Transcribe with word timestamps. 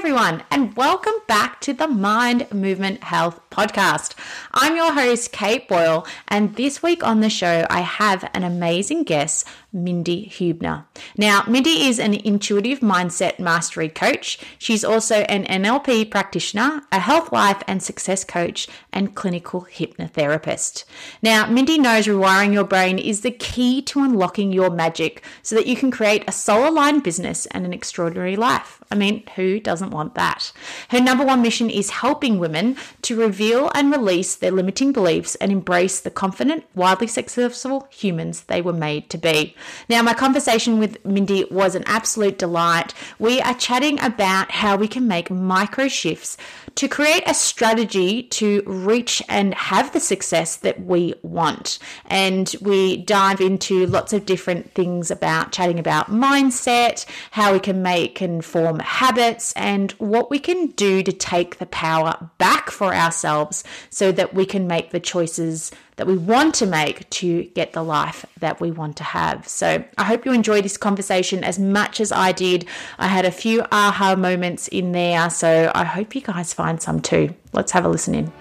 everyone, 0.00 0.42
and 0.50 0.74
welcome 0.78 1.12
back 1.28 1.60
to 1.60 1.74
the 1.74 1.86
Mind 1.86 2.50
Movement 2.54 3.04
Health 3.04 3.38
Podcast. 3.50 4.14
I'm 4.50 4.74
your 4.74 4.94
host, 4.94 5.30
Kate 5.30 5.68
Boyle, 5.68 6.06
and 6.28 6.56
this 6.56 6.82
week 6.82 7.04
on 7.06 7.20
the 7.20 7.28
show, 7.28 7.66
I 7.68 7.80
have 7.82 8.26
an 8.32 8.42
amazing 8.42 9.02
guest, 9.02 9.46
Mindi 9.74 10.22
Huebner. 10.24 10.86
Now, 11.18 11.44
Mindi 11.46 11.86
is 11.86 11.98
an 11.98 12.14
intuitive 12.14 12.80
mindset 12.80 13.38
mastery 13.38 13.90
coach. 13.90 14.38
She's 14.58 14.84
also 14.84 15.16
an 15.16 15.44
NLP 15.44 16.10
practitioner, 16.10 16.82
a 16.90 16.98
health, 16.98 17.30
life, 17.30 17.62
and 17.66 17.82
success 17.82 18.24
coach, 18.24 18.68
and 18.94 19.14
clinical 19.14 19.68
hypnotherapist. 19.70 20.84
Now, 21.22 21.46
Mindi 21.46 21.78
knows 21.78 22.06
rewiring 22.06 22.54
your 22.54 22.64
brain 22.64 22.98
is 22.98 23.20
the 23.20 23.30
key 23.30 23.82
to 23.82 24.00
unlocking 24.00 24.50
your 24.50 24.70
magic 24.70 25.22
so 25.42 25.54
that 25.56 25.66
you 25.66 25.76
can 25.76 25.90
create 25.90 26.24
a 26.26 26.32
soul 26.32 26.68
aligned 26.68 27.02
business 27.02 27.44
and 27.46 27.66
an 27.66 27.74
extraordinary 27.74 28.36
life. 28.36 28.82
I 28.90 28.96
mean, 28.96 29.24
who 29.36 29.60
doesn't 29.60 29.89
want 29.90 30.14
that? 30.14 30.52
Her 30.88 31.00
number 31.00 31.24
one 31.24 31.42
mission 31.42 31.70
is 31.70 31.90
helping 31.90 32.38
women 32.38 32.76
to 33.02 33.16
reveal 33.18 33.70
and 33.74 33.90
release 33.90 34.36
their 34.36 34.50
limiting 34.50 34.92
beliefs 34.92 35.34
and 35.36 35.52
embrace 35.52 36.00
the 36.00 36.10
confident, 36.10 36.64
wildly 36.74 37.06
successful 37.06 37.88
humans 37.90 38.42
they 38.44 38.62
were 38.62 38.72
made 38.72 39.10
to 39.10 39.18
be. 39.18 39.54
Now, 39.88 40.02
my 40.02 40.14
conversation 40.14 40.78
with 40.78 41.04
Mindi 41.04 41.44
was 41.50 41.74
an 41.74 41.84
absolute 41.86 42.38
delight. 42.38 42.94
We 43.18 43.40
are 43.40 43.54
chatting 43.54 44.00
about 44.00 44.50
how 44.50 44.76
we 44.76 44.88
can 44.88 45.06
make 45.06 45.30
micro 45.30 45.88
shifts 45.88 46.36
to 46.76 46.88
create 46.88 47.22
a 47.26 47.34
strategy 47.34 48.22
to 48.22 48.62
reach 48.66 49.22
and 49.28 49.54
have 49.54 49.92
the 49.92 50.00
success 50.00 50.56
that 50.56 50.84
we 50.84 51.14
want. 51.22 51.78
And 52.06 52.54
we 52.60 52.98
dive 52.98 53.40
into 53.40 53.86
lots 53.86 54.12
of 54.12 54.26
different 54.26 54.74
things 54.74 55.10
about 55.10 55.52
chatting 55.52 55.78
about 55.78 56.10
mindset, 56.10 57.06
how 57.32 57.52
we 57.52 57.60
can 57.60 57.82
make 57.82 58.20
and 58.20 58.44
form 58.44 58.78
habits, 58.78 59.52
and 59.54 59.79
what 59.98 60.30
we 60.30 60.38
can 60.38 60.68
do 60.68 61.02
to 61.02 61.12
take 61.12 61.58
the 61.58 61.66
power 61.66 62.30
back 62.38 62.70
for 62.70 62.94
ourselves 62.94 63.64
so 63.88 64.12
that 64.12 64.34
we 64.34 64.46
can 64.46 64.66
make 64.66 64.90
the 64.90 65.00
choices 65.00 65.70
that 65.96 66.06
we 66.06 66.16
want 66.16 66.54
to 66.54 66.66
make 66.66 67.08
to 67.10 67.44
get 67.54 67.72
the 67.72 67.82
life 67.82 68.24
that 68.38 68.60
we 68.60 68.70
want 68.70 68.96
to 68.96 69.04
have. 69.04 69.46
So 69.46 69.84
I 69.98 70.04
hope 70.04 70.24
you 70.24 70.32
enjoyed 70.32 70.64
this 70.64 70.76
conversation 70.76 71.44
as 71.44 71.58
much 71.58 72.00
as 72.00 72.10
I 72.10 72.32
did. 72.32 72.66
I 72.98 73.06
had 73.06 73.24
a 73.24 73.30
few 73.30 73.62
aha 73.70 74.16
moments 74.16 74.68
in 74.68 74.92
there, 74.92 75.28
so 75.28 75.70
I 75.74 75.84
hope 75.84 76.14
you 76.14 76.22
guys 76.22 76.54
find 76.54 76.80
some 76.80 77.00
too. 77.00 77.34
Let's 77.52 77.72
have 77.72 77.84
a 77.84 77.88
listen 77.88 78.14
in. 78.14 78.32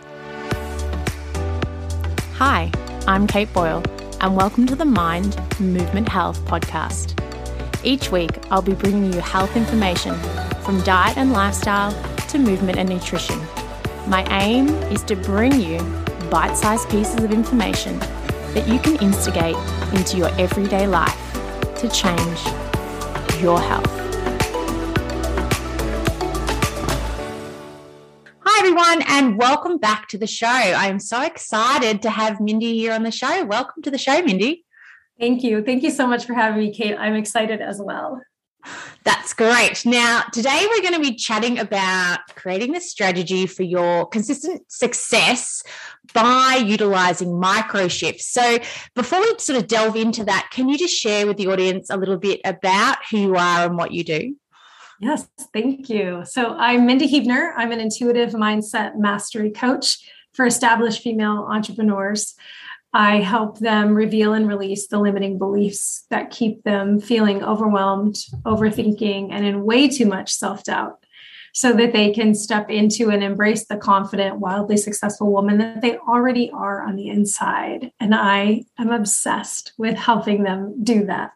Hi, 2.35 2.71
I'm 3.05 3.27
Kate 3.27 3.51
Boyle, 3.53 3.83
and 4.21 4.37
welcome 4.37 4.65
to 4.67 4.75
the 4.75 4.85
Mind 4.85 5.37
Movement 5.59 6.07
Health 6.07 6.39
podcast. 6.45 7.28
Each 7.81 8.11
week, 8.11 8.31
I'll 8.51 8.61
be 8.61 8.73
bringing 8.73 9.13
you 9.13 9.21
health 9.21 9.55
information 9.55 10.13
from 10.63 10.81
diet 10.81 11.17
and 11.17 11.31
lifestyle 11.31 11.93
to 12.27 12.37
movement 12.37 12.77
and 12.77 12.89
nutrition. 12.89 13.39
My 14.05 14.25
aim 14.41 14.67
is 14.91 15.01
to 15.03 15.15
bring 15.15 15.61
you 15.61 15.79
bite 16.29 16.57
sized 16.57 16.89
pieces 16.89 17.23
of 17.23 17.31
information 17.31 17.97
that 18.53 18.67
you 18.67 18.79
can 18.79 18.97
instigate 18.97 19.55
into 19.93 20.17
your 20.17 20.29
everyday 20.37 20.87
life 20.87 21.15
to 21.77 21.87
change 21.87 22.45
your 23.41 23.61
health. 23.61 23.87
Hi, 28.41 28.59
everyone, 28.59 29.03
and 29.07 29.37
welcome 29.37 29.77
back 29.77 30.09
to 30.09 30.17
the 30.17 30.27
show. 30.27 30.47
I 30.47 30.87
am 30.87 30.99
so 30.99 31.21
excited 31.21 32.01
to 32.01 32.09
have 32.09 32.41
Mindi 32.41 32.73
here 32.73 32.91
on 32.91 33.03
the 33.03 33.11
show. 33.11 33.45
Welcome 33.45 33.83
to 33.83 33.91
the 33.91 33.97
show, 33.97 34.21
Mindi. 34.21 34.65
Thank 35.19 35.43
you. 35.43 35.61
Thank 35.63 35.83
you 35.83 35.91
so 35.91 36.07
much 36.07 36.25
for 36.25 36.33
having 36.33 36.59
me, 36.59 36.73
Kate. 36.73 36.95
I'm 36.97 37.15
excited 37.15 37.61
as 37.61 37.81
well. 37.81 38.21
That's 39.03 39.33
great. 39.33 39.85
Now, 39.85 40.23
today 40.33 40.67
we're 40.69 40.81
going 40.81 40.93
to 40.93 40.99
be 40.99 41.15
chatting 41.15 41.59
about 41.59 42.19
creating 42.35 42.73
the 42.73 42.81
strategy 42.81 43.45
for 43.45 43.63
your 43.63 44.05
consistent 44.07 44.69
success 44.71 45.63
by 46.13 46.61
utilizing 46.65 47.39
micro 47.39 47.87
shifts. 47.87 48.27
So, 48.27 48.59
before 48.95 49.21
we 49.21 49.35
sort 49.39 49.59
of 49.59 49.67
delve 49.67 49.95
into 49.95 50.23
that, 50.25 50.49
can 50.51 50.67
you 50.69 50.77
just 50.77 50.93
share 50.93 51.25
with 51.25 51.37
the 51.37 51.47
audience 51.47 51.89
a 51.89 51.97
little 51.97 52.17
bit 52.17 52.41
about 52.43 52.97
who 53.09 53.17
you 53.17 53.35
are 53.35 53.65
and 53.65 53.77
what 53.77 53.91
you 53.91 54.03
do? 54.03 54.35
Yes, 54.99 55.27
thank 55.53 55.89
you. 55.89 56.23
So, 56.25 56.55
I'm 56.55 56.85
Mindi 56.85 57.07
Huebner. 57.07 57.53
I'm 57.55 57.71
an 57.71 57.79
intuitive 57.79 58.31
mindset 58.31 58.97
mastery 58.97 59.51
coach 59.51 59.97
for 60.33 60.45
established 60.45 61.01
female 61.01 61.47
entrepreneurs. 61.49 62.35
I 62.93 63.17
help 63.17 63.59
them 63.59 63.93
reveal 63.93 64.33
and 64.33 64.47
release 64.47 64.87
the 64.87 64.99
limiting 64.99 65.37
beliefs 65.37 66.05
that 66.09 66.31
keep 66.31 66.63
them 66.63 66.99
feeling 66.99 67.43
overwhelmed, 67.43 68.15
overthinking, 68.45 69.29
and 69.31 69.45
in 69.45 69.63
way 69.63 69.87
too 69.87 70.07
much 70.07 70.33
self 70.33 70.63
doubt 70.63 71.03
so 71.53 71.73
that 71.73 71.93
they 71.93 72.11
can 72.11 72.33
step 72.33 72.69
into 72.69 73.09
and 73.09 73.23
embrace 73.23 73.65
the 73.65 73.77
confident, 73.77 74.39
wildly 74.39 74.77
successful 74.77 75.31
woman 75.31 75.57
that 75.57 75.81
they 75.81 75.97
already 75.97 76.49
are 76.51 76.81
on 76.81 76.95
the 76.95 77.09
inside. 77.09 77.91
And 77.99 78.13
I 78.13 78.63
am 78.77 78.91
obsessed 78.91 79.73
with 79.77 79.95
helping 79.95 80.43
them 80.43 80.83
do 80.83 81.05
that. 81.05 81.33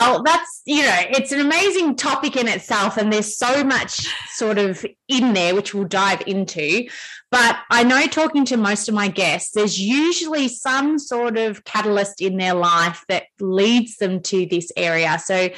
Well, 0.00 0.22
that's, 0.22 0.62
you 0.64 0.82
know, 0.82 1.00
it's 1.10 1.32
an 1.32 1.40
amazing 1.40 1.96
topic 1.96 2.36
in 2.36 2.48
itself, 2.48 2.96
and 2.96 3.12
there's 3.12 3.36
so 3.36 3.62
much 3.62 4.08
sort 4.30 4.58
of 4.58 4.84
in 5.06 5.34
there, 5.34 5.54
which 5.54 5.74
we'll 5.74 5.84
dive 5.84 6.22
into. 6.26 6.88
But 7.32 7.60
I 7.70 7.82
know 7.82 8.06
talking 8.06 8.44
to 8.44 8.58
most 8.58 8.90
of 8.90 8.94
my 8.94 9.08
guests, 9.08 9.52
there's 9.54 9.80
usually 9.80 10.48
some 10.48 10.98
sort 10.98 11.38
of 11.38 11.64
catalyst 11.64 12.20
in 12.20 12.36
their 12.36 12.52
life 12.52 13.06
that 13.08 13.24
leads 13.40 13.96
them 13.96 14.20
to 14.24 14.44
this 14.44 14.70
area. 14.76 15.18
So, 15.18 15.48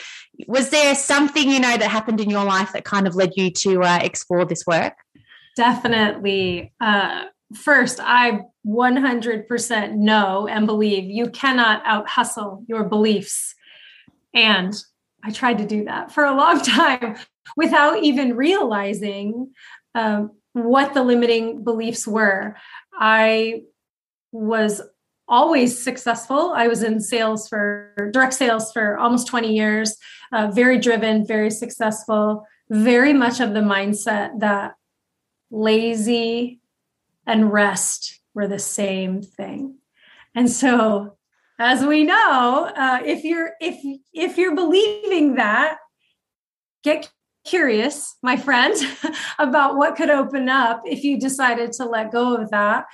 was 0.46 0.70
there 0.70 0.94
something, 0.94 1.50
you 1.50 1.58
know, 1.58 1.76
that 1.76 1.90
happened 1.90 2.20
in 2.20 2.30
your 2.30 2.44
life 2.44 2.72
that 2.74 2.84
kind 2.84 3.08
of 3.08 3.16
led 3.16 3.32
you 3.34 3.50
to 3.50 3.82
uh, 3.82 3.98
explore 4.02 4.44
this 4.44 4.64
work? 4.64 4.94
Definitely. 5.56 6.72
Uh, 6.80 7.24
first, 7.56 7.98
I 8.00 8.42
100% 8.64 9.94
know 9.94 10.46
and 10.46 10.66
believe 10.66 11.10
you 11.10 11.28
cannot 11.28 11.82
out 11.84 12.08
hustle 12.08 12.64
your 12.68 12.84
beliefs. 12.84 13.52
And 14.32 14.72
I 15.24 15.32
tried 15.32 15.58
to 15.58 15.66
do 15.66 15.86
that 15.86 16.12
for 16.12 16.24
a 16.24 16.36
long 16.36 16.60
time 16.62 17.16
without 17.56 18.04
even 18.04 18.36
realizing 18.36 19.50
um, 19.96 20.30
what 20.54 20.94
the 20.94 21.02
limiting 21.02 21.62
beliefs 21.62 22.06
were. 22.06 22.56
I 22.98 23.64
was 24.32 24.80
always 25.28 25.82
successful. 25.82 26.52
I 26.54 26.68
was 26.68 26.82
in 26.82 27.00
sales 27.00 27.48
for 27.48 28.10
direct 28.12 28.34
sales 28.34 28.72
for 28.72 28.98
almost 28.98 29.26
20 29.26 29.54
years, 29.54 29.96
uh, 30.32 30.50
very 30.52 30.78
driven, 30.78 31.26
very 31.26 31.50
successful, 31.50 32.46
very 32.70 33.12
much 33.12 33.40
of 33.40 33.52
the 33.52 33.60
mindset 33.60 34.40
that 34.40 34.74
lazy 35.50 36.60
and 37.26 37.52
rest 37.52 38.20
were 38.34 38.48
the 38.48 38.58
same 38.58 39.22
thing. 39.22 39.78
And 40.34 40.50
so, 40.50 41.16
as 41.58 41.84
we 41.84 42.04
know, 42.04 42.70
uh, 42.76 43.00
if 43.04 43.22
you're 43.22 43.52
if 43.60 43.78
if 44.12 44.36
you're 44.36 44.56
believing 44.56 45.36
that, 45.36 45.78
get 46.82 47.10
curious, 47.44 48.16
my 48.22 48.36
friend, 48.36 48.74
about 49.38 49.76
what 49.76 49.96
could 49.96 50.10
open 50.10 50.48
up 50.48 50.82
if 50.84 51.04
you 51.04 51.18
decided 51.18 51.72
to 51.72 51.84
let 51.84 52.10
go 52.10 52.36
of 52.36 52.50
that. 52.50 52.86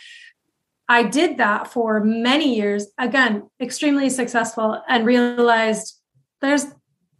I 0.88 1.04
did 1.04 1.38
that 1.38 1.68
for 1.68 2.02
many 2.02 2.56
years, 2.56 2.88
again, 2.98 3.48
extremely 3.60 4.10
successful, 4.10 4.82
and 4.88 5.06
realized 5.06 6.00
there's 6.40 6.66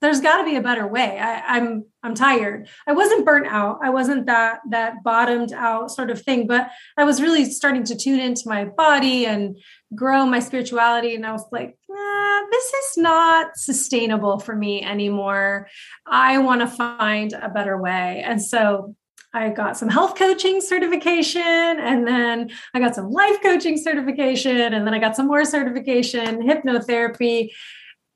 there's 0.01 0.21
got 0.21 0.39
to 0.39 0.45
be 0.45 0.57
a 0.57 0.63
better 0.63 0.87
way. 0.87 1.19
I, 1.19 1.57
I'm 1.57 1.85
I'm 2.03 2.15
tired. 2.15 2.69
I 2.87 2.93
wasn't 2.93 3.27
burnt 3.27 3.47
out. 3.47 3.81
I 3.83 3.91
wasn't 3.91 4.27
that 4.27 4.61
that 4.71 5.03
bottomed 5.03 5.53
out 5.53 5.91
sort 5.91 6.11
of 6.11 6.23
thing, 6.23 6.47
but 6.47 6.71
I 6.97 7.05
was 7.05 7.21
really 7.21 7.45
starting 7.45 7.85
to 7.85 7.97
tune 7.97 8.21
into 8.21 8.49
my 8.49 8.65
body 8.65 9.27
and 9.27 9.59
grow 9.95 10.25
my 10.25 10.41
spirituality. 10.41 11.15
And 11.15 11.27
I 11.27 11.33
was 11.33 11.45
like, 11.53 11.77
nah, 11.89 12.41
this 12.51 12.65
is 12.65 12.97
not 12.97 13.57
sustainable 13.57 14.39
for 14.39 14.57
me 14.57 14.83
anymore. 14.83 15.69
I 16.07 16.39
want 16.39 16.63
to 16.63 16.67
find 16.67 17.33
a 17.35 17.51
better 17.51 17.81
way. 17.81 18.23
And 18.25 18.43
so 18.43 18.95
I 19.33 19.51
got 19.51 19.77
some 19.77 19.89
health 19.89 20.17
coaching 20.17 20.61
certification, 20.61 21.43
and 21.43 22.07
then 22.07 22.51
I 22.75 22.81
got 22.81 22.97
some 22.97 23.11
life 23.11 23.41
coaching 23.43 23.77
certification, 23.77 24.75
and 24.75 24.87
then 24.87 24.93
I 24.93 24.99
got 24.99 25.15
some 25.15 25.29
more 25.29 25.45
certification, 25.45 26.43
hypnotherapy. 26.43 27.51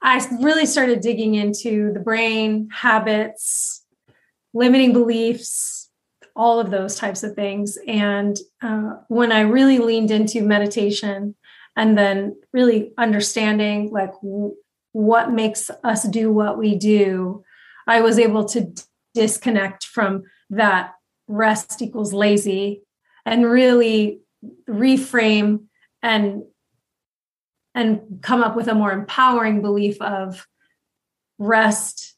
I 0.04 0.24
really 0.40 0.66
started 0.66 1.00
digging 1.00 1.34
into 1.34 1.90
the 1.94 1.98
brain, 1.98 2.68
habits, 2.70 3.82
limiting 4.52 4.92
beliefs, 4.92 5.90
all 6.36 6.60
of 6.60 6.70
those 6.70 6.96
types 6.96 7.22
of 7.22 7.34
things. 7.34 7.78
And 7.88 8.36
uh, 8.62 8.96
when 9.08 9.32
I 9.32 9.40
really 9.40 9.78
leaned 9.78 10.10
into 10.10 10.42
meditation 10.42 11.34
and 11.74 11.96
then 11.96 12.36
really 12.52 12.92
understanding 12.98 13.90
like 13.92 14.12
w- 14.22 14.54
what 14.92 15.32
makes 15.32 15.70
us 15.82 16.06
do 16.06 16.30
what 16.30 16.58
we 16.58 16.76
do, 16.76 17.42
I 17.86 18.02
was 18.02 18.18
able 18.18 18.44
to 18.46 18.60
d- 18.60 18.82
disconnect 19.14 19.84
from 19.86 20.24
that 20.50 20.92
rest 21.28 21.80
equals 21.80 22.12
lazy 22.12 22.82
and 23.24 23.50
really 23.50 24.20
reframe 24.68 25.64
and 26.02 26.42
and 27.74 28.20
come 28.22 28.42
up 28.42 28.56
with 28.56 28.68
a 28.68 28.74
more 28.74 28.92
empowering 28.92 29.60
belief 29.60 30.00
of 30.00 30.46
rest 31.38 32.14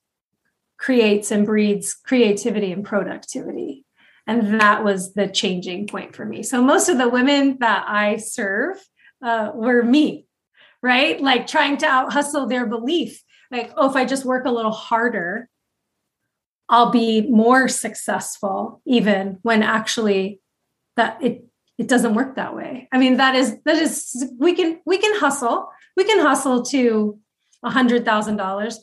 creates 0.78 1.30
and 1.30 1.46
breeds 1.46 1.94
creativity 1.94 2.72
and 2.72 2.84
productivity. 2.84 3.84
And 4.26 4.60
that 4.60 4.84
was 4.84 5.14
the 5.14 5.28
changing 5.28 5.86
point 5.86 6.14
for 6.14 6.24
me. 6.24 6.42
So 6.42 6.62
most 6.62 6.88
of 6.88 6.98
the 6.98 7.08
women 7.08 7.58
that 7.60 7.84
I 7.88 8.16
serve 8.16 8.76
uh, 9.22 9.52
were 9.54 9.82
me, 9.82 10.26
right? 10.82 11.20
Like 11.20 11.46
trying 11.46 11.78
to 11.78 11.86
out 11.86 12.12
hustle 12.12 12.46
their 12.46 12.66
belief. 12.66 13.22
Like, 13.50 13.72
oh, 13.76 13.88
if 13.88 13.96
I 13.96 14.04
just 14.04 14.24
work 14.24 14.44
a 14.44 14.50
little 14.50 14.72
harder, 14.72 15.48
I'll 16.68 16.90
be 16.90 17.22
more 17.22 17.68
successful, 17.68 18.82
even 18.84 19.38
when 19.42 19.62
actually 19.62 20.40
that 20.96 21.22
it 21.22 21.44
it 21.78 21.88
doesn't 21.88 22.14
work 22.14 22.36
that 22.36 22.54
way. 22.54 22.88
I 22.92 22.98
mean, 22.98 23.16
that 23.18 23.34
is 23.34 23.56
that 23.64 23.76
is 23.76 24.32
we 24.38 24.54
can 24.54 24.80
we 24.86 24.98
can 24.98 25.18
hustle. 25.18 25.68
We 25.96 26.04
can 26.04 26.20
hustle 26.20 26.62
to 26.66 27.18
a 27.62 27.70
hundred 27.70 28.04
thousand 28.04 28.36
dollars 28.36 28.80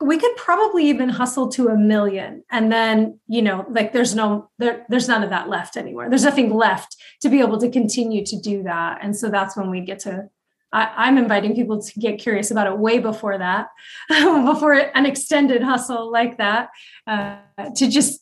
we 0.00 0.18
could 0.18 0.36
probably 0.36 0.86
even 0.86 1.08
hustle 1.08 1.48
to 1.48 1.68
a 1.68 1.76
million 1.76 2.44
and 2.50 2.70
then 2.70 3.18
you 3.28 3.40
know 3.40 3.64
like 3.70 3.92
there's 3.92 4.14
no 4.14 4.50
there, 4.58 4.84
there's 4.88 5.08
none 5.08 5.22
of 5.22 5.30
that 5.30 5.48
left 5.48 5.76
anywhere 5.76 6.08
there's 6.08 6.24
nothing 6.24 6.52
left 6.52 6.96
to 7.22 7.28
be 7.28 7.40
able 7.40 7.58
to 7.58 7.70
continue 7.70 8.24
to 8.24 8.38
do 8.38 8.62
that 8.62 8.98
and 9.02 9.16
so 9.16 9.30
that's 9.30 9.56
when 9.56 9.70
we 9.70 9.80
get 9.80 9.98
to 9.98 10.28
I, 10.72 11.08
am 11.08 11.16
inviting 11.16 11.54
people 11.54 11.80
to 11.80 12.00
get 12.00 12.18
curious 12.18 12.50
about 12.50 12.66
it 12.66 12.78
way 12.78 12.98
before 12.98 13.38
that 13.38 13.68
before 14.08 14.74
an 14.74 15.06
extended 15.06 15.62
hustle 15.62 16.10
like 16.12 16.36
that 16.38 16.68
uh, 17.06 17.38
to 17.76 17.88
just 17.88 18.20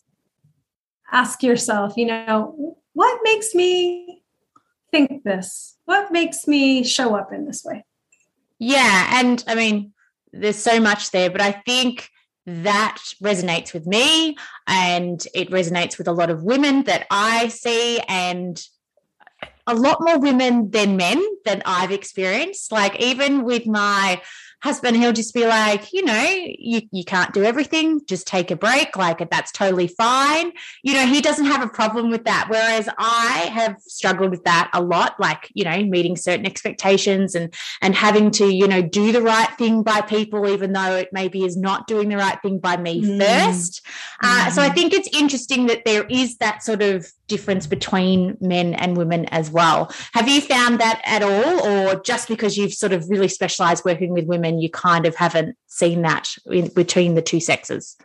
ask 1.11 1.43
yourself 1.43 1.95
you 1.97 2.07
know 2.07 2.79
what 2.95 3.21
makes 3.23 3.55
me 3.55 4.23
think 4.91 5.23
this 5.23 5.77
what 5.85 6.11
makes 6.11 6.49
me 6.49 6.83
show 6.83 7.15
up 7.15 7.33
in 7.33 7.45
this 7.45 7.65
way 7.65 7.85
yeah 8.59 9.21
and 9.21 9.45
i 9.47 9.55
mean 9.55 9.93
there's 10.35 10.59
so 10.59 10.81
much 10.81 11.11
there, 11.11 11.31
but 11.31 11.41
I 11.41 11.53
think 11.53 12.11
that 12.47 12.99
resonates 13.23 13.73
with 13.73 13.87
me 13.87 14.37
and 14.67 15.25
it 15.35 15.51
resonates 15.51 15.97
with 15.97 16.09
a 16.09 16.13
lot 16.13 16.31
of 16.31 16.43
women 16.43 16.85
that 16.85 17.07
I 17.11 17.49
see 17.49 18.01
and 18.01 18.63
a 19.67 19.75
lot 19.75 19.99
more 20.01 20.19
women 20.19 20.71
than 20.71 20.97
men 20.97 21.25
that 21.47 21.63
I've 21.65 21.91
experienced. 21.91 22.71
Like 22.71 23.01
even 23.01 23.45
with 23.45 23.67
my 23.67 24.21
husband, 24.65 24.97
he'll 24.97 25.13
just 25.13 25.35
be 25.35 25.47
like, 25.47 25.93
you 25.93 26.03
know, 26.03 26.25
you, 26.59 26.81
you 26.91 27.05
can't 27.05 27.35
do 27.35 27.45
everything, 27.45 28.01
just 28.07 28.27
take 28.27 28.51
a 28.51 28.57
break. 28.57 28.97
Like, 28.97 29.19
that's 29.31 29.53
totally 29.53 29.89
fine. 29.89 30.53
You 30.83 30.95
know, 30.95 31.07
he 31.07 31.21
doesn't 31.21 31.45
have 31.45 31.63
a 31.63 31.69
problem 31.69 32.11
with 32.11 32.25
that. 32.25 32.47
Whereas 32.49 32.89
I 32.97 33.51
have 33.53 33.77
struggled 33.81 34.31
with 34.31 34.45
that 34.45 34.71
a 34.73 34.81
lot, 34.81 35.21
like, 35.21 35.51
you 35.53 35.65
know, 35.65 35.85
meeting 35.85 36.17
certain 36.17 36.47
expectations 36.47 37.35
and, 37.35 37.53
and 37.83 37.95
having 37.95 38.31
to, 38.33 38.47
you 38.47 38.67
know, 38.67 38.81
do 38.81 39.13
the 39.13 39.21
right 39.21 39.51
thing 39.59 39.83
by 39.83 40.01
people, 40.01 40.49
even 40.49 40.73
though 40.73 40.97
it 40.97 41.11
maybe 41.13 41.45
is 41.45 41.59
not 41.59 41.87
doing 41.87 42.09
the 42.09 42.17
right 42.17 42.41
thing 42.41 42.59
by 42.59 42.79
me 42.79 43.03
mm. 43.03 43.19
first. 43.21 43.87
Uh, 44.23 44.51
so 44.51 44.63
I 44.63 44.71
mm. 44.71 44.75
think 44.75 44.95
it's 44.95 45.15
interesting 45.15 45.67
that 45.67 45.85
there 45.85 46.05
is 46.09 46.39
that 46.39 46.63
sort 46.63 46.81
of 46.81 47.07
difference 47.29 47.67
between 47.67 48.37
men 48.41 48.75
and 48.75 48.97
women 48.97 49.27
as 49.27 49.51
well. 49.51 49.93
Have 50.13 50.29
you 50.29 50.41
found 50.41 50.81
that 50.81 51.01
at 51.05 51.23
all, 51.23 51.67
or 51.67 52.01
just 52.03 52.29
because 52.29 52.57
you've 52.57 52.75
sort 52.75 52.93
of 52.93 53.09
really 53.09 53.29
specialized 53.29 53.85
working 53.85 54.13
with 54.13 54.27
women? 54.27 54.61
you 54.61 54.71
kind 54.71 55.07
of 55.07 55.15
haven't 55.15 55.57
seen 55.67 56.03
that 56.03 56.29
in, 56.47 56.69
between 56.69 57.15
the 57.15 57.23
two 57.23 57.41
sexes? 57.41 57.97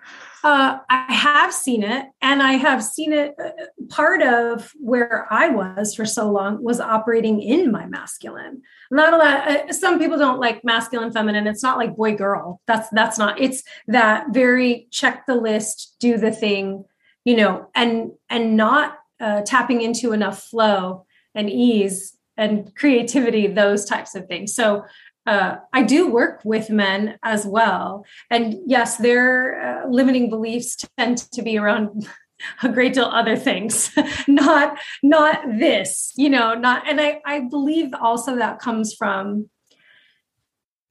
Uh, 0.41 0.77
I 0.89 1.11
have 1.13 1.53
seen 1.53 1.83
it, 1.83 2.05
and 2.21 2.41
I 2.41 2.53
have 2.53 2.81
seen 2.81 3.11
it. 3.11 3.35
Uh, 3.37 3.49
part 3.89 4.21
of 4.21 4.71
where 4.79 5.27
I 5.29 5.49
was 5.49 5.93
for 5.95 6.05
so 6.05 6.31
long 6.31 6.63
was 6.63 6.79
operating 6.79 7.41
in 7.41 7.71
my 7.71 7.85
masculine. 7.87 8.61
Not 8.89 9.13
a 9.13 9.17
lot. 9.17 9.47
Uh, 9.47 9.73
some 9.73 9.99
people 9.99 10.17
don't 10.17 10.39
like 10.39 10.63
masculine, 10.63 11.11
feminine. 11.11 11.45
It's 11.45 11.63
not 11.63 11.77
like 11.77 11.95
boy, 11.95 12.15
girl. 12.15 12.61
That's 12.67 12.87
that's 12.91 13.17
not. 13.17 13.39
It's 13.39 13.63
that 13.87 14.27
very 14.31 14.87
check 14.91 15.25
the 15.25 15.35
list, 15.35 15.97
do 15.99 16.17
the 16.17 16.31
thing, 16.31 16.85
you 17.25 17.35
know, 17.35 17.67
and 17.75 18.11
and 18.29 18.55
not 18.55 18.98
uh, 19.19 19.41
tapping 19.41 19.81
into 19.81 20.13
enough 20.13 20.43
flow 20.43 21.05
and 21.35 21.49
ease 21.49 22.17
and 22.37 22.73
creativity, 22.75 23.47
those 23.47 23.85
types 23.85 24.15
of 24.15 24.27
things. 24.27 24.53
So 24.55 24.85
uh, 25.25 25.57
I 25.73 25.83
do 25.83 26.09
work 26.09 26.41
with 26.43 26.69
men 26.69 27.19
as 27.23 27.45
well. 27.45 28.05
And 28.31 28.55
yes, 28.65 28.97
their 28.97 29.83
uh, 29.83 29.89
limiting 29.89 30.29
beliefs 30.29 30.77
tend 30.97 31.17
to 31.33 31.41
be 31.41 31.57
around 31.57 32.07
a 32.63 32.69
great 32.69 32.93
deal 32.93 33.05
other 33.05 33.35
things, 33.35 33.91
not 34.27 34.79
not 35.03 35.41
this, 35.59 36.13
you 36.15 36.29
know, 36.29 36.53
not 36.53 36.87
and 36.87 37.01
I, 37.01 37.21
I 37.25 37.41
believe 37.41 37.93
also 37.99 38.37
that 38.37 38.59
comes 38.59 38.93
from 38.93 39.49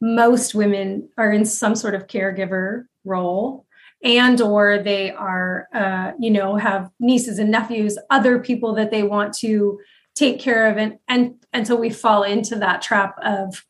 most 0.00 0.54
women 0.54 1.08
are 1.19 1.32
in 1.32 1.44
some 1.44 1.75
sort 1.75 1.94
of 1.94 2.06
caregiver 2.06 2.84
role 3.04 3.66
and 4.02 4.40
or 4.40 4.78
they 4.78 5.10
are 5.10 5.68
uh, 5.74 6.12
you 6.18 6.30
know 6.30 6.56
have 6.56 6.90
nieces 7.00 7.38
and 7.38 7.50
nephews 7.50 7.98
other 8.10 8.38
people 8.38 8.74
that 8.74 8.90
they 8.90 9.02
want 9.02 9.34
to 9.34 9.78
take 10.14 10.38
care 10.40 10.70
of 10.70 10.76
and 10.76 10.98
and 11.08 11.34
until 11.52 11.78
we 11.78 11.90
fall 11.90 12.22
into 12.22 12.56
that 12.56 12.82
trap 12.82 13.16
of 13.22 13.64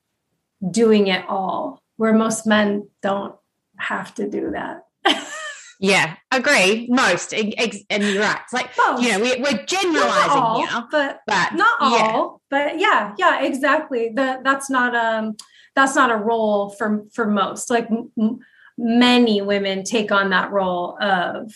doing 0.70 1.06
it 1.06 1.24
all, 1.28 1.82
where 1.96 2.12
most 2.12 2.46
men 2.46 2.88
don't 3.02 3.34
have 3.76 4.14
to 4.16 4.28
do 4.28 4.50
that. 4.50 4.84
yeah, 5.80 6.16
agree. 6.30 6.88
Most, 6.90 7.32
and 7.32 7.54
you're 7.54 8.22
right. 8.22 8.40
It's 8.44 8.52
like 8.52 8.70
most. 8.76 9.02
you 9.02 9.12
know 9.12 9.20
we, 9.20 9.32
are 9.34 9.64
generalizing 9.64 10.30
all, 10.30 10.66
here, 10.66 10.84
but, 10.90 11.20
but 11.26 11.54
not 11.54 11.78
all. 11.80 12.40
Yeah. 12.50 12.68
But 12.68 12.80
yeah, 12.80 13.14
yeah, 13.18 13.42
exactly. 13.42 14.10
That 14.14 14.44
that's 14.44 14.68
not 14.70 14.94
um 14.94 15.36
that's 15.74 15.94
not 15.94 16.10
a 16.10 16.16
role 16.16 16.70
for 16.70 17.04
for 17.12 17.26
most. 17.26 17.70
Like 17.70 17.88
m- 17.90 18.40
many 18.78 19.42
women 19.42 19.84
take 19.84 20.10
on 20.10 20.30
that 20.30 20.50
role 20.50 20.96
of 21.02 21.52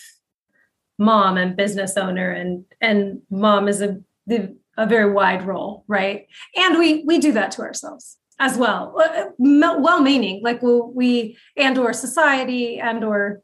mom 0.99 1.37
and 1.37 1.55
business 1.55 1.97
owner, 1.97 2.29
and 2.29 2.65
and 2.81 3.21
mom 3.31 3.67
is 3.67 3.81
a 3.81 4.01
the, 4.27 4.55
a 4.77 4.85
very 4.85 5.11
wide 5.11 5.45
role, 5.45 5.83
right? 5.87 6.27
And 6.55 6.77
we 6.77 7.03
we 7.05 7.17
do 7.19 7.31
that 7.31 7.51
to 7.51 7.61
ourselves 7.61 8.17
as 8.39 8.57
well 8.57 8.95
uh, 8.99 9.25
well 9.37 10.01
meaning 10.01 10.41
like 10.43 10.59
we 10.61 11.37
and 11.55 11.77
or 11.77 11.93
society 11.93 12.79
and 12.79 13.03
or 13.03 13.41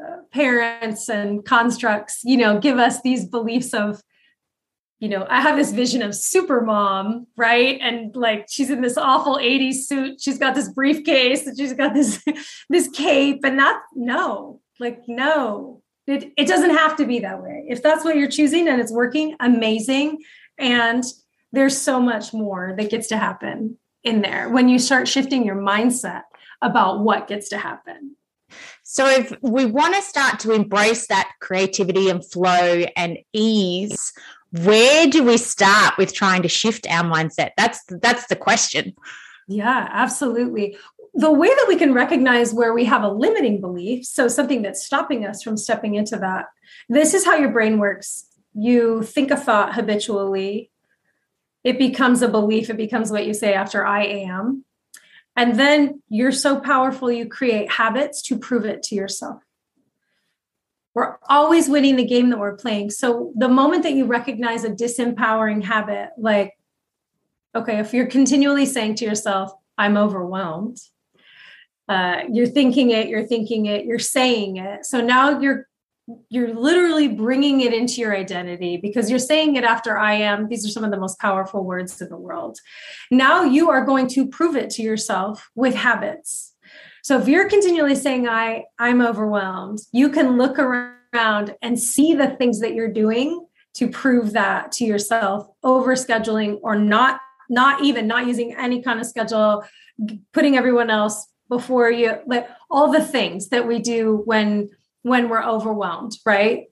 uh, 0.00 0.18
parents 0.32 1.08
and 1.08 1.44
constructs 1.44 2.20
you 2.24 2.36
know 2.36 2.58
give 2.58 2.78
us 2.78 3.00
these 3.02 3.24
beliefs 3.24 3.72
of 3.72 4.02
you 4.98 5.08
know 5.08 5.26
i 5.30 5.40
have 5.40 5.56
this 5.56 5.72
vision 5.72 6.02
of 6.02 6.14
super 6.14 6.60
mom 6.60 7.26
right? 7.36 7.78
And 7.80 8.14
like 8.14 8.46
she's 8.50 8.68
in 8.68 8.82
this 8.82 8.98
awful 8.98 9.36
80s 9.36 9.86
suit. 9.86 10.20
She's 10.20 10.38
got 10.38 10.54
this 10.54 10.68
briefcase 10.68 11.46
and 11.46 11.56
she's 11.56 11.72
got 11.72 11.94
this 11.94 12.22
this 12.68 12.88
cape. 12.88 13.40
And 13.44 13.58
that 13.58 13.80
no 13.94 14.60
like 14.78 15.02
no. 15.06 15.82
It, 16.06 16.32
it 16.38 16.46
doesn't 16.46 16.70
have 16.70 16.96
to 16.96 17.06
be 17.06 17.18
that 17.20 17.42
way. 17.42 17.66
If 17.68 17.82
that's 17.82 18.02
what 18.02 18.16
you're 18.16 18.30
choosing 18.30 18.66
and 18.66 18.80
it's 18.80 18.92
working 18.92 19.36
amazing. 19.40 20.22
And 20.58 21.04
there's 21.52 21.76
so 21.76 22.00
much 22.00 22.32
more 22.32 22.74
that 22.78 22.90
gets 22.90 23.08
to 23.08 23.18
happen 23.18 23.76
in 24.04 24.22
there 24.22 24.48
when 24.48 24.68
you 24.68 24.78
start 24.78 25.06
shifting 25.06 25.44
your 25.44 25.56
mindset 25.56 26.22
about 26.62 27.00
what 27.00 27.28
gets 27.28 27.50
to 27.50 27.58
happen. 27.58 28.16
So, 28.82 29.06
if 29.06 29.34
we 29.42 29.66
want 29.66 29.94
to 29.96 30.00
start 30.00 30.40
to 30.40 30.52
embrace 30.52 31.08
that 31.08 31.30
creativity 31.42 32.08
and 32.08 32.24
flow 32.24 32.84
and 32.96 33.18
ease, 33.34 34.14
where 34.50 35.06
do 35.06 35.22
we 35.24 35.36
start 35.36 35.98
with 35.98 36.14
trying 36.14 36.42
to 36.42 36.48
shift 36.48 36.86
our 36.88 37.04
mindset? 37.04 37.50
That's 37.56 37.80
that's 37.88 38.26
the 38.26 38.36
question. 38.36 38.94
Yeah, 39.46 39.88
absolutely. 39.90 40.76
The 41.14 41.32
way 41.32 41.48
that 41.48 41.66
we 41.68 41.76
can 41.76 41.94
recognize 41.94 42.52
where 42.52 42.72
we 42.72 42.84
have 42.84 43.02
a 43.02 43.08
limiting 43.08 43.60
belief, 43.60 44.04
so 44.04 44.28
something 44.28 44.62
that's 44.62 44.84
stopping 44.84 45.24
us 45.24 45.42
from 45.42 45.56
stepping 45.56 45.94
into 45.94 46.16
that, 46.16 46.46
this 46.88 47.14
is 47.14 47.24
how 47.24 47.34
your 47.36 47.50
brain 47.50 47.78
works. 47.78 48.26
You 48.54 49.02
think 49.02 49.30
a 49.30 49.36
thought 49.36 49.74
habitually, 49.74 50.70
it 51.64 51.78
becomes 51.78 52.22
a 52.22 52.28
belief, 52.28 52.70
it 52.70 52.76
becomes 52.76 53.10
what 53.10 53.26
you 53.26 53.34
say 53.34 53.54
after 53.54 53.84
I 53.84 54.04
am. 54.04 54.64
And 55.34 55.58
then 55.58 56.02
you're 56.08 56.32
so 56.32 56.60
powerful, 56.60 57.10
you 57.10 57.28
create 57.28 57.70
habits 57.70 58.22
to 58.22 58.38
prove 58.38 58.64
it 58.64 58.82
to 58.84 58.94
yourself. 58.94 59.42
We're 60.98 61.16
always 61.28 61.68
winning 61.68 61.94
the 61.94 62.04
game 62.04 62.28
that 62.30 62.40
we're 62.40 62.56
playing. 62.56 62.90
So 62.90 63.32
the 63.36 63.48
moment 63.48 63.84
that 63.84 63.92
you 63.92 64.04
recognize 64.04 64.64
a 64.64 64.70
disempowering 64.70 65.62
habit, 65.62 66.08
like, 66.18 66.58
okay, 67.54 67.78
if 67.78 67.94
you're 67.94 68.08
continually 68.08 68.66
saying 68.66 68.96
to 68.96 69.04
yourself, 69.04 69.52
I'm 69.78 69.96
overwhelmed, 69.96 70.78
uh, 71.88 72.22
you're 72.32 72.48
thinking 72.48 72.90
it, 72.90 73.06
you're 73.06 73.28
thinking 73.28 73.66
it, 73.66 73.84
you're 73.84 74.00
saying 74.00 74.56
it. 74.56 74.86
So 74.86 75.00
now 75.00 75.38
you're 75.38 75.68
you're 76.30 76.52
literally 76.52 77.06
bringing 77.06 77.60
it 77.60 77.72
into 77.72 78.00
your 78.00 78.16
identity 78.16 78.76
because 78.78 79.08
you're 79.08 79.20
saying 79.20 79.54
it 79.54 79.62
after 79.62 79.96
I 79.96 80.14
am. 80.14 80.48
These 80.48 80.66
are 80.66 80.70
some 80.70 80.82
of 80.82 80.90
the 80.90 80.98
most 80.98 81.20
powerful 81.20 81.62
words 81.64 82.00
in 82.00 82.08
the 82.08 82.16
world. 82.16 82.58
Now 83.12 83.44
you 83.44 83.70
are 83.70 83.84
going 83.84 84.08
to 84.08 84.26
prove 84.26 84.56
it 84.56 84.70
to 84.70 84.82
yourself 84.82 85.48
with 85.54 85.76
habits. 85.76 86.54
So 87.08 87.18
if 87.18 87.26
you're 87.26 87.48
continually 87.48 87.94
saying 87.94 88.28
I 88.28 88.64
I'm 88.78 89.00
overwhelmed, 89.00 89.78
you 89.92 90.10
can 90.10 90.36
look 90.36 90.58
around 90.58 91.54
and 91.62 91.80
see 91.80 92.12
the 92.12 92.36
things 92.36 92.60
that 92.60 92.74
you're 92.74 92.92
doing 92.92 93.46
to 93.76 93.88
prove 93.88 94.34
that 94.34 94.72
to 94.72 94.84
yourself 94.84 95.48
over 95.64 95.94
scheduling 95.94 96.58
or 96.62 96.76
not 96.76 97.18
not 97.48 97.82
even 97.82 98.08
not 98.08 98.26
using 98.26 98.54
any 98.54 98.82
kind 98.82 99.00
of 99.00 99.06
schedule 99.06 99.64
putting 100.34 100.58
everyone 100.58 100.90
else 100.90 101.26
before 101.48 101.90
you 101.90 102.18
like 102.26 102.46
all 102.70 102.92
the 102.92 103.02
things 103.02 103.48
that 103.48 103.66
we 103.66 103.78
do 103.78 104.20
when 104.26 104.68
when 105.00 105.30
we're 105.30 105.42
overwhelmed, 105.42 106.12
right? 106.26 106.66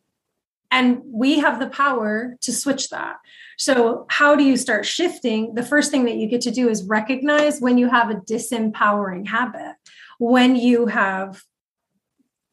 And 0.70 1.00
we 1.06 1.38
have 1.38 1.60
the 1.60 1.70
power 1.70 2.36
to 2.42 2.52
switch 2.52 2.90
that. 2.90 3.16
So, 3.56 4.04
how 4.10 4.36
do 4.36 4.44
you 4.44 4.58
start 4.58 4.84
shifting? 4.84 5.54
The 5.54 5.62
first 5.62 5.90
thing 5.90 6.04
that 6.04 6.16
you 6.16 6.28
get 6.28 6.42
to 6.42 6.50
do 6.50 6.68
is 6.68 6.84
recognize 6.84 7.58
when 7.58 7.78
you 7.78 7.88
have 7.88 8.10
a 8.10 8.16
disempowering 8.16 9.26
habit, 9.26 9.75
when 10.18 10.56
you 10.56 10.86
have 10.86 11.42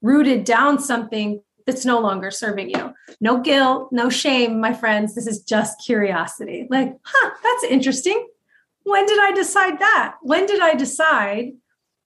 rooted 0.02 0.44
down 0.44 0.80
something 0.80 1.42
that's 1.66 1.86
no 1.86 2.00
longer 2.00 2.30
serving 2.30 2.70
you. 2.70 2.94
No 3.22 3.40
guilt, 3.40 3.90
no 3.92 4.10
shame, 4.10 4.60
my 4.60 4.74
friends. 4.74 5.16
This 5.16 5.28
is 5.28 5.42
just 5.44 5.82
curiosity. 5.84 6.68
Like, 6.70 6.96
huh, 7.04 7.32
that's 7.42 7.72
interesting. 7.72 8.28
When 8.84 9.06
did 9.06 9.20
I 9.20 9.32
decide 9.32 9.80
that? 9.80 10.16
When 10.22 10.46
did 10.46 10.60
I 10.60 10.76
decide 10.76 11.54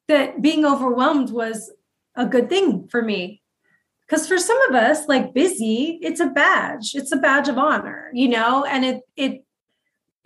that 0.07 0.41
being 0.41 0.63
overwhelmed 0.63 1.31
was 1.31 1.71
a 2.15 2.25
good 2.25 2.49
thing 2.49 2.87
for 2.87 3.01
me? 3.01 3.41
Because 4.07 4.27
for 4.27 4.37
some 4.37 4.61
of 4.69 4.75
us, 4.75 5.07
like 5.07 5.33
busy, 5.33 5.99
it's 6.01 6.19
a 6.19 6.27
badge. 6.27 6.93
It's 6.93 7.11
a 7.11 7.17
badge 7.17 7.49
of 7.49 7.57
honor, 7.57 8.09
you 8.13 8.29
know, 8.29 8.63
and 8.63 8.85
it 8.85 9.01
it 9.17 9.43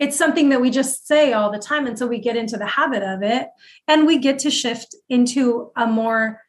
it's 0.02 0.18
something 0.18 0.48
that 0.48 0.60
we 0.60 0.68
just 0.68 1.06
say 1.06 1.32
all 1.32 1.52
the 1.52 1.60
time 1.60 1.86
until 1.86 2.08
we 2.08 2.18
get 2.18 2.36
into 2.36 2.56
the 2.56 2.66
habit 2.66 3.04
of 3.04 3.22
it 3.22 3.46
and 3.86 4.04
we 4.04 4.18
get 4.18 4.40
to 4.40 4.50
shift 4.50 4.96
into 5.08 5.70
a 5.76 5.86
more 5.86 6.40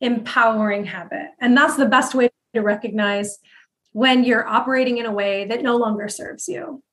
empowering 0.00 0.84
habit. 0.84 1.26
And 1.40 1.56
that's 1.56 1.76
the 1.76 1.86
best 1.86 2.14
way 2.14 2.30
to 2.54 2.60
recognize 2.60 3.38
when 3.90 4.22
you're 4.22 4.46
operating 4.46 4.98
in 4.98 5.06
a 5.06 5.10
way 5.10 5.44
that 5.46 5.60
no 5.60 5.76
longer 5.76 6.08
serves 6.08 6.46
you 6.46 6.84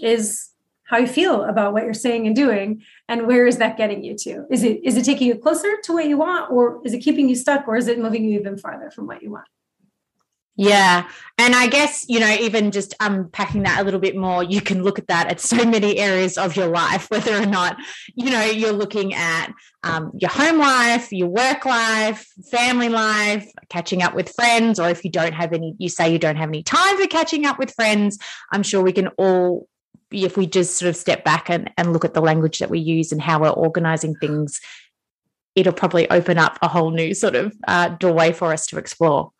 is 0.00 0.48
how 0.84 0.96
you 0.96 1.06
feel 1.06 1.44
about 1.44 1.74
what 1.74 1.84
you're 1.84 1.92
saying 1.92 2.26
and 2.26 2.34
doing 2.34 2.82
and 3.06 3.26
where 3.26 3.46
is 3.46 3.58
that 3.58 3.76
getting 3.76 4.02
you 4.02 4.16
to 4.16 4.46
is 4.50 4.62
it 4.62 4.82
is 4.84 4.96
it 4.96 5.04
taking 5.04 5.26
you 5.28 5.34
closer 5.34 5.76
to 5.84 5.92
what 5.92 6.06
you 6.06 6.16
want 6.16 6.50
or 6.50 6.80
is 6.84 6.94
it 6.94 7.00
keeping 7.00 7.28
you 7.28 7.34
stuck 7.34 7.68
or 7.68 7.76
is 7.76 7.88
it 7.88 7.98
moving 7.98 8.24
you 8.24 8.38
even 8.38 8.56
farther 8.56 8.90
from 8.90 9.06
what 9.06 9.22
you 9.22 9.30
want 9.30 9.46
yeah. 10.62 11.08
And 11.38 11.56
I 11.56 11.66
guess, 11.66 12.04
you 12.08 12.20
know, 12.20 12.30
even 12.30 12.70
just 12.70 12.94
unpacking 13.00 13.64
that 13.64 13.80
a 13.80 13.84
little 13.84 13.98
bit 13.98 14.16
more, 14.16 14.44
you 14.44 14.60
can 14.60 14.84
look 14.84 14.98
at 14.98 15.08
that 15.08 15.28
at 15.28 15.40
so 15.40 15.64
many 15.64 15.98
areas 15.98 16.38
of 16.38 16.54
your 16.54 16.68
life, 16.68 17.10
whether 17.10 17.34
or 17.36 17.46
not, 17.46 17.76
you 18.14 18.30
know, 18.30 18.44
you're 18.44 18.72
looking 18.72 19.12
at 19.14 19.52
um, 19.82 20.12
your 20.16 20.30
home 20.30 20.58
life, 20.58 21.10
your 21.10 21.28
work 21.28 21.64
life, 21.64 22.26
family 22.50 22.88
life, 22.88 23.50
catching 23.70 24.02
up 24.02 24.14
with 24.14 24.32
friends, 24.34 24.78
or 24.78 24.88
if 24.88 25.04
you 25.04 25.10
don't 25.10 25.32
have 25.32 25.52
any, 25.52 25.74
you 25.78 25.88
say 25.88 26.12
you 26.12 26.18
don't 26.18 26.36
have 26.36 26.48
any 26.48 26.62
time 26.62 26.96
for 26.96 27.06
catching 27.08 27.44
up 27.44 27.58
with 27.58 27.74
friends, 27.74 28.18
I'm 28.52 28.62
sure 28.62 28.82
we 28.82 28.92
can 28.92 29.08
all 29.18 29.68
if 30.12 30.36
we 30.36 30.46
just 30.46 30.76
sort 30.76 30.90
of 30.90 30.96
step 30.96 31.24
back 31.24 31.48
and, 31.48 31.70
and 31.78 31.94
look 31.94 32.04
at 32.04 32.12
the 32.12 32.20
language 32.20 32.58
that 32.58 32.68
we 32.68 32.78
use 32.78 33.12
and 33.12 33.22
how 33.22 33.40
we're 33.40 33.48
organizing 33.48 34.14
things, 34.16 34.60
it'll 35.54 35.72
probably 35.72 36.08
open 36.10 36.36
up 36.36 36.58
a 36.60 36.68
whole 36.68 36.90
new 36.90 37.14
sort 37.14 37.34
of 37.34 37.54
uh, 37.66 37.88
doorway 37.88 38.30
for 38.30 38.52
us 38.52 38.66
to 38.66 38.76
explore. 38.76 39.32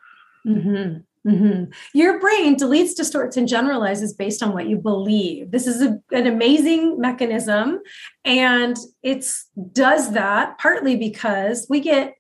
Mm-hmm. 0.47 1.01
Mm-hmm. 1.27 1.71
Your 1.95 2.19
brain 2.19 2.57
deletes, 2.57 2.97
distorts, 2.97 3.37
and 3.37 3.47
generalizes 3.47 4.13
based 4.13 4.43
on 4.43 4.53
what 4.53 4.67
you 4.67 4.77
believe. 4.77 5.53
This 5.53 5.69
is 5.69 5.81
a, 5.81 6.01
an 6.11 6.27
amazing 6.27 6.99
mechanism, 6.99 7.81
and 8.25 8.77
it 9.03 9.25
does 9.73 10.13
that 10.13 10.59
partly 10.59 10.97
because 10.97 11.67
we 11.71 11.81
get 11.81 12.15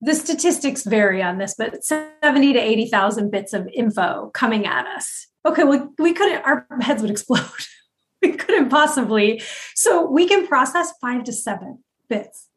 the 0.00 0.14
statistics 0.14 0.84
vary 0.84 1.22
on 1.22 1.38
this, 1.38 1.54
but 1.56 1.84
70 1.84 2.52
to 2.52 2.58
80,000 2.58 3.30
bits 3.30 3.52
of 3.52 3.68
info 3.72 4.30
coming 4.34 4.66
at 4.66 4.86
us. 4.86 5.28
Okay, 5.46 5.64
well, 5.64 5.92
we 5.98 6.12
couldn't, 6.12 6.42
our 6.44 6.66
heads 6.80 7.02
would 7.02 7.10
explode. 7.10 7.46
we 8.22 8.32
couldn't 8.32 8.68
possibly. 8.68 9.42
So 9.74 10.08
we 10.08 10.26
can 10.26 10.46
process 10.46 10.92
five 11.00 11.24
to 11.24 11.32
seven 11.32 11.82
bits 12.08 12.48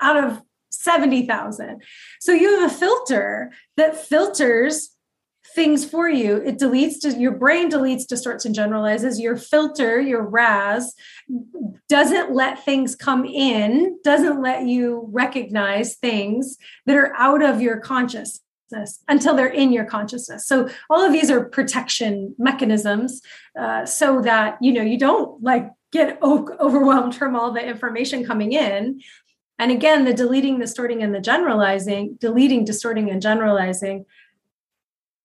out 0.00 0.22
of 0.22 0.42
70,000. 0.78 1.82
So 2.20 2.32
you 2.32 2.60
have 2.60 2.70
a 2.70 2.74
filter 2.74 3.52
that 3.76 3.96
filters 3.96 4.90
things 5.54 5.84
for 5.84 6.08
you. 6.08 6.36
It 6.36 6.58
deletes 6.58 7.18
your 7.18 7.32
brain 7.32 7.70
deletes, 7.70 8.06
distorts, 8.06 8.44
and 8.44 8.54
generalizes. 8.54 9.18
Your 9.18 9.36
filter, 9.36 10.00
your 10.00 10.22
RAS, 10.22 10.94
doesn't 11.88 12.32
let 12.32 12.64
things 12.64 12.94
come 12.94 13.24
in, 13.24 13.98
doesn't 14.04 14.40
let 14.40 14.66
you 14.66 15.08
recognize 15.10 15.96
things 15.96 16.58
that 16.86 16.96
are 16.96 17.14
out 17.16 17.42
of 17.42 17.60
your 17.60 17.78
consciousness 17.78 18.42
until 19.08 19.34
they're 19.34 19.46
in 19.46 19.72
your 19.72 19.86
consciousness. 19.86 20.46
So 20.46 20.68
all 20.90 21.04
of 21.04 21.12
these 21.12 21.30
are 21.30 21.44
protection 21.44 22.34
mechanisms 22.38 23.22
uh, 23.58 23.86
so 23.86 24.20
that 24.22 24.58
you 24.60 24.72
know 24.72 24.82
you 24.82 24.98
don't 24.98 25.42
like 25.42 25.70
get 25.90 26.22
overwhelmed 26.22 27.14
from 27.14 27.34
all 27.34 27.52
the 27.52 27.66
information 27.66 28.24
coming 28.24 28.52
in 28.52 29.00
and 29.58 29.72
again, 29.72 30.04
the 30.04 30.14
deleting, 30.14 30.58
the 30.58 30.66
distorting, 30.66 31.02
and 31.02 31.14
the 31.14 31.20
generalizing, 31.20 32.16
deleting, 32.20 32.64
distorting, 32.64 33.10
and 33.10 33.20
generalizing. 33.20 34.06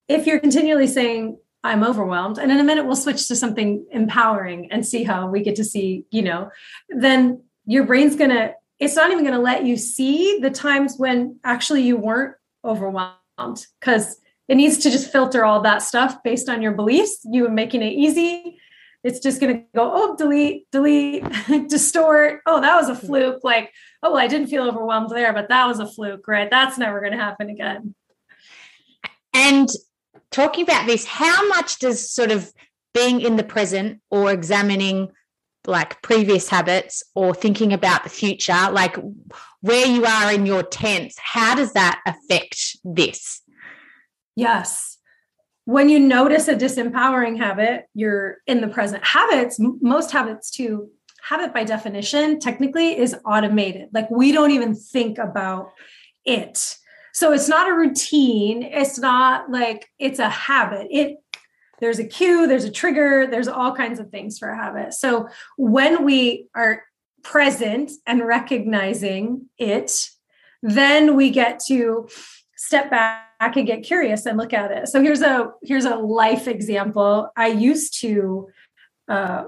If 0.08 0.26
you're 0.26 0.40
continually 0.40 0.88
saying, 0.88 1.38
I'm 1.62 1.84
overwhelmed, 1.84 2.38
and 2.38 2.50
in 2.50 2.58
a 2.58 2.64
minute 2.64 2.84
we'll 2.84 2.96
switch 2.96 3.28
to 3.28 3.36
something 3.36 3.86
empowering 3.90 4.70
and 4.70 4.86
see 4.86 5.04
how 5.04 5.28
we 5.28 5.42
get 5.42 5.56
to 5.56 5.64
see, 5.64 6.04
you 6.10 6.22
know, 6.22 6.50
then 6.88 7.42
your 7.64 7.84
brain's 7.84 8.16
gonna, 8.16 8.52
it's 8.78 8.96
not 8.96 9.10
even 9.10 9.24
gonna 9.24 9.38
let 9.38 9.64
you 9.64 9.76
see 9.76 10.38
the 10.40 10.50
times 10.50 10.96
when 10.98 11.38
actually 11.44 11.82
you 11.82 11.96
weren't 11.96 12.34
overwhelmed 12.64 13.66
because 13.80 14.20
it 14.48 14.56
needs 14.56 14.78
to 14.78 14.90
just 14.90 15.10
filter 15.10 15.44
all 15.44 15.62
that 15.62 15.80
stuff 15.80 16.22
based 16.22 16.50
on 16.50 16.60
your 16.60 16.72
beliefs, 16.72 17.20
you 17.24 17.48
making 17.48 17.82
it 17.82 17.92
easy 17.92 18.58
it's 19.04 19.20
just 19.20 19.38
going 19.38 19.54
to 19.54 19.62
go, 19.74 19.92
oh, 19.94 20.16
delete, 20.16 20.68
delete, 20.70 21.24
distort. 21.68 22.40
Oh, 22.46 22.62
that 22.62 22.74
was 22.74 22.88
a 22.88 22.94
fluke. 22.96 23.44
Like, 23.44 23.70
oh, 24.04 24.12
well, 24.12 24.20
I 24.20 24.28
didn't 24.28 24.48
feel 24.48 24.64
overwhelmed 24.64 25.10
there, 25.10 25.32
but 25.32 25.48
that 25.48 25.66
was 25.66 25.80
a 25.80 25.86
fluke, 25.86 26.28
right? 26.28 26.50
That's 26.50 26.78
never 26.78 27.00
going 27.00 27.12
to 27.12 27.18
happen 27.18 27.50
again. 27.50 27.94
And 29.32 29.68
talking 30.30 30.62
about 30.62 30.86
this, 30.86 31.04
how 31.04 31.48
much 31.48 31.78
does 31.80 32.08
sort 32.08 32.30
of 32.30 32.52
being 32.92 33.20
in 33.20 33.36
the 33.36 33.42
present 33.42 34.00
or 34.10 34.30
examining 34.30 35.10
like 35.66 36.02
previous 36.02 36.48
habits 36.48 37.02
or 37.14 37.34
thinking 37.34 37.72
about 37.72 38.04
the 38.04 38.10
future, 38.10 38.68
like 38.70 38.96
where 39.62 39.86
you 39.86 40.04
are 40.04 40.32
in 40.32 40.46
your 40.46 40.62
tense, 40.62 41.16
how 41.18 41.54
does 41.54 41.72
that 41.72 42.00
affect 42.06 42.76
this? 42.84 43.40
Yes 44.36 44.94
when 45.64 45.88
you 45.88 45.98
notice 45.98 46.48
a 46.48 46.54
disempowering 46.54 47.38
habit, 47.38 47.86
you're 47.94 48.38
in 48.46 48.60
the 48.60 48.68
present. 48.68 49.04
Habits, 49.04 49.56
most 49.58 50.10
habits 50.10 50.50
too, 50.50 50.90
habit 51.28 51.54
by 51.54 51.64
definition, 51.64 52.38
technically 52.38 52.98
is 52.98 53.16
automated. 53.24 53.88
Like 53.92 54.10
we 54.10 54.32
don't 54.32 54.50
even 54.50 54.74
think 54.74 55.18
about 55.18 55.70
it. 56.24 56.76
So 57.12 57.32
it's 57.32 57.48
not 57.48 57.68
a 57.68 57.74
routine. 57.74 58.62
It's 58.62 58.98
not 58.98 59.50
like 59.50 59.88
it's 59.98 60.18
a 60.18 60.28
habit. 60.28 60.88
It 60.90 61.18
there's 61.80 61.98
a 61.98 62.06
cue, 62.06 62.46
there's 62.46 62.64
a 62.64 62.70
trigger, 62.70 63.26
there's 63.26 63.48
all 63.48 63.74
kinds 63.74 63.98
of 63.98 64.10
things 64.10 64.38
for 64.38 64.48
a 64.48 64.56
habit. 64.56 64.94
So 64.94 65.28
when 65.56 66.04
we 66.04 66.46
are 66.54 66.84
present 67.22 67.90
and 68.06 68.24
recognizing 68.24 69.48
it, 69.58 70.08
then 70.62 71.16
we 71.16 71.30
get 71.30 71.60
to 71.66 72.08
step 72.56 72.90
back 72.90 73.56
and 73.56 73.66
get 73.66 73.82
curious 73.82 74.24
and 74.24 74.38
look 74.38 74.52
at 74.52 74.70
it. 74.70 74.88
So 74.88 75.02
here's 75.02 75.20
a 75.20 75.50
here's 75.62 75.84
a 75.84 75.96
life 75.96 76.48
example. 76.48 77.30
I 77.36 77.48
used 77.48 78.00
to 78.00 78.48
uh, 79.08 79.44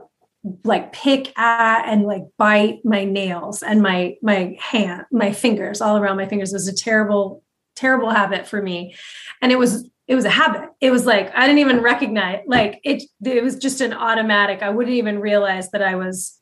like 0.65 0.93
pick 0.93 1.37
at 1.39 1.89
and 1.89 2.05
like 2.05 2.23
bite 2.39 2.79
my 2.85 3.05
nails 3.05 3.63
and 3.63 3.83
my 3.83 4.15
my 4.23 4.57
hand 4.61 5.05
my 5.11 5.33
fingers 5.33 5.81
all 5.81 5.97
around 5.97 6.17
my 6.17 6.27
fingers. 6.27 6.53
It 6.53 6.57
was 6.57 6.69
a 6.69 6.75
terrible 6.75 7.43
terrible 7.75 8.11
habit 8.11 8.47
for 8.47 8.63
me. 8.63 8.95
And 9.43 9.53
it 9.53 9.59
was 9.59 9.89
it 10.07 10.15
was 10.15 10.25
a 10.25 10.31
habit. 10.31 10.71
It 10.81 10.91
was 10.91 11.07
like 11.07 11.33
i 11.35 11.47
didn't 11.47 11.59
even 11.59 11.81
recognize 11.81 12.43
like 12.47 12.81
it 12.85 13.03
it 13.25 13.43
was 13.43 13.57
just 13.57 13.81
an 13.81 13.93
automatic 13.93 14.63
i 14.63 14.71
wouldn't 14.71 14.97
even 14.97 15.19
realize 15.19 15.71
that 15.71 15.83
i 15.83 15.97
was 15.97 16.39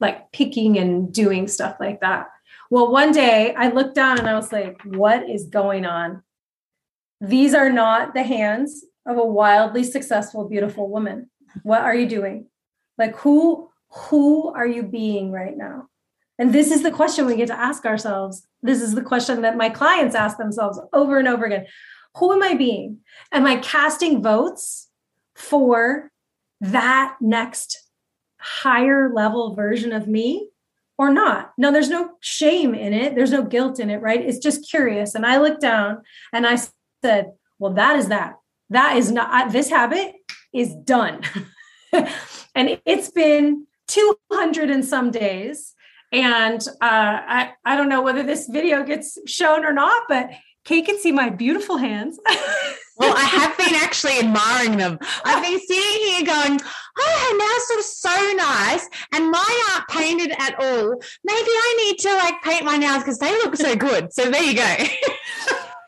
like 0.00 0.30
picking 0.32 0.76
and 0.76 1.12
doing 1.12 1.48
stuff 1.48 1.76
like 1.80 2.00
that. 2.00 2.26
Well 2.70 2.92
one 2.92 3.12
day 3.12 3.54
i 3.54 3.70
looked 3.70 3.94
down 3.94 4.18
and 4.18 4.28
i 4.28 4.34
was 4.34 4.52
like 4.52 4.80
what 4.84 5.28
is 5.28 5.46
going 5.46 5.86
on? 5.86 6.22
These 7.20 7.54
are 7.54 7.70
not 7.70 8.12
the 8.12 8.22
hands 8.22 8.84
of 9.06 9.16
a 9.16 9.24
wildly 9.24 9.84
successful, 9.84 10.48
beautiful 10.48 10.90
woman. 10.90 11.30
What 11.62 11.80
are 11.80 11.94
you 11.94 12.06
doing? 12.06 12.48
Like 12.98 13.16
who 13.16 13.70
who 13.90 14.52
are 14.52 14.66
you 14.66 14.82
being 14.82 15.32
right 15.32 15.56
now? 15.56 15.88
And 16.38 16.52
this 16.52 16.70
is 16.70 16.82
the 16.82 16.90
question 16.90 17.26
we 17.26 17.36
get 17.36 17.48
to 17.48 17.58
ask 17.58 17.86
ourselves. 17.86 18.46
This 18.62 18.82
is 18.82 18.94
the 18.94 19.02
question 19.02 19.42
that 19.42 19.56
my 19.56 19.70
clients 19.70 20.14
ask 20.14 20.36
themselves 20.36 20.78
over 20.92 21.18
and 21.18 21.28
over 21.28 21.46
again. 21.46 21.66
Who 22.16 22.32
am 22.32 22.42
I 22.42 22.54
being? 22.54 22.98
Am 23.32 23.46
I 23.46 23.56
casting 23.56 24.22
votes 24.22 24.88
for 25.34 26.10
that 26.60 27.16
next 27.20 27.82
higher 28.38 29.12
level 29.12 29.54
version 29.54 29.92
of 29.92 30.08
me 30.08 30.50
or 30.98 31.10
not? 31.10 31.52
No, 31.56 31.72
there's 31.72 31.90
no 31.90 32.12
shame 32.20 32.74
in 32.74 32.92
it. 32.92 33.14
There's 33.14 33.32
no 33.32 33.42
guilt 33.42 33.80
in 33.80 33.90
it, 33.90 34.02
right? 34.02 34.20
It's 34.20 34.38
just 34.38 34.68
curious. 34.68 35.14
And 35.14 35.24
I 35.24 35.38
looked 35.38 35.60
down 35.60 36.02
and 36.32 36.46
I 36.46 36.58
said, 37.02 37.32
well, 37.58 37.72
that 37.74 37.96
is 37.96 38.08
that. 38.08 38.34
That 38.70 38.96
is 38.96 39.10
not, 39.10 39.52
this 39.52 39.70
habit 39.70 40.14
is 40.52 40.74
done. 40.74 41.22
and 42.54 42.80
it's 42.84 43.10
been 43.10 43.66
200 43.88 44.70
and 44.70 44.84
some 44.84 45.10
days. 45.10 45.74
And 46.12 46.60
uh, 46.68 46.74
I, 46.80 47.52
I 47.64 47.76
don't 47.76 47.88
know 47.88 48.02
whether 48.02 48.22
this 48.22 48.48
video 48.48 48.82
gets 48.84 49.18
shown 49.26 49.64
or 49.64 49.72
not, 49.72 50.04
but 50.08 50.30
Kate 50.64 50.84
can 50.84 50.98
see 50.98 51.12
my 51.12 51.30
beautiful 51.30 51.76
hands. 51.76 52.18
well, 52.96 53.16
I 53.16 53.24
have 53.24 53.56
been 53.56 53.74
actually 53.76 54.18
admiring 54.18 54.76
them. 54.78 54.98
I've 55.24 55.42
been 55.42 55.60
sitting 55.60 56.06
here 56.06 56.26
going, 56.26 56.60
oh, 56.98 57.28
her 57.28 57.38
nails 57.38 57.66
look 57.70 57.84
so 57.84 58.32
nice, 58.36 58.88
and 59.12 59.30
mine 59.30 59.60
aren't 59.72 59.88
painted 59.88 60.32
at 60.38 60.60
all. 60.60 61.00
Maybe 61.24 61.50
I 61.50 61.84
need 61.84 61.98
to 62.00 62.14
like 62.16 62.42
paint 62.42 62.64
my 62.64 62.76
nails 62.76 62.98
because 62.98 63.18
they 63.18 63.30
look 63.32 63.56
so 63.56 63.76
good. 63.76 64.12
So 64.12 64.30
there 64.30 64.42
you 64.42 64.54
go. 64.54 64.76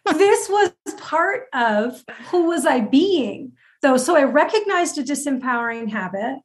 this 0.17 0.49
was 0.49 0.73
part 0.97 1.47
of 1.53 2.05
who 2.31 2.47
was 2.47 2.65
I 2.65 2.81
being, 2.81 3.53
though. 3.83 3.97
So 3.97 4.17
I 4.17 4.25
recognized 4.25 4.99
a 4.99 5.03
disempowering 5.03 5.91
habit, 5.91 6.39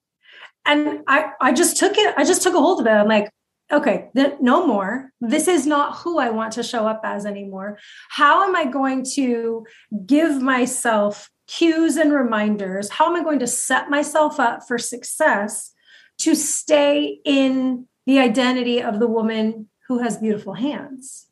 and 0.66 1.02
I 1.08 1.32
I 1.42 1.54
just 1.54 1.78
took 1.78 1.98
it. 1.98 2.13
I 2.18 2.24
just 2.24 2.42
took 2.42 2.56
a 2.56 2.60
hold 2.60 2.82
of 2.82 2.88
it. 2.88 2.92
I'm 2.92 3.08
like, 3.08 3.30
okay, 3.72 4.10
th- 4.16 4.36
no 4.40 4.66
more. 4.66 5.12
This 5.20 5.48
is 5.48 5.66
not 5.66 5.98
who 5.98 6.20
I 6.20 6.30
want 6.30 6.54
to 6.54 6.63
show 6.63 6.88
up 6.88 7.02
as 7.04 7.25
anymore. 7.25 7.80
How 8.10 8.48
am 8.48 8.56
I 8.56 8.66
going 8.66 9.06
to 9.16 9.66
give 10.06 10.42
myself 10.42 11.30
cues 11.48 11.98
and 11.98 12.13
reminders? 12.13 12.90
How 12.90 13.08
am 13.08 13.20
I 13.20 13.24
going 13.24 13.40
to 13.40 13.48
set 13.48 13.90
myself 13.90 14.40
up 14.40 14.68
for 14.68 14.78
success 14.78 15.74
to 16.20 16.36
stay 16.36 17.20
in 17.25 17.88
the 18.06 18.20
identity 18.20 18.82
of 18.82 19.00
the 19.00 19.08
woman 19.08 19.70
who 19.88 20.00
has 20.00 20.18
beautiful 20.18 20.54
hands? 20.54 21.28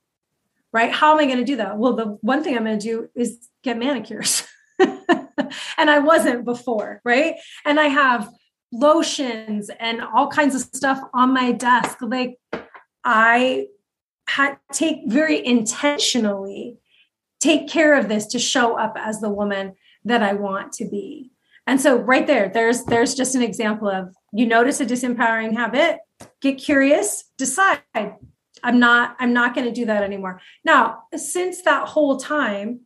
Right? 0.74 0.92
How 0.92 1.14
am 1.14 1.20
I 1.20 1.26
going 1.26 1.40
to 1.40 1.44
do 1.44 1.58
that? 1.58 1.78
Well, 1.78 1.96
the 1.96 2.18
one 2.22 2.44
thing 2.44 2.56
I'm 2.56 2.64
going 2.64 2.80
to 2.80 2.86
do 2.86 3.10
is 3.14 3.50
get 3.62 3.78
manicures. 3.78 4.44
and 5.78 5.90
I 5.90 6.00
wasn't 6.00 6.46
before, 6.46 7.02
right? 7.04 7.36
And 7.66 7.80
I 7.80 7.88
have 7.88 8.30
lotions 8.72 9.70
and 9.80 10.02
all 10.02 10.28
kinds 10.28 10.56
of 10.56 10.62
stuff 10.62 11.02
on 11.14 11.34
my 11.34 11.52
desk. 11.52 11.98
Like 12.02 12.38
I 13.04 13.68
had 14.28 14.58
take 14.72 15.02
very 15.08 15.46
intentionally 15.46 16.78
take 17.42 17.68
care 17.68 17.98
of 17.98 18.08
this 18.08 18.28
to 18.28 18.40
show 18.40 18.78
up 18.78 18.94
as 18.98 19.20
the 19.20 19.30
woman 19.30 19.76
that 20.06 20.24
I 20.24 20.34
want 20.34 20.72
to 20.74 20.88
be. 20.88 21.32
And 21.68 21.82
so 21.82 21.98
right 21.98 22.26
there, 22.26 22.50
there's 22.50 22.86
there's 22.86 23.14
just 23.14 23.36
an 23.36 23.42
example 23.42 23.90
of 23.90 24.16
you 24.32 24.46
notice 24.46 24.80
a 24.80 24.86
disempowering 24.86 25.54
habit, 25.54 26.00
get 26.40 26.58
curious, 26.58 27.26
decide 27.38 27.82
I'm 28.64 28.80
not 28.80 29.16
I'm 29.20 29.34
not 29.34 29.56
going 29.56 29.68
to 29.68 29.74
do 29.74 29.86
that 29.86 30.04
anymore. 30.04 30.40
Now, 30.64 31.04
since 31.16 31.64
that 31.64 31.88
whole 31.88 32.18
time, 32.18 32.82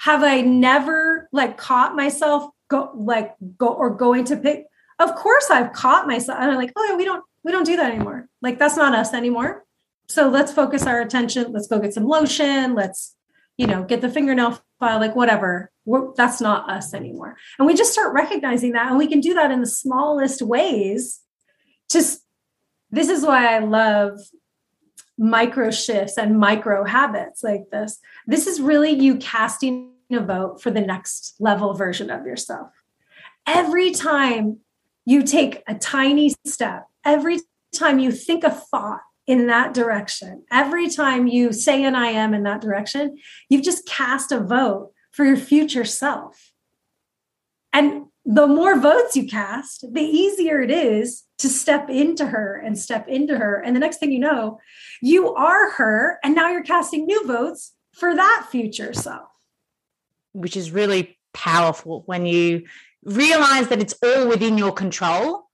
have 0.00 0.22
I 0.22 0.40
never 0.40 1.28
like 1.32 1.56
caught 1.56 1.94
myself 1.96 2.50
go 2.68 2.90
like 2.94 3.34
go 3.58 3.68
or 3.68 3.90
going 3.90 4.24
to 4.24 4.36
pick 4.36 4.66
of 5.00 5.14
course 5.14 5.50
I've 5.50 5.72
caught 5.72 6.06
myself 6.06 6.38
and 6.40 6.50
I'm 6.50 6.56
like, 6.56 6.72
oh 6.76 6.86
yeah, 6.88 6.96
we 6.96 7.04
don't 7.04 7.24
we 7.42 7.52
don't 7.52 7.64
do 7.64 7.76
that 7.76 7.92
anymore. 7.92 8.28
Like 8.42 8.58
that's 8.58 8.76
not 8.76 8.94
us 8.94 9.14
anymore. 9.14 9.64
So 10.08 10.28
let's 10.28 10.52
focus 10.52 10.86
our 10.86 11.00
attention. 11.00 11.52
Let's 11.52 11.68
go 11.68 11.78
get 11.78 11.94
some 11.94 12.06
lotion. 12.06 12.74
Let's, 12.74 13.14
you 13.56 13.66
know, 13.66 13.84
get 13.84 14.00
the 14.00 14.10
fingernail 14.10 14.60
file, 14.78 14.98
like 14.98 15.16
whatever. 15.16 15.70
We're, 15.84 16.12
that's 16.14 16.40
not 16.40 16.68
us 16.68 16.92
anymore. 16.92 17.36
And 17.58 17.66
we 17.66 17.74
just 17.74 17.92
start 17.92 18.12
recognizing 18.12 18.72
that. 18.72 18.88
And 18.88 18.98
we 18.98 19.06
can 19.06 19.20
do 19.20 19.34
that 19.34 19.50
in 19.50 19.60
the 19.60 19.66
smallest 19.66 20.42
ways. 20.42 21.20
Just 21.90 22.22
this 22.90 23.08
is 23.08 23.24
why 23.24 23.54
I 23.54 23.60
love 23.60 24.18
micro 25.20 25.70
shifts 25.70 26.16
and 26.16 26.38
micro 26.38 26.84
habits 26.84 27.44
like 27.44 27.70
this. 27.70 28.00
This 28.26 28.46
is 28.46 28.60
really 28.60 28.90
you 28.90 29.16
casting 29.16 29.92
a 30.10 30.20
vote 30.20 30.60
for 30.60 30.70
the 30.70 30.80
next 30.80 31.34
level 31.38 31.74
version 31.74 32.10
of 32.10 32.26
yourself. 32.26 32.70
Every 33.46 33.92
time 33.92 34.60
you 35.04 35.22
take 35.22 35.62
a 35.68 35.74
tiny 35.74 36.34
step 36.44 36.86
every 37.04 37.38
time 37.74 37.98
you 37.98 38.12
think 38.12 38.44
a 38.44 38.50
thought 38.50 39.00
in 39.26 39.46
that 39.46 39.74
direction, 39.74 40.44
every 40.50 40.88
time 40.88 41.26
you 41.26 41.52
say 41.52 41.84
an 41.84 41.94
I 41.94 42.08
am 42.08 42.34
in 42.34 42.42
that 42.44 42.60
direction, 42.60 43.18
you've 43.48 43.62
just 43.62 43.86
cast 43.86 44.32
a 44.32 44.40
vote 44.40 44.92
for 45.10 45.24
your 45.24 45.36
future 45.36 45.84
self. 45.84 46.52
And 47.72 48.06
the 48.24 48.46
more 48.46 48.78
votes 48.78 49.16
you 49.16 49.26
cast, 49.26 49.92
the 49.92 50.02
easier 50.02 50.60
it 50.60 50.70
is 50.70 51.24
to 51.38 51.48
step 51.48 51.88
into 51.88 52.26
her 52.26 52.56
and 52.56 52.78
step 52.78 53.08
into 53.08 53.38
her. 53.38 53.56
And 53.56 53.74
the 53.74 53.80
next 53.80 53.98
thing 53.98 54.12
you 54.12 54.18
know, 54.18 54.60
you 55.00 55.34
are 55.34 55.70
her. 55.72 56.18
And 56.22 56.34
now 56.34 56.48
you're 56.48 56.62
casting 56.62 57.06
new 57.06 57.26
votes 57.26 57.72
for 57.92 58.14
that 58.14 58.48
future 58.50 58.92
self. 58.92 59.28
Which 60.32 60.56
is 60.56 60.70
really 60.70 61.18
powerful 61.32 62.02
when 62.06 62.26
you 62.26 62.64
realize 63.04 63.68
that 63.68 63.80
it's 63.80 63.94
all 64.02 64.28
within 64.28 64.58
your 64.58 64.72
control 64.72 65.46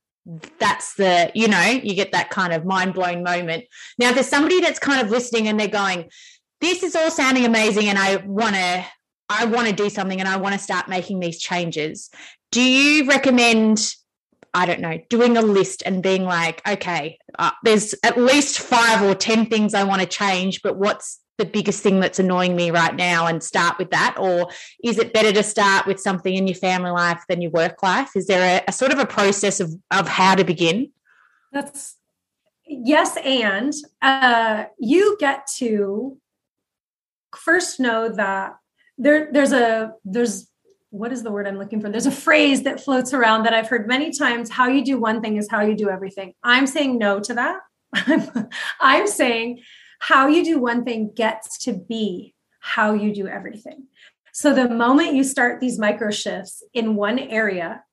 that's 0.59 0.95
the 0.95 1.31
you 1.33 1.47
know 1.47 1.61
you 1.61 1.93
get 1.93 2.11
that 2.11 2.29
kind 2.29 2.51
of 2.51 2.65
mind 2.65 2.93
blown 2.93 3.23
moment 3.23 3.63
now 3.97 4.11
there's 4.11 4.27
somebody 4.27 4.59
that's 4.59 4.79
kind 4.79 5.01
of 5.01 5.09
listening 5.09 5.47
and 5.47 5.57
they're 5.57 5.69
going 5.69 6.09
this 6.59 6.83
is 6.83 6.95
all 6.95 7.09
sounding 7.09 7.45
amazing 7.45 7.87
and 7.87 7.97
i 7.97 8.17
want 8.17 8.53
to 8.53 8.85
i 9.29 9.45
want 9.45 9.67
to 9.67 9.73
do 9.73 9.89
something 9.89 10.19
and 10.19 10.29
i 10.29 10.37
want 10.37 10.53
to 10.53 10.59
start 10.59 10.87
making 10.87 11.19
these 11.19 11.39
changes. 11.39 12.09
Do 12.51 12.61
you 12.61 13.07
recommend 13.07 13.93
i 14.53 14.65
don't 14.65 14.79
know 14.79 14.97
doing 15.09 15.37
a 15.37 15.41
list 15.41 15.83
and 15.85 16.01
being 16.01 16.23
like 16.23 16.67
okay 16.67 17.19
uh, 17.37 17.51
there's 17.63 17.93
at 18.03 18.17
least 18.17 18.59
five 18.59 19.01
or 19.03 19.13
ten 19.13 19.45
things 19.47 19.73
i 19.73 19.83
want 19.83 20.01
to 20.01 20.07
change 20.07 20.61
but 20.61 20.77
what's 20.77 21.19
the 21.37 21.45
biggest 21.45 21.83
thing 21.83 21.99
that's 21.99 22.19
annoying 22.19 22.55
me 22.55 22.71
right 22.71 22.95
now 22.95 23.27
and 23.27 23.43
start 23.43 23.77
with 23.77 23.91
that? 23.91 24.15
Or 24.17 24.49
is 24.83 24.97
it 24.97 25.13
better 25.13 25.31
to 25.31 25.43
start 25.43 25.85
with 25.85 25.99
something 25.99 26.33
in 26.33 26.47
your 26.47 26.55
family 26.55 26.91
life 26.91 27.23
than 27.29 27.41
your 27.41 27.51
work 27.51 27.83
life? 27.83 28.15
Is 28.15 28.27
there 28.27 28.61
a, 28.61 28.69
a 28.69 28.71
sort 28.71 28.91
of 28.91 28.99
a 28.99 29.05
process 29.05 29.59
of 29.59 29.73
of 29.91 30.07
how 30.07 30.35
to 30.35 30.43
begin? 30.43 30.91
That's 31.51 31.95
yes 32.65 33.17
and 33.23 33.73
uh, 34.01 34.65
you 34.77 35.17
get 35.19 35.47
to 35.57 36.17
first 37.35 37.79
know 37.79 38.09
that 38.09 38.57
there 38.97 39.31
there's 39.31 39.51
a 39.51 39.93
there's 40.05 40.49
what 40.89 41.11
is 41.11 41.21
the 41.21 41.31
word 41.31 41.47
i'm 41.47 41.57
looking 41.57 41.81
for? 41.81 41.89
There's 41.89 42.05
a 42.05 42.11
phrase 42.11 42.63
that 42.63 42.83
floats 42.83 43.13
around 43.13 43.43
that 43.43 43.53
i've 43.53 43.67
heard 43.67 43.87
many 43.87 44.11
times 44.11 44.49
how 44.49 44.67
you 44.67 44.83
do 44.83 44.99
one 44.99 45.21
thing 45.21 45.37
is 45.37 45.47
how 45.49 45.61
you 45.61 45.75
do 45.75 45.89
everything. 45.89 46.33
I'm 46.43 46.67
saying 46.67 46.97
no 46.97 47.19
to 47.19 47.33
that. 47.35 47.59
I'm, 47.93 48.49
I'm 48.79 49.07
saying 49.07 49.61
how 49.99 50.27
you 50.27 50.43
do 50.43 50.59
one 50.59 50.83
thing 50.83 51.11
gets 51.15 51.57
to 51.65 51.73
be 51.73 52.35
how 52.59 52.93
you 52.93 53.13
do 53.13 53.27
everything. 53.27 53.85
So 54.33 54.53
the 54.53 54.69
moment 54.69 55.15
you 55.15 55.23
start 55.23 55.59
these 55.59 55.79
micro 55.79 56.11
shifts 56.11 56.63
in 56.73 56.95
one 56.95 57.17
area, 57.17 57.83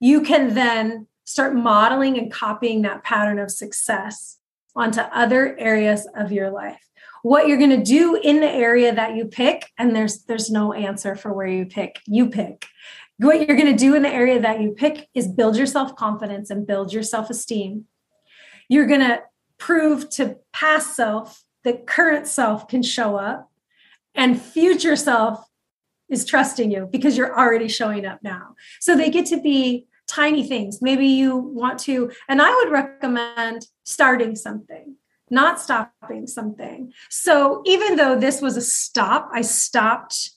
you 0.00 0.20
can 0.20 0.54
then 0.54 1.06
start 1.24 1.54
modeling 1.54 2.18
and 2.18 2.32
copying 2.32 2.82
that 2.82 3.04
pattern 3.04 3.38
of 3.38 3.50
success 3.50 4.38
onto 4.76 5.00
other 5.00 5.58
areas 5.58 6.06
of 6.16 6.32
your 6.32 6.50
life. 6.50 6.80
What 7.22 7.48
you're 7.48 7.58
going 7.58 7.70
to 7.70 7.82
do 7.82 8.14
in 8.14 8.40
the 8.40 8.50
area 8.50 8.94
that 8.94 9.16
you 9.16 9.24
pick 9.24 9.70
and 9.76 9.94
there's 9.94 10.22
there's 10.24 10.50
no 10.50 10.72
answer 10.72 11.16
for 11.16 11.32
where 11.32 11.46
you 11.46 11.66
pick. 11.66 12.00
You 12.06 12.30
pick. 12.30 12.66
What 13.18 13.46
you're 13.46 13.56
going 13.56 13.72
to 13.72 13.78
do 13.78 13.94
in 13.94 14.02
the 14.02 14.08
area 14.08 14.40
that 14.40 14.60
you 14.60 14.70
pick 14.70 15.08
is 15.14 15.26
build 15.26 15.56
your 15.56 15.66
self-confidence 15.66 16.50
and 16.50 16.66
build 16.66 16.92
your 16.92 17.02
self-esteem. 17.02 17.86
You're 18.68 18.86
going 18.86 19.00
to 19.00 19.22
prove 19.58 20.08
to 20.10 20.36
past 20.52 20.94
self 20.94 21.42
that 21.64 21.86
current 21.86 22.28
self 22.28 22.68
can 22.68 22.82
show 22.82 23.16
up 23.16 23.50
and 24.14 24.40
future 24.40 24.96
self 24.96 25.44
is 26.08 26.24
trusting 26.24 26.70
you 26.70 26.88
because 26.90 27.16
you're 27.16 27.36
already 27.36 27.68
showing 27.68 28.06
up 28.06 28.20
now. 28.22 28.54
So 28.80 28.96
they 28.96 29.10
get 29.10 29.26
to 29.26 29.40
be 29.40 29.86
tiny 30.08 30.46
things. 30.46 30.82
Maybe 30.82 31.06
you 31.06 31.36
want 31.36 31.78
to, 31.80 32.10
and 32.28 32.42
I 32.42 32.52
would 32.54 32.72
recommend 32.72 33.66
starting 33.84 34.34
something, 34.34 34.96
not 35.30 35.60
stopping 35.60 36.26
something. 36.26 36.92
So 37.10 37.62
even 37.66 37.96
though 37.96 38.18
this 38.18 38.40
was 38.40 38.56
a 38.56 38.62
stop, 38.62 39.28
I 39.32 39.42
stopped 39.42 40.30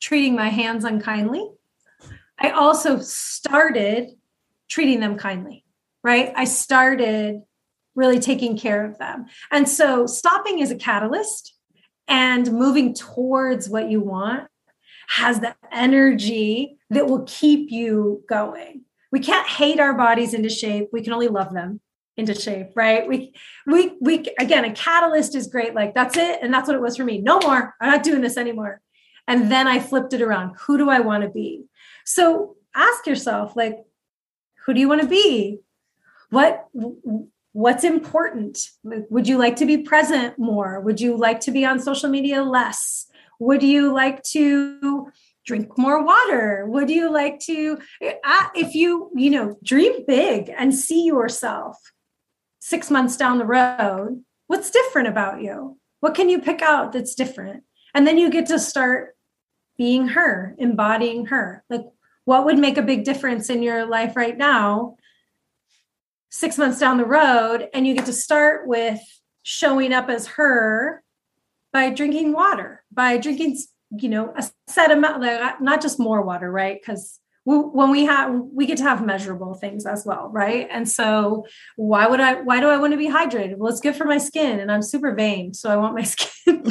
treating 0.00 0.34
my 0.34 0.48
hands 0.48 0.84
unkindly. 0.84 1.46
I 2.38 2.50
also 2.50 2.98
started 2.98 4.10
treating 4.68 5.00
them 5.00 5.16
kindly, 5.16 5.64
right? 6.02 6.32
I 6.34 6.44
started 6.44 7.42
really 7.94 8.18
taking 8.18 8.58
care 8.58 8.84
of 8.84 8.98
them. 8.98 9.26
And 9.50 9.68
so 9.68 10.06
stopping 10.06 10.58
is 10.58 10.70
a 10.70 10.76
catalyst 10.76 11.54
and 12.08 12.52
moving 12.52 12.94
towards 12.94 13.68
what 13.68 13.90
you 13.90 14.00
want 14.00 14.48
has 15.08 15.40
the 15.40 15.54
energy 15.72 16.78
that 16.90 17.06
will 17.06 17.24
keep 17.26 17.70
you 17.70 18.24
going. 18.28 18.82
We 19.12 19.20
can't 19.20 19.46
hate 19.48 19.80
our 19.80 19.94
bodies 19.94 20.34
into 20.34 20.48
shape. 20.48 20.88
We 20.92 21.02
can 21.02 21.12
only 21.12 21.28
love 21.28 21.52
them 21.52 21.80
into 22.16 22.34
shape, 22.34 22.70
right? 22.74 23.06
We 23.06 23.34
we 23.66 23.96
we 24.00 24.24
again, 24.38 24.64
a 24.64 24.72
catalyst 24.72 25.34
is 25.34 25.46
great. 25.46 25.74
Like 25.74 25.94
that's 25.94 26.16
it, 26.16 26.40
and 26.42 26.52
that's 26.52 26.66
what 26.66 26.76
it 26.76 26.80
was 26.80 26.96
for 26.96 27.04
me. 27.04 27.18
No 27.20 27.38
more. 27.40 27.74
I'm 27.80 27.90
not 27.90 28.02
doing 28.02 28.22
this 28.22 28.36
anymore. 28.36 28.80
And 29.28 29.50
then 29.50 29.66
I 29.66 29.80
flipped 29.80 30.12
it 30.12 30.22
around. 30.22 30.56
Who 30.66 30.78
do 30.78 30.88
I 30.88 31.00
want 31.00 31.24
to 31.24 31.28
be? 31.28 31.64
So 32.04 32.56
ask 32.74 33.06
yourself, 33.06 33.56
like, 33.56 33.78
who 34.64 34.72
do 34.72 34.80
you 34.80 34.88
want 34.88 35.02
to 35.02 35.08
be? 35.08 35.58
What 36.30 36.66
what's 37.56 37.84
important 37.84 38.58
would 38.84 39.26
you 39.26 39.38
like 39.38 39.56
to 39.56 39.64
be 39.64 39.78
present 39.78 40.38
more 40.38 40.78
would 40.78 41.00
you 41.00 41.16
like 41.16 41.40
to 41.40 41.50
be 41.50 41.64
on 41.64 41.80
social 41.80 42.10
media 42.10 42.42
less 42.42 43.06
would 43.40 43.62
you 43.62 43.94
like 43.94 44.22
to 44.22 45.10
drink 45.46 45.78
more 45.78 46.04
water 46.04 46.66
would 46.68 46.90
you 46.90 47.10
like 47.10 47.38
to 47.38 47.78
uh, 48.02 48.48
if 48.54 48.74
you 48.74 49.10
you 49.14 49.30
know 49.30 49.56
dream 49.62 50.04
big 50.06 50.50
and 50.56 50.74
see 50.74 51.04
yourself 51.04 51.76
6 52.60 52.90
months 52.90 53.16
down 53.16 53.38
the 53.38 53.46
road 53.46 54.22
what's 54.48 54.70
different 54.70 55.08
about 55.08 55.40
you 55.40 55.78
what 56.00 56.14
can 56.14 56.28
you 56.28 56.40
pick 56.40 56.62
out 56.62 56.92
that's 56.92 57.14
different 57.14 57.62
And 57.96 58.06
then 58.06 58.18
you 58.18 58.28
get 58.28 58.44
to 58.48 58.58
start 58.58 59.16
being 59.78 60.08
her, 60.08 60.54
embodying 60.58 61.26
her. 61.26 61.64
Like, 61.70 61.86
what 62.26 62.44
would 62.44 62.58
make 62.58 62.76
a 62.76 62.82
big 62.82 63.04
difference 63.04 63.48
in 63.48 63.62
your 63.62 63.86
life 63.86 64.16
right 64.16 64.36
now, 64.36 64.96
six 66.28 66.58
months 66.58 66.78
down 66.78 66.98
the 66.98 67.06
road? 67.06 67.70
And 67.72 67.86
you 67.86 67.94
get 67.94 68.04
to 68.04 68.12
start 68.12 68.68
with 68.68 69.00
showing 69.42 69.94
up 69.94 70.10
as 70.10 70.26
her 70.26 71.02
by 71.72 71.88
drinking 71.88 72.34
water, 72.34 72.84
by 72.92 73.16
drinking, 73.16 73.56
you 73.90 74.08
know, 74.08 74.32
a 74.36 74.44
set 74.68 74.90
amount, 74.90 75.22
like 75.22 75.40
uh, 75.40 75.54
not 75.60 75.80
just 75.80 75.98
more 75.98 76.22
water, 76.22 76.50
right? 76.50 76.80
Because 76.80 77.20
when 77.46 77.90
we 77.90 78.04
have 78.06 78.34
we 78.52 78.66
get 78.66 78.78
to 78.78 78.82
have 78.82 79.06
measurable 79.06 79.54
things 79.54 79.86
as 79.86 80.04
well 80.04 80.28
right 80.32 80.66
and 80.68 80.88
so 80.88 81.46
why 81.76 82.08
would 82.08 82.18
i 82.18 82.40
why 82.40 82.58
do 82.58 82.66
i 82.66 82.76
want 82.76 82.92
to 82.92 82.96
be 82.96 83.08
hydrated 83.08 83.56
well 83.56 83.70
it's 83.70 83.80
good 83.80 83.94
for 83.94 84.04
my 84.04 84.18
skin 84.18 84.58
and 84.58 84.70
i'm 84.70 84.82
super 84.82 85.14
vain 85.14 85.54
so 85.54 85.70
i 85.70 85.76
want 85.76 85.94
my 85.94 86.02
skin 86.02 86.64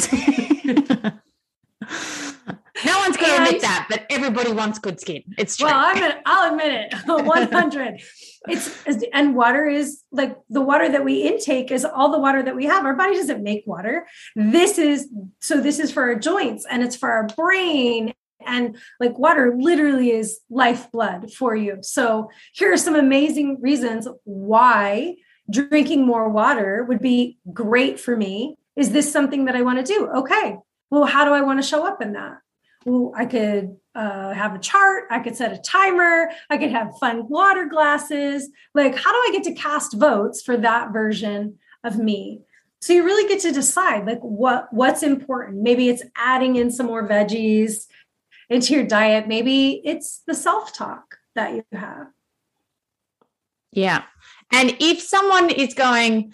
no 2.83 2.99
one's 2.99 3.15
going 3.15 3.35
to 3.35 3.43
admit 3.43 3.61
that, 3.61 3.87
but 3.89 4.05
everybody 4.09 4.51
wants 4.51 4.79
good 4.79 4.99
skin. 4.99 5.23
It's 5.37 5.55
true. 5.55 5.67
Well, 5.67 5.75
I'm 5.77 5.95
gonna, 5.95 6.21
I'll 6.25 6.51
admit 6.51 6.89
it. 6.91 6.93
100. 7.05 8.01
it's 8.49 9.03
and 9.13 9.35
water 9.35 9.65
is 9.65 10.01
like 10.11 10.37
the 10.49 10.61
water 10.61 10.89
that 10.91 11.05
we 11.05 11.21
intake 11.21 11.71
is 11.71 11.85
all 11.85 12.11
the 12.11 12.19
water 12.19 12.43
that 12.43 12.55
we 12.55 12.65
have. 12.65 12.85
Our 12.85 12.95
body 12.95 13.15
doesn't 13.15 13.43
make 13.43 13.63
water. 13.65 14.07
This 14.35 14.77
is 14.77 15.09
so. 15.39 15.61
This 15.61 15.79
is 15.79 15.91
for 15.91 16.03
our 16.03 16.15
joints 16.15 16.65
and 16.69 16.83
it's 16.83 16.95
for 16.95 17.11
our 17.11 17.27
brain. 17.27 18.13
And 18.45 18.77
like 18.99 19.17
water 19.17 19.55
literally 19.57 20.11
is 20.11 20.39
lifeblood 20.49 21.31
for 21.31 21.55
you. 21.55 21.77
So 21.81 22.29
here 22.53 22.71
are 22.73 22.77
some 22.77 22.95
amazing 22.95 23.59
reasons 23.61 24.07
why 24.23 25.15
drinking 25.49 26.05
more 26.05 26.29
water 26.29 26.83
would 26.83 26.99
be 26.99 27.39
great 27.53 27.99
for 27.99 28.15
me. 28.15 28.57
Is 28.75 28.91
this 28.91 29.11
something 29.11 29.45
that 29.45 29.55
I 29.55 29.61
want 29.61 29.83
to 29.83 29.93
do? 29.93 30.09
Okay. 30.17 30.57
Well, 30.91 31.05
how 31.05 31.25
do 31.25 31.31
I 31.31 31.41
want 31.41 31.61
to 31.61 31.67
show 31.67 31.87
up 31.87 32.01
in 32.01 32.13
that? 32.13 32.37
Well, 32.85 33.11
I 33.15 33.25
could 33.25 33.77
uh, 33.95 34.31
have 34.33 34.53
a 34.53 34.59
chart. 34.59 35.05
I 35.09 35.19
could 35.19 35.35
set 35.35 35.51
a 35.51 35.57
timer. 35.57 36.29
I 36.49 36.57
could 36.57 36.69
have 36.69 36.97
fun 36.99 37.27
water 37.27 37.65
glasses. 37.65 38.49
Like, 38.75 38.95
how 38.95 39.11
do 39.11 39.17
I 39.17 39.29
get 39.33 39.43
to 39.45 39.53
cast 39.53 39.93
votes 39.93 40.43
for 40.43 40.55
that 40.57 40.93
version 40.93 41.57
of 41.83 41.97
me? 41.97 42.41
So 42.81 42.93
you 42.93 43.03
really 43.03 43.27
get 43.27 43.41
to 43.41 43.51
decide 43.51 44.05
like 44.05 44.19
what 44.19 44.71
what's 44.71 45.01
important. 45.01 45.63
Maybe 45.63 45.89
it's 45.89 46.03
adding 46.15 46.55
in 46.57 46.69
some 46.69 46.85
more 46.85 47.07
veggies 47.07 47.87
into 48.49 48.75
your 48.75 48.85
diet. 48.85 49.27
Maybe 49.27 49.81
it's 49.83 50.21
the 50.27 50.35
self 50.35 50.71
talk 50.71 51.17
that 51.33 51.53
you 51.55 51.63
have. 51.71 52.07
Yeah. 53.71 54.03
And 54.51 54.77
if 54.79 55.01
someone 55.01 55.49
is 55.49 55.73
going, 55.73 56.33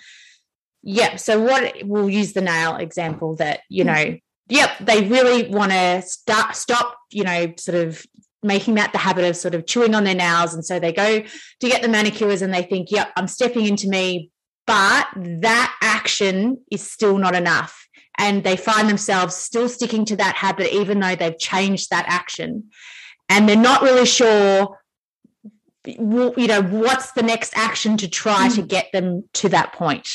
yeah, 0.84 1.16
so 1.16 1.40
what 1.40 1.76
we'll 1.84 2.10
use 2.10 2.34
the 2.34 2.42
nail 2.42 2.76
example 2.76 3.36
that, 3.38 3.62
you 3.70 3.86
know, 3.86 4.18
yep, 4.52 4.72
they 4.82 5.08
really 5.08 5.48
want 5.48 5.72
to 5.72 6.02
start 6.02 6.58
stop, 6.58 6.98
you 7.10 7.24
know, 7.24 7.54
sort 7.58 7.78
of 7.78 8.06
making 8.44 8.76
that 8.76 8.92
the 8.92 8.98
habit 8.98 9.24
of 9.24 9.38
sort 9.38 9.56
of 9.56 9.66
chewing 9.66 9.96
on 9.96 10.04
their 10.04 10.16
nails. 10.16 10.54
And 10.54 10.66
so 10.66 10.78
they 10.78 10.92
go 10.92 11.22
to 11.22 11.70
get 11.70 11.82
the 11.82 11.88
manicures 11.88 12.42
and 12.42 12.54
they 12.54 12.64
think, 12.64 12.92
yep, 12.92 13.12
I'm 13.16 13.28
stepping 13.28 13.66
into 13.66 13.88
me. 13.88 14.30
But 14.68 15.08
that 15.16 15.76
action 15.82 16.58
is 16.70 16.82
still 16.82 17.18
not 17.18 17.34
enough. 17.34 17.88
And 18.18 18.44
they 18.44 18.58
find 18.58 18.90
themselves 18.90 19.36
still 19.36 19.70
sticking 19.70 20.04
to 20.06 20.18
that 20.18 20.36
habit, 20.36 20.74
even 20.76 21.00
though 21.00 21.16
they've 21.16 21.40
changed 21.40 21.90
that 21.90 22.06
action. 22.08 22.66
And 23.30 23.48
they're 23.48 23.56
not 23.56 23.82
really 23.82 24.06
sure, 24.06 24.78
you 25.86 26.48
know, 26.48 26.62
what's 26.62 27.14
the 27.14 27.24
next 27.24 27.56
action 27.56 27.96
to 27.98 28.10
try 28.10 28.48
mm-hmm. 28.48 28.62
to 28.62 28.68
get 28.68 28.92
them 28.92 29.24
to 29.36 29.50
that 29.50 29.72
point. 29.74 30.10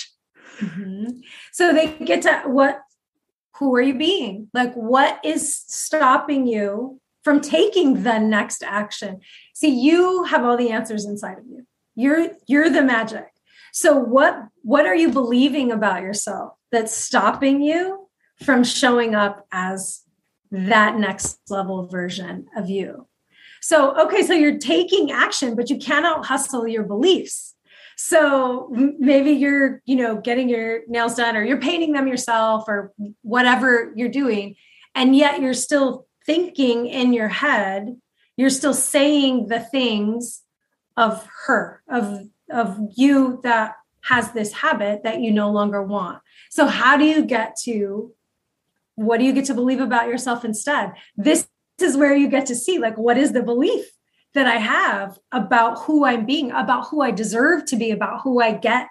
Mm-hmm. 0.60 1.20
So 1.52 1.72
they 1.72 1.88
get 2.04 2.22
to 2.22 2.42
what 2.46 2.80
who 3.58 3.74
are 3.74 3.82
you 3.82 3.94
being? 3.94 4.48
Like, 4.52 4.74
what 4.74 5.20
is 5.24 5.56
stopping 5.66 6.46
you 6.46 7.00
from 7.24 7.40
taking 7.40 8.02
the 8.02 8.18
next 8.18 8.62
action? 8.62 9.20
See, 9.54 9.68
you 9.68 10.24
have 10.24 10.44
all 10.44 10.56
the 10.56 10.70
answers 10.70 11.04
inside 11.04 11.38
of 11.38 11.46
you. 11.46 11.66
You're 11.94 12.28
you're 12.46 12.70
the 12.70 12.82
magic. 12.82 13.26
So 13.72 13.96
what 13.96 14.38
what 14.62 14.86
are 14.86 14.94
you 14.94 15.10
believing 15.10 15.72
about 15.72 16.02
yourself 16.02 16.52
that's 16.70 16.94
stopping 16.94 17.62
you 17.62 18.08
from 18.44 18.64
showing 18.64 19.14
up 19.14 19.46
as 19.50 20.02
that 20.50 20.98
next 20.98 21.38
level 21.48 21.86
version 21.86 22.46
of 22.56 22.68
you? 22.68 23.08
So 23.62 23.98
okay, 24.06 24.22
so 24.22 24.34
you're 24.34 24.58
taking 24.58 25.10
action, 25.10 25.56
but 25.56 25.70
you 25.70 25.78
cannot 25.78 26.26
hustle 26.26 26.68
your 26.68 26.84
beliefs. 26.84 27.55
So 27.96 28.68
maybe 28.98 29.32
you're, 29.32 29.82
you 29.86 29.96
know, 29.96 30.20
getting 30.20 30.48
your 30.48 30.80
nails 30.86 31.14
done 31.14 31.34
or 31.34 31.42
you're 31.42 31.60
painting 31.60 31.92
them 31.92 32.06
yourself 32.06 32.64
or 32.68 32.92
whatever 33.22 33.92
you're 33.96 34.10
doing. 34.10 34.56
And 34.94 35.16
yet 35.16 35.40
you're 35.40 35.54
still 35.54 36.06
thinking 36.24 36.86
in 36.86 37.12
your 37.12 37.28
head, 37.28 37.96
you're 38.36 38.50
still 38.50 38.74
saying 38.74 39.48
the 39.48 39.60
things 39.60 40.42
of 40.96 41.26
her, 41.46 41.82
of 41.88 42.28
of 42.50 42.78
you 42.94 43.40
that 43.42 43.74
has 44.02 44.32
this 44.32 44.52
habit 44.52 45.02
that 45.02 45.20
you 45.20 45.32
no 45.32 45.50
longer 45.50 45.82
want. 45.82 46.20
So 46.50 46.66
how 46.66 46.96
do 46.96 47.04
you 47.04 47.24
get 47.24 47.56
to 47.64 48.12
what 48.94 49.18
do 49.18 49.24
you 49.26 49.32
get 49.32 49.44
to 49.46 49.54
believe 49.54 49.80
about 49.80 50.08
yourself 50.08 50.44
instead? 50.44 50.92
This 51.16 51.48
is 51.80 51.96
where 51.96 52.14
you 52.14 52.28
get 52.28 52.46
to 52.46 52.54
see 52.54 52.78
like 52.78 52.96
what 52.96 53.18
is 53.18 53.32
the 53.32 53.42
belief 53.42 53.84
that 54.36 54.46
I 54.46 54.56
have 54.56 55.18
about 55.32 55.78
who 55.80 56.04
I'm 56.04 56.26
being, 56.26 56.50
about 56.50 56.88
who 56.88 57.00
I 57.00 57.10
deserve 57.10 57.64
to 57.66 57.76
be, 57.76 57.90
about 57.90 58.20
who 58.20 58.42
I 58.42 58.52
get 58.52 58.86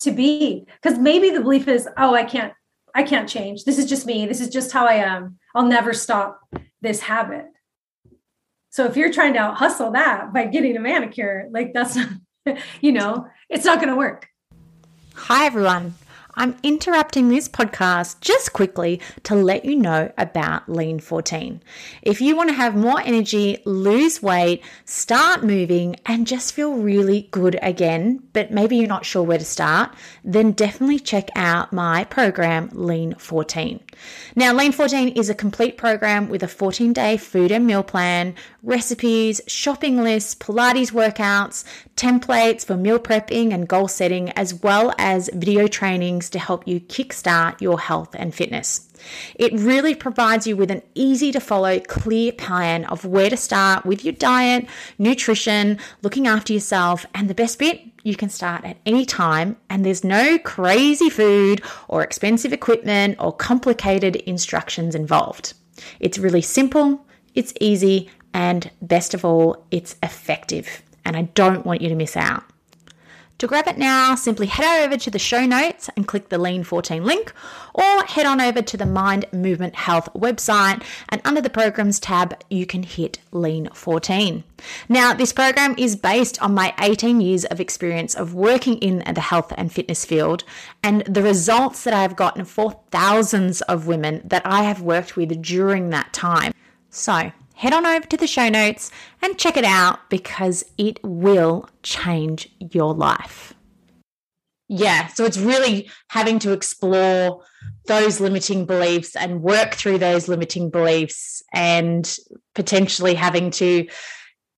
to 0.00 0.10
be. 0.10 0.66
Because 0.82 0.98
maybe 0.98 1.28
the 1.28 1.42
belief 1.42 1.68
is, 1.68 1.86
oh, 1.98 2.14
I 2.14 2.24
can't, 2.24 2.54
I 2.94 3.02
can't 3.02 3.28
change. 3.28 3.64
This 3.64 3.78
is 3.78 3.84
just 3.84 4.06
me. 4.06 4.24
This 4.24 4.40
is 4.40 4.48
just 4.48 4.72
how 4.72 4.86
I 4.86 4.94
am. 4.94 5.38
I'll 5.54 5.66
never 5.66 5.92
stop 5.92 6.40
this 6.80 7.00
habit. 7.00 7.44
So 8.70 8.86
if 8.86 8.96
you're 8.96 9.12
trying 9.12 9.34
to 9.34 9.52
hustle 9.52 9.90
that 9.92 10.32
by 10.32 10.46
getting 10.46 10.78
a 10.78 10.80
manicure, 10.80 11.46
like 11.50 11.74
that's 11.74 11.96
not, 11.96 12.08
you 12.80 12.92
know, 12.92 13.26
it's 13.50 13.66
not 13.66 13.78
going 13.78 13.90
to 13.90 13.96
work. 13.96 14.28
Hi, 15.14 15.44
everyone. 15.44 15.94
I'm 16.38 16.54
interrupting 16.62 17.30
this 17.30 17.48
podcast 17.48 18.20
just 18.20 18.52
quickly 18.52 19.00
to 19.22 19.34
let 19.34 19.64
you 19.64 19.74
know 19.74 20.12
about 20.18 20.68
Lean 20.68 21.00
14. 21.00 21.62
If 22.02 22.20
you 22.20 22.36
want 22.36 22.50
to 22.50 22.54
have 22.54 22.76
more 22.76 23.00
energy, 23.00 23.56
lose 23.64 24.22
weight, 24.22 24.62
start 24.84 25.42
moving, 25.42 25.96
and 26.04 26.26
just 26.26 26.52
feel 26.52 26.74
really 26.74 27.28
good 27.30 27.58
again, 27.62 28.22
but 28.34 28.50
maybe 28.50 28.76
you're 28.76 28.86
not 28.86 29.06
sure 29.06 29.22
where 29.22 29.38
to 29.38 29.46
start, 29.46 29.94
then 30.24 30.52
definitely 30.52 30.98
check 30.98 31.30
out 31.36 31.72
my 31.72 32.04
program, 32.04 32.68
Lean 32.74 33.14
14. 33.14 33.80
Now, 34.34 34.52
Lean 34.52 34.72
14 34.72 35.08
is 35.08 35.30
a 35.30 35.34
complete 35.34 35.78
program 35.78 36.28
with 36.28 36.42
a 36.42 36.48
14 36.48 36.92
day 36.92 37.16
food 37.16 37.50
and 37.50 37.66
meal 37.66 37.82
plan, 37.82 38.34
recipes, 38.62 39.40
shopping 39.46 40.02
lists, 40.02 40.34
Pilates 40.34 40.92
workouts, 40.92 41.64
templates 41.96 42.62
for 42.62 42.76
meal 42.76 42.98
prepping 42.98 43.54
and 43.54 43.66
goal 43.66 43.88
setting, 43.88 44.28
as 44.32 44.52
well 44.52 44.92
as 44.98 45.30
video 45.32 45.66
trainings 45.66 46.25
to 46.30 46.38
help 46.38 46.66
you 46.66 46.80
kickstart 46.80 47.60
your 47.60 47.78
health 47.78 48.14
and 48.14 48.34
fitness. 48.34 48.88
It 49.34 49.52
really 49.52 49.94
provides 49.94 50.46
you 50.46 50.56
with 50.56 50.70
an 50.70 50.82
easy 50.94 51.32
to 51.32 51.40
follow, 51.40 51.78
clear 51.80 52.32
plan 52.32 52.84
of 52.86 53.04
where 53.04 53.30
to 53.30 53.36
start 53.36 53.84
with 53.84 54.04
your 54.04 54.14
diet, 54.14 54.66
nutrition, 54.98 55.78
looking 56.02 56.26
after 56.26 56.52
yourself, 56.52 57.06
and 57.14 57.28
the 57.28 57.34
best 57.34 57.58
bit, 57.58 57.80
you 58.02 58.16
can 58.16 58.30
start 58.30 58.64
at 58.64 58.78
any 58.86 59.04
time, 59.04 59.56
and 59.68 59.84
there's 59.84 60.04
no 60.04 60.38
crazy 60.38 61.10
food 61.10 61.62
or 61.88 62.02
expensive 62.02 62.52
equipment 62.52 63.16
or 63.18 63.32
complicated 63.32 64.16
instructions 64.16 64.94
involved. 64.94 65.54
It's 66.00 66.18
really 66.18 66.42
simple, 66.42 67.04
it's 67.34 67.52
easy, 67.60 68.08
and 68.32 68.70
best 68.80 69.12
of 69.12 69.24
all, 69.24 69.66
it's 69.70 69.96
effective. 70.02 70.82
And 71.04 71.16
I 71.16 71.22
don't 71.22 71.66
want 71.66 71.82
you 71.82 71.88
to 71.88 71.94
miss 71.94 72.16
out. 72.16 72.44
To 73.38 73.46
grab 73.46 73.68
it 73.68 73.76
now, 73.76 74.14
simply 74.14 74.46
head 74.46 74.86
over 74.86 74.96
to 74.96 75.10
the 75.10 75.18
show 75.18 75.44
notes 75.44 75.90
and 75.94 76.08
click 76.08 76.30
the 76.30 76.38
Lean 76.38 76.64
14 76.64 77.04
link, 77.04 77.34
or 77.74 78.02
head 78.04 78.24
on 78.24 78.40
over 78.40 78.62
to 78.62 78.76
the 78.78 78.86
Mind 78.86 79.26
Movement 79.30 79.74
Health 79.74 80.08
website 80.14 80.82
and 81.10 81.20
under 81.22 81.42
the 81.42 81.50
programs 81.50 82.00
tab, 82.00 82.42
you 82.48 82.64
can 82.64 82.82
hit 82.82 83.18
Lean 83.32 83.68
14. 83.74 84.42
Now, 84.88 85.12
this 85.12 85.34
program 85.34 85.74
is 85.76 85.96
based 85.96 86.40
on 86.40 86.54
my 86.54 86.72
18 86.80 87.20
years 87.20 87.44
of 87.44 87.60
experience 87.60 88.14
of 88.14 88.32
working 88.32 88.78
in 88.78 89.02
the 89.14 89.20
health 89.20 89.52
and 89.58 89.70
fitness 89.70 90.06
field 90.06 90.42
and 90.82 91.02
the 91.02 91.22
results 91.22 91.84
that 91.84 91.92
I 91.92 92.00
have 92.00 92.16
gotten 92.16 92.46
for 92.46 92.80
thousands 92.90 93.60
of 93.62 93.86
women 93.86 94.22
that 94.24 94.46
I 94.46 94.62
have 94.62 94.80
worked 94.80 95.14
with 95.14 95.42
during 95.42 95.90
that 95.90 96.14
time. 96.14 96.54
So, 96.88 97.32
head 97.56 97.72
on 97.72 97.86
over 97.86 98.06
to 98.06 98.16
the 98.16 98.26
show 98.26 98.48
notes 98.48 98.90
and 99.22 99.38
check 99.38 99.56
it 99.56 99.64
out 99.64 100.08
because 100.10 100.64
it 100.78 101.00
will 101.02 101.68
change 101.82 102.48
your 102.60 102.94
life. 102.94 103.54
Yeah, 104.68 105.06
so 105.08 105.24
it's 105.24 105.38
really 105.38 105.88
having 106.08 106.38
to 106.40 106.52
explore 106.52 107.42
those 107.86 108.20
limiting 108.20 108.66
beliefs 108.66 109.16
and 109.16 109.42
work 109.42 109.74
through 109.74 109.98
those 109.98 110.28
limiting 110.28 110.70
beliefs 110.70 111.42
and 111.54 112.16
potentially 112.54 113.14
having 113.14 113.50
to 113.52 113.86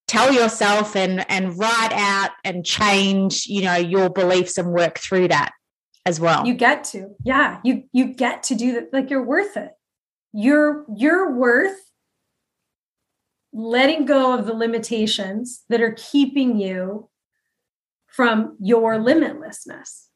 tell 0.07 0.33
yourself 0.33 0.97
and 0.97 1.31
and 1.31 1.59
write 1.59 1.93
out 1.93 2.31
and 2.43 2.65
change, 2.65 3.47
you 3.47 3.63
know, 3.63 3.77
your 3.77 4.09
beliefs 4.09 4.57
and 4.57 4.73
work 4.73 4.99
through 4.99 5.29
that 5.29 5.53
as 6.07 6.19
well. 6.19 6.47
You 6.47 6.55
get 6.55 6.85
to. 6.85 7.15
Yeah, 7.23 7.61
you 7.63 7.85
you 7.93 8.15
get 8.15 8.43
to 8.45 8.55
do 8.55 8.73
that 8.73 8.93
like 8.93 9.11
you're 9.11 9.25
worth 9.25 9.57
it 9.57 9.73
you're 10.33 10.85
you're 10.95 11.35
worth 11.35 11.88
letting 13.53 14.05
go 14.05 14.39
of 14.39 14.47
the 14.47 14.55
limitations 14.55 15.65
that 15.69 15.81
are 15.81 15.97
keeping 15.97 16.59
you 16.59 17.09
from 18.07 18.57
your 18.61 18.95
limitlessness. 18.95 20.07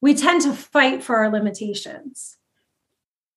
We 0.00 0.14
tend 0.14 0.42
to 0.42 0.52
fight 0.52 1.02
for 1.02 1.16
our 1.16 1.30
limitations. 1.30 2.36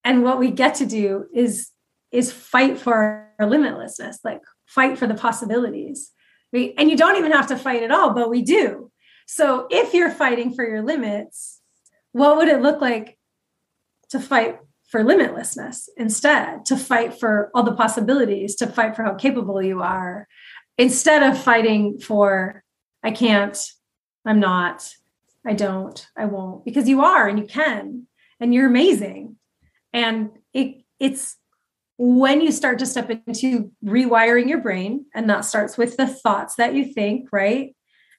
And 0.04 0.24
what 0.24 0.40
we 0.40 0.52
get 0.52 0.76
to 0.76 0.86
do 0.86 1.26
is 1.34 1.72
is 2.12 2.32
fight 2.32 2.78
for 2.78 3.30
our 3.40 3.48
limitlessness, 3.48 4.18
like 4.24 4.42
fight 4.66 4.98
for 4.98 5.08
the 5.08 5.16
possibilities. 5.16 6.12
And 6.54 6.90
you 6.90 6.96
don't 6.96 7.18
even 7.18 7.32
have 7.32 7.48
to 7.48 7.58
fight 7.58 7.84
at 7.84 7.92
all, 7.92 8.14
but 8.14 8.30
we 8.30 8.42
do. 8.42 8.92
So 9.28 9.68
if 9.70 9.94
you're 9.94 10.12
fighting 10.12 10.54
for 10.54 10.66
your 10.66 10.82
limits, 10.82 11.60
what 12.14 12.38
would 12.38 12.48
it 12.48 12.62
look 12.62 12.80
like 12.80 13.18
to 14.12 14.20
fight 14.20 14.60
for 14.96 15.04
limitlessness 15.04 15.90
instead, 15.98 16.64
to 16.64 16.78
fight 16.78 17.20
for 17.20 17.52
all 17.54 17.64
the 17.64 17.76
possibilities, 17.76 18.56
to 18.56 18.66
fight 18.66 18.96
for 18.96 19.04
how 19.04 19.14
capable 19.14 19.62
you 19.62 19.82
are, 19.82 20.26
instead 20.78 21.22
of 21.22 21.38
fighting 21.38 22.00
for, 22.00 22.64
I 23.04 23.12
can't, 23.12 23.62
I'm 24.26 24.40
not, 24.40 24.90
I 25.46 25.52
don't, 25.52 26.08
I 26.16 26.24
won't, 26.28 26.64
because 26.64 26.88
you 26.88 27.02
are 27.02 27.28
and 27.28 27.38
you 27.38 27.46
can, 27.46 28.08
and 28.40 28.54
you're 28.54 28.68
amazing. 28.68 29.36
And 29.92 30.30
it 30.54 30.86
it's 30.98 31.36
when 31.98 32.40
you 32.40 32.54
start 32.54 32.80
to 32.80 32.86
step 32.86 33.12
into 33.28 33.72
rewiring 33.84 34.48
your 34.48 34.62
brain, 34.62 35.08
and 35.14 35.30
that 35.30 35.44
starts 35.44 35.78
with 35.78 35.98
the 35.98 36.08
thoughts 36.08 36.56
that 36.56 36.74
you 36.74 36.86
think, 36.86 37.28
right? 37.34 37.76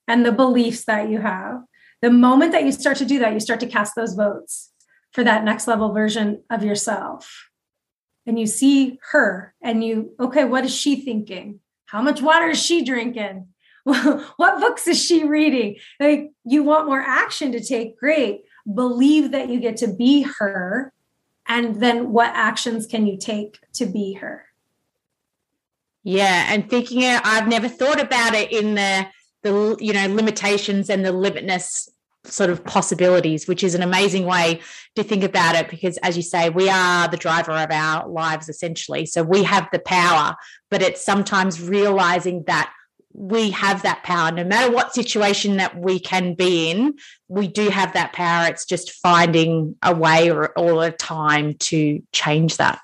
And 0.07 0.27
the 0.27 0.33
beliefs 0.33 0.85
that 0.85 1.09
you 1.09 1.23
have. 1.23 1.63
The 2.03 2.11
moment 2.11 2.53
that 2.53 2.65
you 2.65 2.73
start 2.73 2.99
to 2.99 3.07
do 3.07 3.19
that, 3.21 3.33
you 3.33 3.41
start 3.41 3.61
to 3.61 3.67
cast 3.67 3.95
those 3.97 4.13
votes 4.13 4.73
for 5.13 5.25
that 5.25 5.45
next 5.45 5.67
level 5.67 5.93
version 5.93 6.43
of 6.51 6.63
yourself. 6.63 7.49
And 8.27 8.39
you 8.39 8.47
see 8.47 8.99
her 9.11 9.55
and 9.63 9.85
you, 9.85 10.13
okay, 10.19 10.45
what 10.45 10.65
is 10.65 10.75
she 10.75 10.97
thinking? 10.97 11.61
How 11.87 12.03
much 12.03 12.21
water 12.21 12.49
is 12.49 12.63
she 12.63 12.85
drinking? 12.85 13.49
what 13.85 14.61
books 14.61 14.89
is 14.89 15.03
she 15.03 15.25
reading? 15.25 15.77
Like 16.01 16.33
you 16.45 16.65
want 16.65 16.87
more 16.87 17.01
action 17.01 17.53
to 17.53 17.63
take, 17.63 17.99
great. 17.99 18.43
Believe 18.73 19.31
that 19.31 19.49
you 19.49 19.61
get 19.61 19.77
to 19.79 19.95
be 19.95 20.23
her. 20.39 20.93
And 21.47 21.81
then 21.81 22.11
what 22.11 22.33
actions 22.35 22.87
can 22.87 23.07
you 23.07 23.17
take 23.17 23.59
to 23.75 23.87
be 23.87 24.15
her? 24.15 24.47
Yeah, 26.03 26.47
and 26.49 26.69
thinking 26.71 27.03
I've 27.03 27.49
never 27.49 27.69
thought 27.69 28.01
about 28.01 28.35
it 28.35 28.53
in 28.53 28.75
the 28.75 29.07
the 29.43 29.77
you 29.81 29.93
know 29.93 30.07
limitations 30.07 30.91
and 30.91 31.05
the 31.05 31.11
limitness 31.11 31.89
sort 32.27 32.51
of 32.51 32.65
possibilities, 32.65 33.47
which 33.47 33.63
is 33.63 33.75
an 33.75 33.83
amazing 33.83 34.25
way 34.25 34.61
to 34.95 35.03
think 35.03 35.25
about 35.25 35.55
it 35.57 35.69
because, 35.69 35.97
as 35.99 36.17
you 36.17 36.23
say, 36.23 36.51
we 36.51 36.69
are 36.69 37.09
the 37.09 37.17
driver 37.17 37.53
of 37.53 37.71
our 37.71 38.09
lives 38.09 38.49
essentially. 38.49 39.07
So 39.07 39.23
we 39.23 39.43
have 39.45 39.69
the 39.73 39.79
power, 39.79 40.37
but 40.71 40.83
it's 40.83 41.05
sometimes 41.05 41.63
realizing 41.63 42.45
that 42.47 42.73
we 43.13 43.51
have 43.51 43.83
that 43.83 44.03
power. 44.03 44.31
No 44.31 44.45
matter 44.45 44.71
what 44.71 44.95
situation 44.95 45.57
that 45.57 45.79
we 45.79 45.99
can 45.99 46.35
be 46.35 46.71
in 46.71 46.95
we 47.29 47.49
do 47.49 47.69
have 47.71 47.93
that 47.95 48.13
power. 48.13 48.49
It's 48.49 48.65
just 48.65 48.93
finding 48.93 49.77
a 49.83 49.95
way 49.95 50.31
or, 50.31 50.57
or 50.59 50.85
a 50.85 50.93
time 50.93 51.55
to 51.55 52.03
change 52.13 52.59
that. 52.59 52.81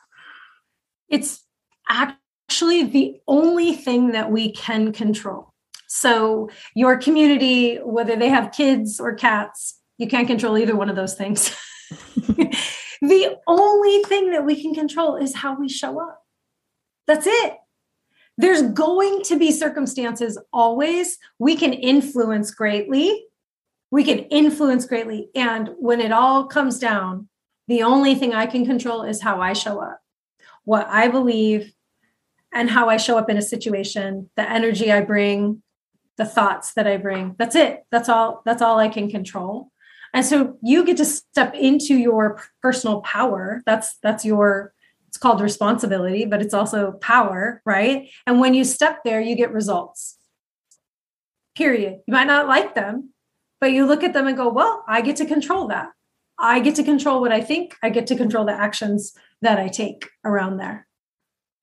It's 1.09 1.45
actually 1.89 2.85
the 2.85 3.21
only 3.29 3.75
thing 3.75 4.13
that 4.13 4.31
we 4.31 4.53
can 4.53 4.93
control 4.93 5.52
so, 5.95 6.49
your 6.75 6.97
community, 6.97 7.77
whether 7.77 8.17
they 8.17 8.31
have 8.31 8.51
kids 8.51 8.99
or 8.99 9.13
cats, 9.13 9.79
you 9.99 10.09
can't 10.09 10.27
control 10.27 10.57
either 10.57 10.75
one 10.75 10.89
of 10.89 10.97
those 10.97 11.13
things. 11.13 11.55
the 12.17 13.37
only 13.47 14.03
thing 14.05 14.31
that 14.31 14.47
we 14.47 14.61
can 14.61 14.75
control 14.75 15.17
is 15.17 15.35
how 15.35 15.55
we 15.55 15.69
show 15.69 16.01
up. 16.01 16.23
That's 17.07 17.27
it. 17.27 17.59
There's 18.39 18.63
going 18.63 19.23
to 19.25 19.39
be 19.39 19.53
circumstances 19.53 20.39
always 20.51 21.19
we 21.39 21.57
can 21.57 21.75
influence 21.75 22.53
greatly. 22.53 23.27
We 23.91 24.03
can 24.03 24.21
influence 24.21 24.87
greatly. 24.87 25.29
And 25.35 25.73
when 25.79 26.01
it 26.01 26.11
all 26.11 26.47
comes 26.47 26.79
down, 26.79 27.29
the 27.69 27.83
only 27.83 28.15
thing 28.15 28.33
I 28.33 28.47
can 28.47 28.65
control 28.65 29.03
is 29.03 29.21
how 29.21 29.43
I 29.43 29.53
show 29.53 29.79
up, 29.79 30.01
what 30.65 30.87
I 30.89 31.09
believe, 31.09 31.75
and 32.51 32.71
how 32.71 32.89
I 32.89 32.97
show 32.97 33.19
up 33.19 33.29
in 33.29 33.37
a 33.37 33.43
situation, 33.43 34.31
the 34.37 34.51
energy 34.51 34.91
I 34.91 35.03
bring, 35.03 35.63
the 36.23 36.29
thoughts 36.29 36.75
that 36.75 36.87
I 36.87 36.99
bring. 36.99 37.35
That's 37.37 37.57
it. 37.57 37.85
That's 37.91 38.09
all 38.09 38.43
that's 38.45 38.63
all 38.63 38.79
I 38.79 38.89
can 38.89 39.11
control. 39.11 39.73
And 40.15 40.25
so 40.25 40.57
you 40.63 40.85
get 40.85 40.99
to 40.99 41.05
step 41.05 41.55
into 41.55 41.95
your 41.97 42.41
personal 42.63 43.01
power. 43.01 43.63
That's 43.67 43.99
that's 44.03 44.25
your 44.25 44.73
it's 45.09 45.19
called 45.19 45.41
responsibility, 45.41 46.25
but 46.25 46.41
it's 46.41 46.55
also 46.55 46.93
power, 46.93 47.61
right? 47.67 48.09
And 48.27 48.41
when 48.41 48.55
you 48.55 48.65
step 48.65 49.01
there, 49.05 49.21
you 49.21 49.35
get 49.35 49.53
results. 49.53 50.17
Period. 51.57 52.01
You 52.07 52.15
might 52.15 52.29
not 52.29 52.49
like 52.49 52.75
them, 52.75 53.11
but 53.61 53.73
you 53.73 53.85
look 53.85 54.05
at 54.05 54.13
them 54.13 54.29
and 54.29 54.37
go, 54.37 54.49
"Well, 54.49 54.85
I 54.87 55.01
get 55.01 55.17
to 55.17 55.27
control 55.27 55.67
that. 55.69 55.89
I 56.39 56.61
get 56.61 56.77
to 56.77 56.85
control 56.85 57.21
what 57.21 57.33
I 57.33 57.41
think. 57.41 57.77
I 57.83 57.91
get 57.91 58.07
to 58.07 58.17
control 58.17 58.45
the 58.45 58.53
actions 58.53 59.13
that 59.43 59.59
I 59.59 59.69
take 59.69 60.09
around 60.25 60.59
there." 60.59 60.87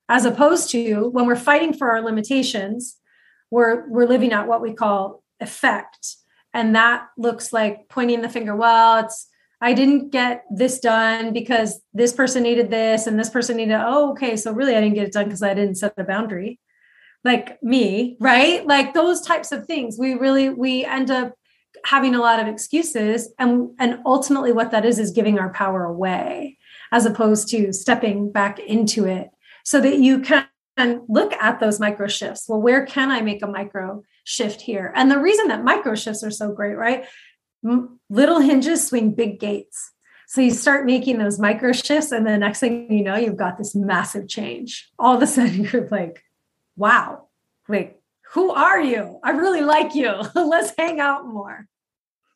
As 0.10 0.26
opposed 0.26 0.69
to 0.72 1.10
when 1.10 1.26
we're 1.28 1.48
fighting 1.50 1.74
for 1.74 1.91
our 1.91 2.02
limitations, 2.02 2.99
we're 3.52 3.88
we're 3.90 4.08
living 4.08 4.34
out 4.34 4.48
what 4.48 4.62
we 4.62 4.74
call 4.74 5.24
effect. 5.40 6.16
And 6.54 6.76
that 6.76 7.08
looks 7.18 7.54
like 7.54 7.90
pointing 7.90 8.22
the 8.22 8.30
finger 8.30 8.56
well 8.56 9.06
it's 9.06 9.28
i 9.62 9.74
didn't 9.74 10.10
get 10.10 10.46
this 10.50 10.80
done 10.80 11.32
because 11.32 11.82
this 11.94 12.12
person 12.12 12.44
needed 12.44 12.72
this 12.72 13.06
and 13.06 13.20
this 13.20 13.30
person 13.30 13.58
needed 13.58 13.80
oh 13.80 14.12
okay 14.12 14.36
so 14.36 14.52
really 14.52 14.76
i 14.76 14.82
didn't 14.82 14.96
get 14.96 15.06
it 15.06 15.14
done 15.14 15.26
because 15.26 15.44
i 15.44 15.54
didn't 15.54 15.76
set 15.76 15.96
the 15.96 16.04
boundary. 16.04 16.60
Like 17.24 17.62
me 17.62 18.18
right? 18.20 18.66
Like 18.66 18.94
those 18.94 19.22
types 19.22 19.52
of 19.52 19.66
things 19.66 19.98
we 20.00 20.14
really 20.14 20.50
we 20.50 20.86
end 20.86 21.12
up 21.12 21.36
having 21.86 22.16
a 22.16 22.20
lot 22.20 22.40
of 22.40 22.48
excuses 22.48 23.32
and 23.38 23.70
and 23.80 24.00
ultimately 24.06 24.52
what 24.52 24.72
that 24.72 24.86
is 24.86 24.98
is 25.00 25.12
giving 25.12 25.38
our 25.38 25.54
power 25.54 25.86
away 25.86 26.58
as 26.92 27.06
opposed 27.06 27.48
to 27.50 27.72
stepping 27.74 28.32
back 28.32 28.60
into 28.60 29.06
it 29.06 29.30
so 29.64 29.80
that 29.80 30.00
you 30.00 30.20
can 30.20 30.48
and 30.80 31.02
look 31.10 31.34
at 31.34 31.60
those 31.60 31.80
micro 31.80 32.08
shifts. 32.08 32.48
Well, 32.48 32.62
where 32.62 32.86
can 32.86 33.12
I 33.12 33.20
make 33.20 33.44
a 33.44 33.48
micro 33.48 34.04
shift 34.24 34.62
here? 34.62 34.94
And 34.96 35.12
the 35.12 35.20
reason 35.20 35.50
that 35.50 35.63
micro 35.63 35.94
shifts 35.94 36.24
are 36.24 36.32
so 36.32 36.54
great, 36.54 36.76
right? 36.76 37.06
Little 38.10 38.39
hinges 38.39 38.88
swing 38.88 39.12
big 39.12 39.39
gates. 39.39 39.92
So 40.28 40.39
you 40.39 40.52
start 40.52 40.86
making 40.86 41.18
those 41.18 41.38
micro 41.38 41.74
shifts, 41.74 42.12
and 42.12 42.26
the 42.26 42.38
next 42.38 42.62
thing 42.62 42.92
you 42.92 43.04
know, 43.04 43.18
you've 43.18 43.36
got 43.36 43.58
this 43.58 43.76
massive 43.76 44.30
change. 44.30 44.89
All 44.98 45.15
of 45.15 45.22
a 45.22 45.28
sudden, 45.28 45.63
you're 45.74 45.88
like, 45.89 46.24
wow, 46.78 47.28
wait, 47.68 47.98
who 48.32 48.52
are 48.52 48.80
you? 48.80 49.20
I 49.24 49.32
really 49.32 49.62
like 49.62 49.96
you. 49.96 50.13
Let's 50.36 50.72
hang 50.78 51.00
out 51.00 51.28
more. 51.28 51.68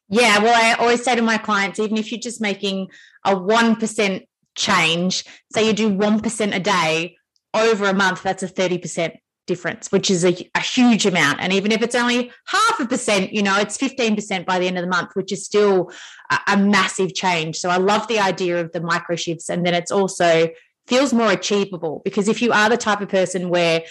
Yeah, 0.10 0.40
well, 0.40 0.54
I 0.54 0.74
always 0.84 1.04
say 1.04 1.16
to 1.16 1.22
my 1.22 1.38
clients, 1.38 1.80
even 1.80 1.98
if 1.98 2.12
you're 2.12 2.20
just 2.20 2.42
making 2.42 2.90
a 3.24 3.36
1% 3.36 4.28
change, 4.56 5.24
say 5.54 5.66
you 5.66 5.74
do 5.74 5.90
1% 5.96 6.56
a 6.56 6.60
day, 6.60 7.16
over 7.54 7.86
a 7.86 7.94
month, 7.94 8.24
that's 8.24 8.44
a 8.44 8.48
30% 8.48 9.16
difference, 9.46 9.92
which 9.92 10.10
is 10.10 10.24
a, 10.24 10.50
a, 10.56 10.60
huge 10.62 11.06
amount. 11.06 11.40
And 11.42 11.52
even 11.52 11.72
if 11.72 11.82
it's 11.82 11.96
only 11.96 12.32
half 12.48 12.80
a 12.80 12.88
percent, 12.88 13.34
you 13.34 13.44
know, 13.44 13.58
it's 13.60 13.78
15% 13.78 14.46
by 14.46 14.60
the 14.60 14.68
end 14.68 14.78
of 14.78 14.84
the 14.84 14.90
month, 14.90 15.12
which 15.16 15.32
is 15.32 15.46
still 15.46 15.92
a, 16.32 16.40
a 16.48 16.58
massive 16.58 17.14
change. 17.14 17.58
So 17.58 17.70
I 17.70 17.78
love 17.78 18.08
the 18.08 18.20
idea 18.20 18.62
of 18.62 18.72
the 18.72 18.82
micro 18.82 19.16
shifts. 19.16 19.50
And 19.50 19.66
then 19.66 19.74
it's 19.74 19.92
also 19.92 20.50
feels 20.88 21.14
more 21.14 21.32
achievable 21.32 22.02
because 22.04 22.28
if 22.28 22.42
you 22.42 22.52
are 22.52 22.70
the 22.70 22.78
type 22.78 23.02
of 23.02 23.10
person 23.10 23.50
where 23.50 23.84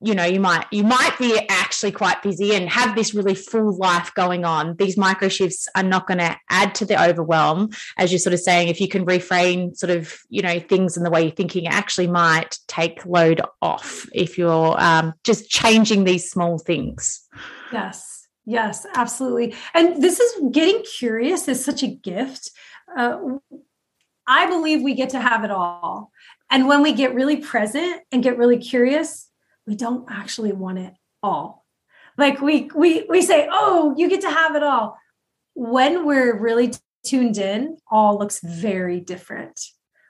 you 0.00 0.14
know 0.14 0.24
you 0.24 0.38
might 0.38 0.66
you 0.70 0.84
might 0.84 1.16
be 1.18 1.40
actually 1.48 1.90
quite 1.90 2.22
busy 2.22 2.54
and 2.54 2.68
have 2.68 2.94
this 2.94 3.14
really 3.14 3.34
full 3.34 3.76
life 3.76 4.12
going 4.14 4.44
on. 4.44 4.76
These 4.76 4.96
micro 4.96 5.28
shifts 5.28 5.68
are 5.74 5.82
not 5.82 6.06
going 6.06 6.18
to 6.18 6.36
add 6.50 6.74
to 6.76 6.84
the 6.84 7.02
overwhelm 7.02 7.70
as 7.96 8.12
you're 8.12 8.18
sort 8.18 8.34
of 8.34 8.40
saying 8.40 8.68
if 8.68 8.80
you 8.80 8.88
can 8.88 9.04
reframe 9.04 9.76
sort 9.76 9.90
of 9.90 10.14
you 10.28 10.42
know 10.42 10.60
things 10.60 10.96
in 10.96 11.02
the 11.02 11.10
way 11.10 11.22
you're 11.22 11.32
thinking 11.32 11.64
it 11.64 11.72
actually 11.72 12.06
might 12.06 12.58
take 12.68 13.04
load 13.06 13.40
off 13.60 14.06
if 14.12 14.38
you're 14.38 14.80
um, 14.80 15.12
just 15.24 15.50
changing 15.50 16.04
these 16.04 16.30
small 16.30 16.58
things. 16.58 17.26
Yes 17.72 18.26
yes 18.46 18.86
absolutely. 18.94 19.54
And 19.74 20.02
this 20.02 20.20
is 20.20 20.42
getting 20.52 20.82
curious 20.82 21.48
is 21.48 21.64
such 21.64 21.82
a 21.82 21.88
gift. 21.88 22.50
Uh, 22.96 23.18
i 24.26 24.46
believe 24.46 24.82
we 24.82 24.94
get 24.94 25.10
to 25.10 25.20
have 25.20 25.44
it 25.44 25.50
all. 25.50 26.10
And 26.50 26.66
when 26.68 26.82
we 26.82 26.92
get 26.92 27.14
really 27.14 27.36
present 27.36 28.02
and 28.12 28.22
get 28.22 28.38
really 28.38 28.58
curious 28.58 29.27
we 29.68 29.76
don't 29.76 30.06
actually 30.10 30.52
want 30.52 30.78
it 30.78 30.94
all. 31.22 31.66
Like 32.16 32.40
we 32.40 32.70
we 32.74 33.04
we 33.08 33.22
say, 33.22 33.48
"Oh, 33.50 33.94
you 33.96 34.08
get 34.08 34.22
to 34.22 34.30
have 34.30 34.56
it 34.56 34.62
all." 34.62 34.98
When 35.54 36.06
we're 36.06 36.36
really 36.36 36.72
tuned 37.04 37.36
in, 37.36 37.76
all 37.90 38.18
looks 38.18 38.40
very 38.40 38.98
different 39.00 39.60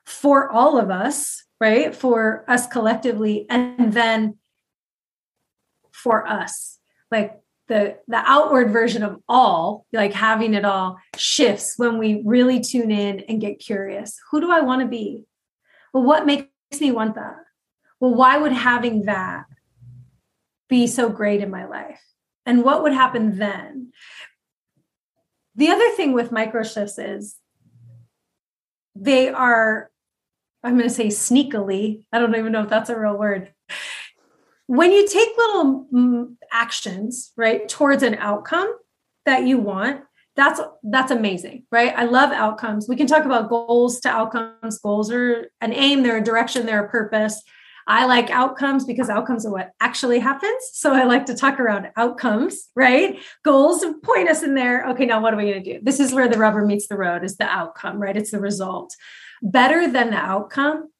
for 0.07 0.49
all 0.51 0.79
of 0.79 0.91
us, 0.91 1.45
right? 1.61 1.95
For 1.95 2.45
us 2.49 2.67
collectively 2.69 3.47
and 3.51 3.93
then 3.93 4.39
for 5.93 6.27
us. 6.27 6.79
Like 7.11 7.41
the 7.67 7.99
the 8.07 8.23
outward 8.25 8.71
version 8.71 9.03
of 9.03 9.21
all, 9.29 9.87
like 9.93 10.13
having 10.13 10.55
it 10.55 10.65
all 10.65 10.99
shifts 11.17 11.75
when 11.77 11.99
we 11.99 12.23
really 12.25 12.61
tune 12.61 12.93
in 12.93 13.21
and 13.29 13.41
get 13.41 13.59
curious. 13.59 14.19
Who 14.31 14.41
do 14.41 14.51
I 14.53 14.61
want 14.61 14.83
to 14.83 14.89
be? 14.89 15.25
well, 15.93 16.05
what 16.05 16.27
makes 16.27 16.49
me 16.81 16.93
want 16.93 17.17
that? 17.17 17.37
Well, 18.01 18.15
why 18.15 18.39
would 18.39 18.53
having 18.53 19.03
that 19.03 19.47
be 20.69 20.87
so 20.87 21.09
great 21.09 21.41
in 21.41 21.51
my 21.51 21.67
life? 21.67 22.01
And 22.47 22.65
what 22.65 22.83
would 22.83 22.93
happen 22.93 23.39
then? 23.39 23.93
The 25.55 25.71
other 25.71 25.91
thing 25.91 26.13
with 26.13 26.33
micro 26.33 26.63
shifts 26.63 26.99
is 26.99 27.37
they 28.95 29.29
are, 29.29 29.91
I'm 30.63 30.77
going 30.77 30.89
to 30.89 30.95
say 30.95 31.09
sneakily, 31.09 32.05
I 32.13 32.19
don't 32.19 32.35
even 32.37 32.53
know 32.53 32.63
if 32.63 32.69
that's 32.69 32.91
a 32.91 32.99
real 32.99 33.17
word. 33.17 33.53
When 34.67 34.93
you 34.93 35.09
take 35.09 35.29
little 35.37 35.87
mm, 35.93 36.37
actions, 36.53 37.33
right, 37.37 37.69
towards 37.69 38.03
an 38.03 38.17
outcome 38.17 38.73
that 39.25 39.47
you 39.47 39.59
want, 39.59 40.03
that's 40.39 40.61
that's 40.85 41.11
amazing 41.11 41.65
right 41.73 41.93
i 41.97 42.05
love 42.05 42.31
outcomes 42.31 42.89
we 42.89 42.95
can 42.95 43.09
talk 43.09 43.25
about 43.25 43.51
goals 43.51 43.99
to 43.99 44.09
outcomes 44.09 44.79
goals 44.79 45.11
are 45.11 45.51
an 45.61 45.73
aim 45.73 46.05
they're 46.05 46.19
a 46.19 46.23
direction 46.23 46.65
they're 46.65 46.85
a 46.85 46.89
purpose 46.89 47.43
i 47.89 48.05
like 48.07 48.31
outcomes 48.31 48.85
because 48.85 49.11
outcomes 49.11 49.45
are 49.45 49.51
what 49.51 49.73
actually 49.81 50.21
happens. 50.21 50.63
So 50.73 50.93
i 50.93 51.05
like 51.05 51.27
to 51.27 51.35
talk 51.35 51.59
around 51.59 51.89
outcomes 51.97 52.69
right? 52.77 53.19
Goals 53.45 53.85
point 54.05 54.29
us 54.29 54.43
in 54.43 54.55
there. 54.55 54.89
Okay 54.91 55.07
now 55.07 55.21
what 55.21 55.35
are 55.35 55.37
we 55.37 55.51
going 55.51 55.65
to 55.65 55.75
do? 55.75 55.81
This 55.83 55.99
is 55.99 56.13
where 56.13 56.29
the 56.29 56.39
rubber 56.39 56.65
meets 56.65 56.87
the 56.87 56.97
road 56.97 57.25
is 57.25 57.37
the 57.37 57.47
outcome 57.47 58.01
right? 58.01 58.17
It's 58.17 58.31
the 58.31 58.41
result. 58.41 58.95
Better 59.43 59.91
than 59.91 60.11
the 60.11 60.17
outcome 60.17 60.91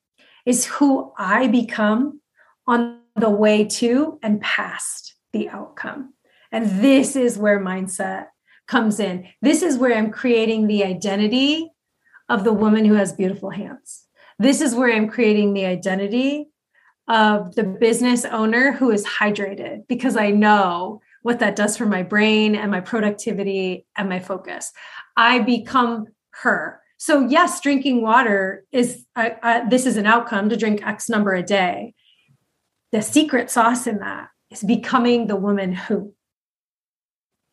is 0.47 0.65
who 0.65 1.13
i 1.19 1.47
become 1.47 2.21
on 2.67 3.01
the 3.17 3.31
way 3.31 3.65
to 3.65 4.19
and 4.23 4.41
past 4.41 5.15
the 5.33 5.49
outcome. 5.49 6.15
And 6.51 6.83
this 6.83 7.17
is 7.17 7.37
where 7.37 7.61
mindset 7.61 8.27
comes 8.67 9.01
in. 9.01 9.27
This 9.43 9.63
is 9.63 9.77
where 9.77 9.97
I'm 9.97 10.11
creating 10.11 10.67
the 10.67 10.85
identity 10.85 11.71
of 12.29 12.45
the 12.45 12.53
woman 12.53 12.85
who 12.85 12.95
has 12.95 13.13
beautiful 13.13 13.51
hands. 13.51 14.05
This 14.39 14.61
is 14.61 14.75
where 14.75 14.95
I'm 14.95 15.09
creating 15.09 15.55
the 15.55 15.67
identity 15.67 16.49
of 17.09 17.55
the 17.55 17.65
business 17.65 18.25
owner 18.25 18.73
who 18.73 18.91
is 18.91 19.07
hydrated 19.07 19.87
because 19.89 20.17
I 20.17 20.31
know 20.31 21.01
what 21.23 21.41
that 21.41 21.57
does 21.57 21.77
for 21.77 21.87
my 21.87 22.03
brain 22.03 22.55
and 22.55 22.71
my 22.71 22.81
productivity 22.81 23.87
and 23.97 24.09
my 24.09 24.21
focus. 24.21 24.73
I 25.17 25.41
become 25.41 26.07
her. 26.43 26.81
So 26.99 27.27
yes, 27.27 27.61
drinking 27.61 28.03
water 28.03 28.65
is 28.73 29.05
uh, 29.17 29.31
uh, 29.43 29.69
this 29.69 29.87
is 29.87 29.97
an 29.97 30.07
outcome 30.07 30.49
to 30.49 30.57
drink 30.57 30.87
X 30.87 31.09
number 31.09 31.35
a 31.35 31.43
day. 31.43 31.95
The 32.93 33.03
secret 33.03 33.51
sauce 33.51 33.87
in 33.87 33.99
that 33.99 34.29
is 34.51 34.63
becoming 34.63 35.27
the 35.27 35.37
woman 35.37 35.73
who 35.73 36.15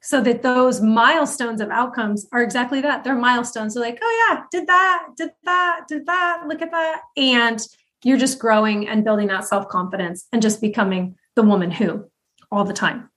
so 0.01 0.21
that 0.21 0.43
those 0.43 0.81
milestones 0.81 1.59
of 1.61 1.71
outcomes 1.71 2.27
are 2.31 2.43
exactly 2.43 2.79
that 2.79 3.03
they're 3.03 3.15
milestones 3.15 3.73
they're 3.73 3.83
like 3.83 3.97
oh 4.01 4.27
yeah 4.29 4.43
did 4.51 4.67
that 4.67 5.07
did 5.17 5.31
that 5.43 5.81
did 5.89 6.05
that 6.05 6.43
look 6.47 6.61
at 6.61 6.69
that 6.69 7.01
and 7.17 7.59
you're 8.05 8.19
just 8.19 8.37
growing 8.37 8.87
and 8.87 9.03
building 9.03 9.27
that 9.27 9.45
self-confidence 9.45 10.27
and 10.31 10.39
just 10.41 10.61
becoming 10.61 11.15
the 11.35 11.41
woman 11.41 11.71
who 11.71 12.09
all 12.51 12.63
the 12.63 12.71
time. 12.71 13.09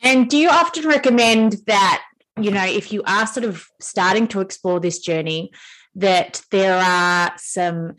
And 0.00 0.30
do 0.30 0.38
you 0.38 0.48
often 0.48 0.86
recommend 0.88 1.56
that 1.66 2.02
you 2.40 2.50
know 2.50 2.64
if 2.64 2.92
you 2.92 3.02
are 3.06 3.26
sort 3.26 3.44
of 3.44 3.66
starting 3.80 4.28
to 4.28 4.40
explore 4.40 4.80
this 4.80 4.98
journey 5.00 5.50
that 5.96 6.42
there 6.50 6.76
are 6.76 7.32
some 7.36 7.94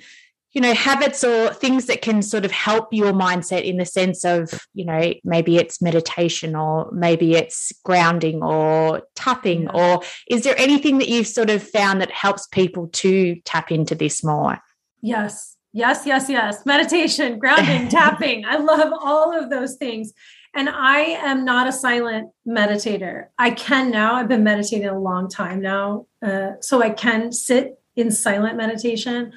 you 0.54 0.62
know 0.62 0.74
habits 0.74 1.24
or 1.24 1.54
things 1.54 1.88
that 1.88 2.02
can 2.02 2.22
sort 2.22 2.46
of 2.46 2.52
help 2.52 2.88
your 2.92 3.12
mindset 3.12 3.64
in 3.64 3.78
the 3.78 3.86
sense 3.86 4.24
of 4.24 4.50
you 4.74 4.86
know 4.86 5.14
maybe 5.24 5.58
it's 5.58 5.82
meditation 5.82 6.56
or 6.56 6.90
maybe 6.92 7.34
it's 7.36 7.74
grounding 7.84 8.42
or 8.42 9.02
tapping 9.16 9.64
yeah. 9.64 9.72
or 9.72 10.02
is 10.30 10.44
there 10.44 10.58
anything 10.58 11.00
that 11.00 11.10
you've 11.10 11.28
sort 11.28 11.50
of 11.50 11.62
found 11.62 12.00
that 12.00 12.12
helps 12.12 12.48
people 12.48 12.88
to 12.90 13.36
tap 13.44 13.72
into 13.72 13.96
this 13.96 14.24
more? 14.24 14.60
Yes 15.02 15.55
yes 15.76 16.06
yes 16.06 16.28
yes 16.30 16.66
meditation 16.66 17.38
grounding 17.44 17.88
tapping 17.88 18.44
i 18.46 18.58
love 18.58 18.92
all 19.00 19.38
of 19.38 19.52
those 19.52 19.76
things 19.76 20.14
and 20.56 20.70
I 20.70 21.00
am 21.00 21.44
not 21.44 21.68
a 21.68 21.72
silent 21.74 22.32
meditator. 22.48 23.26
I 23.38 23.52
can 23.52 23.92
now. 23.92 24.16
I've 24.16 24.30
been 24.30 24.44
meditating 24.44 24.88
a 24.88 24.98
long 24.98 25.28
time 25.28 25.62
now. 25.62 26.08
Uh, 26.22 26.52
so 26.62 26.82
I 26.82 26.92
can 26.92 27.34
sit 27.34 27.78
in 27.98 28.10
silent 28.10 28.56
meditation. 28.56 29.34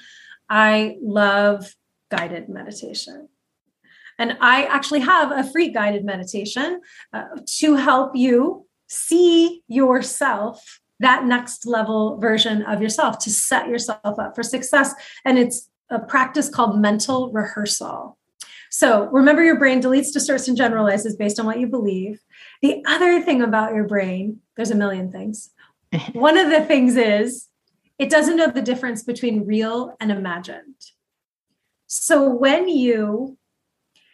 I 0.49 0.97
love 1.03 1.75
guided 2.09 2.49
meditation. 2.49 3.29
And 4.17 4.37
I 4.41 4.65
actually 4.65 5.01
have 5.01 5.33
a 5.33 5.49
free 5.51 5.71
guided 5.71 6.05
meditation 6.05 6.81
uh, 7.13 7.25
to 7.59 7.75
help 7.75 8.15
you 8.15 8.67
see 8.87 9.63
yourself, 9.67 10.81
that 11.01 11.25
next 11.25 11.67
level 11.67 12.19
version 12.19 12.63
of 12.63 12.81
yourself, 12.81 13.19
to 13.21 13.31
set 13.31 13.69
yourself 13.69 14.19
up 14.19 14.37
for 14.37 14.43
success. 14.43 14.95
And 15.25 15.39
it's 15.39 15.69
a 15.91 15.99
practice 15.99 16.49
called 16.49 16.81
mental 16.81 17.31
rehearsal. 17.33 18.19
So 18.71 19.07
remember, 19.07 19.43
your 19.43 19.59
brain 19.59 19.81
deletes, 19.81 20.13
distorts, 20.13 20.49
and 20.49 20.57
generalizes 20.57 21.17
based 21.17 21.41
on 21.41 21.47
what 21.47 21.59
you 21.59 21.67
believe. 21.67 22.21
The 22.61 22.83
other 22.87 23.23
thing 23.23 23.41
about 23.41 23.75
your 23.75 23.85
brain, 23.85 24.41
there's 24.57 24.71
a 24.71 24.75
million 24.75 25.11
things. 25.11 25.51
One 26.13 26.37
of 26.37 26.51
the 26.51 26.65
things 26.65 26.97
is 26.97 27.49
it 27.99 28.11
doesn't 28.11 28.37
know 28.37 28.51
the 28.51 28.63
difference 28.63 29.03
between 29.03 29.47
real 29.47 29.97
and 30.01 30.11
imagined. 30.13 30.77
So 31.87 32.29
when 32.29 32.69
you 32.69 33.39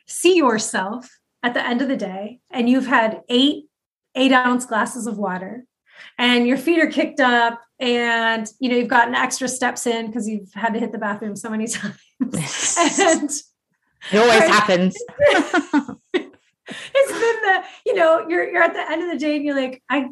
see 0.07 0.37
yourself 0.37 1.09
at 1.43 1.55
the 1.55 1.67
end 1.67 1.83
of 1.83 1.89
the 1.89 1.97
day 1.97 2.41
and 2.51 2.69
you've 2.69 2.87
had 2.87 3.23
eight 3.29 3.65
eight 4.15 4.33
ounce 4.33 4.65
glasses 4.65 5.07
of 5.09 5.19
water 5.19 5.65
and 6.19 6.47
your 6.47 6.57
feet 6.57 6.79
are 6.79 6.87
kicked 6.87 7.19
up 7.19 7.61
and 7.81 8.49
you 8.61 8.69
know 8.69 8.77
you've 8.77 8.89
gotten 8.89 9.15
extra 9.15 9.49
steps 9.49 9.87
in 9.87 10.07
because 10.07 10.29
you've 10.29 10.53
had 10.55 10.75
to 10.75 10.81
hit 10.81 10.93
the 10.93 10.99
bathroom 10.99 11.37
so 11.37 11.51
many 11.51 11.67
times 11.69 11.97
and 12.21 12.33
it 14.13 14.19
always 14.19 14.41
right, 14.41 14.51
happens 14.51 14.95
it's 15.19 15.93
been 16.15 16.31
the 17.43 17.63
you 17.87 17.95
know 17.95 18.27
you're 18.29 18.51
you're 18.51 18.63
at 18.63 18.75
the 18.75 18.91
end 18.91 19.03
of 19.03 19.11
the 19.11 19.19
day 19.19 19.37
and 19.37 19.45
you're 19.45 19.57
like 19.57 19.83
i 19.91 20.09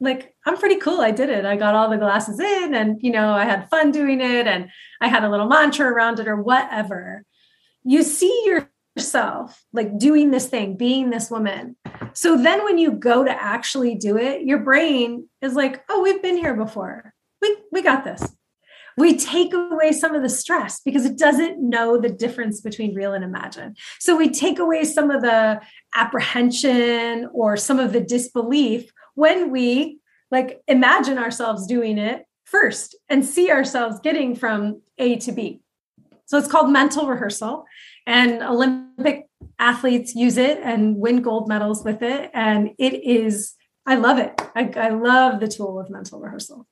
like 0.00 0.34
I'm 0.44 0.56
pretty 0.56 0.76
cool. 0.76 1.00
I 1.00 1.10
did 1.10 1.30
it. 1.30 1.44
I 1.44 1.56
got 1.56 1.74
all 1.74 1.88
the 1.88 1.96
glasses 1.96 2.38
in 2.38 2.74
and 2.74 3.02
you 3.02 3.10
know, 3.10 3.30
I 3.32 3.44
had 3.44 3.70
fun 3.70 3.92
doing 3.92 4.20
it 4.20 4.46
and 4.46 4.68
I 5.00 5.08
had 5.08 5.24
a 5.24 5.30
little 5.30 5.48
mantra 5.48 5.86
around 5.86 6.20
it 6.20 6.28
or 6.28 6.36
whatever. 6.36 7.24
You 7.82 8.02
see 8.02 8.42
yourself 8.96 9.62
like 9.72 9.98
doing 9.98 10.30
this 10.30 10.48
thing, 10.48 10.76
being 10.76 11.10
this 11.10 11.30
woman. 11.30 11.76
So 12.14 12.36
then 12.36 12.64
when 12.64 12.78
you 12.78 12.92
go 12.92 13.24
to 13.24 13.30
actually 13.30 13.94
do 13.94 14.16
it, 14.16 14.42
your 14.42 14.58
brain 14.58 15.28
is 15.42 15.54
like, 15.54 15.84
"Oh, 15.88 16.02
we've 16.02 16.22
been 16.22 16.36
here 16.36 16.54
before. 16.54 17.12
We 17.42 17.56
we 17.70 17.82
got 17.82 18.04
this." 18.04 18.34
We 18.98 19.18
take 19.18 19.52
away 19.52 19.92
some 19.92 20.14
of 20.14 20.22
the 20.22 20.28
stress 20.30 20.80
because 20.80 21.04
it 21.04 21.18
doesn't 21.18 21.60
know 21.60 22.00
the 22.00 22.08
difference 22.08 22.62
between 22.62 22.94
real 22.94 23.12
and 23.12 23.22
imagine. 23.22 23.74
So 24.00 24.16
we 24.16 24.30
take 24.30 24.58
away 24.58 24.84
some 24.84 25.10
of 25.10 25.20
the 25.20 25.60
apprehension 25.94 27.28
or 27.34 27.58
some 27.58 27.78
of 27.78 27.92
the 27.92 28.00
disbelief 28.00 28.90
when 29.14 29.50
we 29.50 29.98
like 30.30 30.62
imagine 30.66 31.18
ourselves 31.18 31.66
doing 31.66 31.98
it 31.98 32.24
first 32.44 32.96
and 33.10 33.24
see 33.24 33.50
ourselves 33.50 34.00
getting 34.00 34.34
from 34.34 34.80
A 34.96 35.16
to 35.16 35.32
B. 35.32 35.60
So 36.24 36.38
it's 36.38 36.48
called 36.48 36.70
mental 36.70 37.06
rehearsal. 37.06 37.66
And 38.06 38.42
Olympic 38.42 39.26
athletes 39.58 40.14
use 40.14 40.36
it 40.36 40.58
and 40.62 40.96
win 40.96 41.22
gold 41.22 41.48
medals 41.48 41.84
with 41.84 42.02
it. 42.02 42.30
And 42.32 42.70
it 42.78 42.94
is, 43.04 43.54
I 43.84 43.96
love 43.96 44.18
it. 44.18 44.40
I, 44.54 44.70
I 44.76 44.88
love 44.90 45.40
the 45.40 45.48
tool 45.48 45.80
of 45.80 45.90
mental 45.90 46.20
rehearsal. 46.20 46.66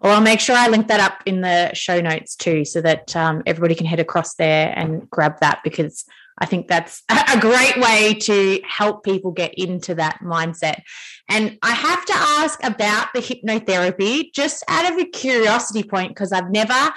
Well, 0.00 0.14
I'll 0.14 0.20
make 0.20 0.40
sure 0.40 0.54
I 0.56 0.68
link 0.68 0.88
that 0.88 1.00
up 1.00 1.22
in 1.24 1.40
the 1.40 1.72
show 1.72 2.00
notes 2.00 2.36
too, 2.36 2.64
so 2.64 2.80
that 2.82 3.16
um, 3.16 3.42
everybody 3.46 3.74
can 3.74 3.86
head 3.86 4.00
across 4.00 4.34
there 4.34 4.72
and 4.76 5.08
grab 5.08 5.40
that 5.40 5.60
because 5.64 6.04
I 6.38 6.46
think 6.46 6.68
that's 6.68 7.02
a 7.08 7.40
great 7.40 7.78
way 7.78 8.14
to 8.22 8.60
help 8.68 9.04
people 9.04 9.30
get 9.30 9.54
into 9.54 9.94
that 9.94 10.18
mindset. 10.22 10.82
And 11.28 11.58
I 11.62 11.72
have 11.72 12.04
to 12.04 12.12
ask 12.14 12.62
about 12.62 13.08
the 13.14 13.20
hypnotherapy 13.20 14.32
just 14.34 14.62
out 14.68 14.92
of 14.92 14.98
a 14.98 15.06
curiosity 15.06 15.82
point, 15.82 16.10
because 16.10 16.32
I've 16.32 16.50
never 16.50 16.92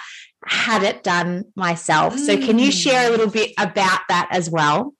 had 0.46 0.84
it 0.84 1.04
done 1.04 1.46
myself. 1.56 2.16
Mm. 2.16 2.20
So, 2.20 2.38
can 2.38 2.60
you 2.60 2.72
share 2.72 3.08
a 3.08 3.12
little 3.12 3.30
bit 3.30 3.54
about 3.58 4.02
that 4.10 4.28
as 4.32 4.50
well? 4.50 4.94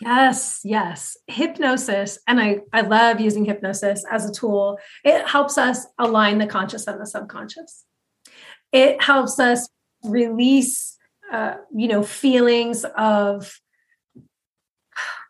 Yes, 0.00 0.60
yes. 0.62 1.16
Hypnosis, 1.26 2.18
and 2.26 2.40
I, 2.40 2.60
I 2.72 2.82
love 2.82 3.20
using 3.20 3.44
hypnosis 3.44 4.04
as 4.10 4.28
a 4.28 4.32
tool. 4.32 4.78
It 5.04 5.26
helps 5.26 5.56
us 5.56 5.86
align 5.98 6.38
the 6.38 6.46
conscious 6.46 6.86
and 6.86 7.00
the 7.00 7.06
subconscious. 7.06 7.84
It 8.72 9.00
helps 9.00 9.38
us 9.40 9.68
release 10.04 10.96
uh, 11.32 11.54
you 11.74 11.88
know 11.88 12.02
feelings 12.02 12.84
of 12.96 13.58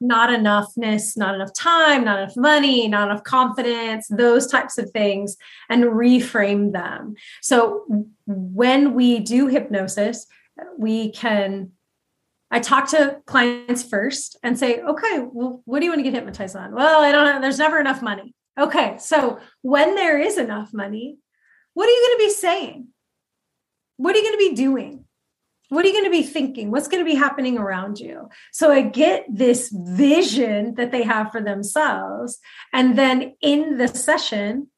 not 0.01 0.31
enoughness 0.31 1.17
not 1.17 1.35
enough 1.35 1.53
time 1.55 2.05
not 2.05 2.19
enough 2.19 2.37
money 2.37 2.89
not 2.89 3.11
enough 3.11 3.25
confidence 3.25 4.07
those 4.09 4.47
types 4.47 4.79
of 4.79 4.91
things 4.91 5.37
and 5.69 5.85
reframe 5.85 6.73
them 6.73 7.15
so 7.43 7.85
when 8.27 8.95
we 8.95 9.19
do 9.19 9.47
hypnosis 9.47 10.27
we 10.79 11.11
can 11.13 11.71
I 12.51 12.61
talk 12.61 12.89
to 12.91 13.21
clients 13.27 13.83
first 13.83 14.39
and 14.43 14.59
say, 14.59 14.81
okay, 14.81 15.19
well, 15.33 15.63
what 15.65 15.81
do 15.81 15.85
you 15.85 15.91
want 15.91 15.99
to 15.99 16.05
get 16.05 16.15
hypnotized 16.15 16.55
on? 16.55 16.75
Well, 16.75 17.03
I 17.03 17.11
don't 17.11 17.27
know. 17.27 17.41
There's 17.41 17.59
never 17.59 17.81
enough 17.81 18.03
money. 18.03 18.35
Okay. 18.59 18.97
So 18.99 19.41
when 19.63 19.95
there 19.95 20.19
is 20.21 20.39
enough 20.39 20.73
money, 20.73 21.19
what 21.75 21.89
are 21.89 21.93
you 21.93 22.07
going 22.07 22.19
to 22.19 22.25
be 22.25 22.33
saying? 22.33 22.89
What 23.97 24.15
are 24.15 24.19
you 24.19 24.25
going 24.25 24.39
to 24.39 24.51
be 24.51 24.55
doing? 24.55 25.06
What 25.69 25.85
are 25.85 25.89
you 25.89 25.95
going 25.95 26.05
to 26.05 26.11
be 26.11 26.23
thinking? 26.23 26.71
What's 26.71 26.89
going 26.89 27.05
to 27.05 27.11
be 27.11 27.17
happening 27.17 27.59
around 27.59 27.99
you? 27.99 28.29
So 28.53 28.71
I 28.71 28.83
get 28.83 29.25
this 29.29 29.73
vision 29.73 30.75
that 30.77 30.93
they 30.93 31.03
have 31.03 31.33
for 31.33 31.43
themselves. 31.43 32.39
And 32.73 32.97
then 32.97 33.35
in 33.41 33.77
the 33.77 33.89
session, 33.89 34.69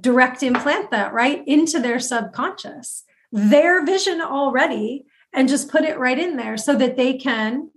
direct 0.00 0.42
implant 0.42 0.90
that 0.90 1.12
right 1.12 1.42
into 1.46 1.78
their 1.78 2.00
subconscious, 2.00 3.04
their 3.32 3.84
vision 3.84 4.22
already, 4.22 5.04
and 5.34 5.48
just 5.48 5.68
put 5.68 5.84
it 5.84 5.98
right 5.98 6.18
in 6.18 6.36
there 6.36 6.56
so 6.56 6.74
that 6.76 6.96
they 6.96 7.14
can 7.14 7.70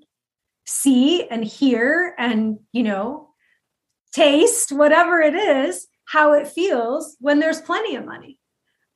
see 0.65 1.27
and 1.27 1.43
hear 1.43 2.13
and, 2.17 2.59
you 2.71 2.83
know, 2.83 3.29
taste 4.13 4.71
whatever 4.71 5.19
it 5.19 5.35
is, 5.35 5.87
how 6.05 6.33
it 6.33 6.47
feels 6.47 7.17
when 7.19 7.39
there's 7.39 7.61
plenty 7.61 7.95
of 7.95 8.05
money 8.05 8.39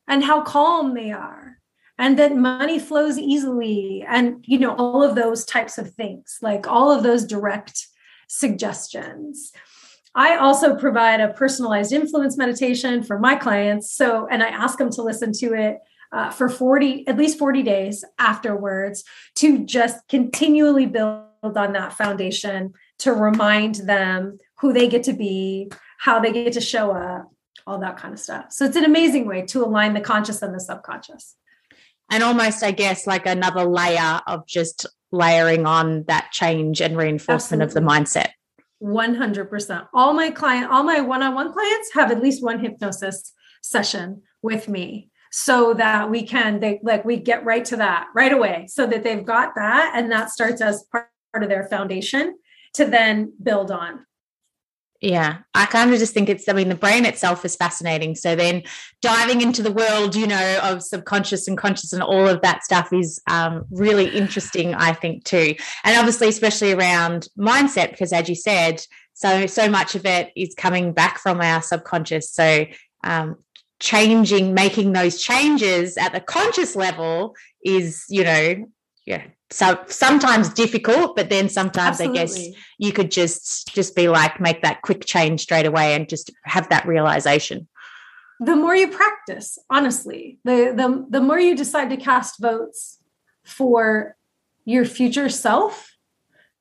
and 0.07 0.23
how 0.23 0.41
calm 0.41 0.93
they 0.93 1.11
are 1.11 1.60
and 2.01 2.17
that 2.17 2.35
money 2.35 2.79
flows 2.79 3.19
easily 3.19 4.03
and 4.07 4.43
you 4.47 4.57
know 4.57 4.75
all 4.75 5.03
of 5.03 5.15
those 5.15 5.45
types 5.45 5.77
of 5.77 5.93
things 5.93 6.39
like 6.41 6.67
all 6.67 6.91
of 6.91 7.03
those 7.03 7.23
direct 7.25 7.87
suggestions. 8.27 9.51
I 10.15 10.35
also 10.35 10.75
provide 10.75 11.21
a 11.21 11.31
personalized 11.31 11.93
influence 11.93 12.37
meditation 12.37 13.03
for 13.03 13.19
my 13.19 13.35
clients 13.35 13.93
so 13.95 14.27
and 14.29 14.43
i 14.43 14.47
ask 14.47 14.77
them 14.77 14.89
to 14.91 15.03
listen 15.03 15.31
to 15.33 15.53
it 15.53 15.77
uh, 16.11 16.31
for 16.31 16.49
40 16.49 17.07
at 17.07 17.17
least 17.17 17.37
40 17.37 17.63
days 17.63 18.03
afterwards 18.19 19.05
to 19.35 19.63
just 19.63 20.05
continually 20.09 20.87
build 20.87 21.23
on 21.43 21.73
that 21.73 21.93
foundation 21.93 22.73
to 22.99 23.13
remind 23.13 23.75
them 23.75 24.39
who 24.59 24.73
they 24.73 24.87
get 24.89 25.03
to 25.03 25.13
be 25.13 25.71
how 25.99 26.19
they 26.19 26.33
get 26.33 26.53
to 26.53 26.61
show 26.61 26.91
up 26.91 27.31
all 27.67 27.77
that 27.77 27.95
kind 27.95 28.11
of 28.11 28.19
stuff. 28.19 28.45
So 28.49 28.65
it's 28.65 28.75
an 28.75 28.85
amazing 28.85 29.27
way 29.27 29.43
to 29.43 29.63
align 29.63 29.93
the 29.93 30.01
conscious 30.01 30.41
and 30.41 30.53
the 30.53 30.59
subconscious 30.59 31.35
and 32.11 32.23
almost 32.23 32.63
i 32.63 32.71
guess 32.71 33.07
like 33.07 33.25
another 33.25 33.63
layer 33.63 34.21
of 34.27 34.45
just 34.45 34.85
layering 35.11 35.65
on 35.65 36.03
that 36.03 36.31
change 36.31 36.81
and 36.81 36.95
reinforcement 36.97 37.61
Absolutely. 37.61 37.65
of 37.65 37.73
the 37.73 38.03
mindset. 38.03 38.29
100% 38.81 39.87
all 39.93 40.13
my 40.13 40.31
client 40.31 40.71
all 40.71 40.83
my 40.83 41.01
one-on-one 41.01 41.53
clients 41.53 41.93
have 41.93 42.11
at 42.11 42.21
least 42.21 42.43
one 42.43 42.59
hypnosis 42.59 43.33
session 43.61 44.23
with 44.41 44.67
me 44.67 45.09
so 45.31 45.73
that 45.75 46.09
we 46.09 46.23
can 46.23 46.59
they 46.59 46.79
like 46.81 47.05
we 47.05 47.17
get 47.17 47.45
right 47.45 47.63
to 47.63 47.77
that 47.77 48.07
right 48.15 48.33
away 48.33 48.65
so 48.67 48.87
that 48.87 49.03
they've 49.03 49.25
got 49.25 49.53
that 49.55 49.93
and 49.95 50.11
that 50.11 50.31
starts 50.31 50.61
as 50.61 50.83
part 50.91 51.07
of 51.35 51.47
their 51.47 51.67
foundation 51.67 52.35
to 52.73 52.85
then 52.85 53.31
build 53.41 53.69
on 53.69 54.05
yeah, 55.01 55.39
I 55.55 55.65
kind 55.65 55.91
of 55.91 55.97
just 55.97 56.13
think 56.13 56.29
it's, 56.29 56.47
I 56.47 56.53
mean, 56.53 56.69
the 56.69 56.75
brain 56.75 57.05
itself 57.05 57.43
is 57.43 57.55
fascinating. 57.55 58.13
So 58.13 58.35
then 58.35 58.61
diving 59.01 59.41
into 59.41 59.63
the 59.63 59.71
world, 59.71 60.15
you 60.15 60.27
know, 60.27 60.59
of 60.61 60.83
subconscious 60.83 61.47
and 61.47 61.57
conscious 61.57 61.91
and 61.91 62.03
all 62.03 62.27
of 62.27 62.41
that 62.43 62.63
stuff 62.63 62.93
is 62.93 63.19
um, 63.27 63.65
really 63.71 64.15
interesting, 64.15 64.75
I 64.75 64.93
think, 64.93 65.23
too. 65.23 65.55
And 65.83 65.97
obviously, 65.97 66.27
especially 66.27 66.71
around 66.71 67.29
mindset, 67.35 67.89
because 67.89 68.13
as 68.13 68.29
you 68.29 68.35
said, 68.35 68.85
so, 69.13 69.47
so 69.47 69.67
much 69.67 69.95
of 69.95 70.05
it 70.05 70.31
is 70.35 70.53
coming 70.53 70.93
back 70.93 71.17
from 71.17 71.41
our 71.41 71.63
subconscious. 71.63 72.31
So, 72.31 72.67
um, 73.03 73.37
changing, 73.79 74.53
making 74.53 74.93
those 74.93 75.19
changes 75.19 75.97
at 75.97 76.13
the 76.13 76.19
conscious 76.19 76.75
level 76.75 77.35
is, 77.65 78.05
you 78.07 78.23
know, 78.23 78.67
yeah, 79.11 79.23
so 79.49 79.77
sometimes 79.87 80.47
difficult 80.53 81.15
but 81.17 81.29
then 81.29 81.49
sometimes 81.49 81.99
Absolutely. 81.99 82.19
i 82.19 82.23
guess 82.23 82.57
you 82.77 82.93
could 82.93 83.11
just 83.11 83.73
just 83.75 83.93
be 83.93 84.07
like 84.07 84.39
make 84.39 84.61
that 84.61 84.81
quick 84.81 85.05
change 85.05 85.41
straight 85.41 85.65
away 85.65 85.93
and 85.93 86.07
just 86.07 86.31
have 86.45 86.69
that 86.69 86.87
realization. 86.87 87.67
The 88.39 88.55
more 88.55 88.75
you 88.75 88.87
practice 88.87 89.59
honestly 89.69 90.39
the 90.45 90.73
the, 90.75 91.05
the 91.09 91.21
more 91.21 91.39
you 91.39 91.55
decide 91.55 91.89
to 91.89 91.97
cast 91.97 92.39
votes 92.39 92.99
for 93.43 94.15
your 94.65 94.85
future 94.85 95.29
self 95.29 95.95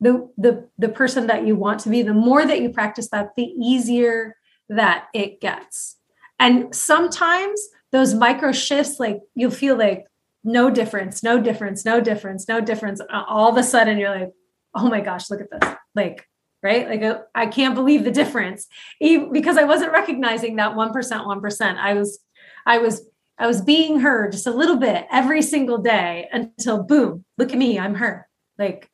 the 0.01 0.29
the 0.37 0.69
the 0.77 0.89
person 0.89 1.29
that 1.29 1.47
you 1.47 1.55
want 1.55 1.81
to 1.81 1.89
be 1.89 2.03
the 2.03 2.21
more 2.29 2.45
that 2.45 2.61
you 2.61 2.71
practice 2.71 3.09
that 3.11 3.31
the 3.37 3.45
easier 3.45 4.37
that 4.69 5.07
it 5.15 5.41
gets. 5.41 5.97
And 6.39 6.75
sometimes 6.75 7.61
those 7.93 8.15
micro 8.15 8.53
shifts 8.53 8.99
like 8.99 9.21
you'll 9.35 9.51
feel 9.51 9.77
like 9.77 10.07
no 10.45 10.71
difference, 10.71 11.23
no 11.23 11.41
difference, 11.41 11.85
no 11.85 12.01
difference, 12.01 12.49
no 12.49 12.61
difference. 12.61 13.01
All 13.11 13.51
of 13.51 13.57
a 13.57 13.63
sudden, 13.63 13.99
you're 13.99 14.15
like, 14.15 14.31
oh 14.75 14.89
my 14.89 15.01
gosh, 15.01 15.31
look 15.31 15.41
at 15.41 15.51
this. 15.51 15.75
Like, 15.95 16.27
right? 16.63 16.89
Like, 16.89 17.03
uh, 17.03 17.21
I 17.35 17.47
can't 17.47 17.75
believe 17.75 18.05
the 18.05 18.11
difference 18.11 18.67
because 19.01 19.57
I 19.57 19.65
wasn't 19.65 19.93
recognizing 19.93 20.57
that 20.57 20.73
1%, 20.73 20.93
1%. 20.93 21.77
I 21.77 21.95
was, 21.95 22.21
I 22.67 22.79
was, 22.79 23.07
I 23.39 23.47
was 23.47 23.63
being 23.63 24.01
her 24.01 24.31
just 24.31 24.47
a 24.47 24.51
little 24.53 24.77
bit 24.77 25.07
every 25.11 25.43
single 25.43 25.79
day 25.79 26.29
until 26.33 26.83
boom, 26.83 27.25
look 27.39 27.53
at 27.53 27.59
me, 27.59 27.79
I'm 27.79 27.95
her. 27.97 28.29
Like, 28.59 28.91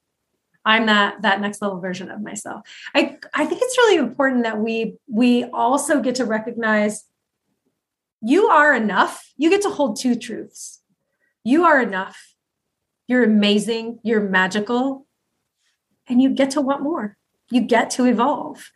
I'm 0.64 0.86
that 0.86 1.22
that 1.22 1.40
next 1.40 1.62
level 1.62 1.78
version 1.78 2.11
of 2.11 2.20
myself. 2.20 2.62
I 2.92 3.18
I 3.32 3.47
think 3.47 3.61
it's 3.62 3.78
really 3.78 3.97
important 3.97 4.42
that 4.42 4.59
we 4.59 4.97
we 5.09 5.44
also 5.44 6.01
get 6.01 6.16
to 6.16 6.24
recognize 6.24 7.05
you 8.20 8.49
are 8.49 8.74
enough. 8.74 9.32
You 9.36 9.49
get 9.49 9.62
to 9.62 9.70
hold 9.70 9.97
two 9.97 10.16
truths 10.16 10.76
you 11.47 11.64
are 11.64 11.80
enough. 11.80 12.34
You're 13.07 13.22
amazing. 13.22 14.01
You're 14.03 14.28
magical. 14.28 15.07
And 16.09 16.20
you 16.20 16.30
get 16.30 16.51
to 16.51 16.61
want 16.61 16.82
more. 16.82 17.16
You 17.53 17.61
get 17.61 17.88
to 17.90 18.05
evolve. 18.05 18.72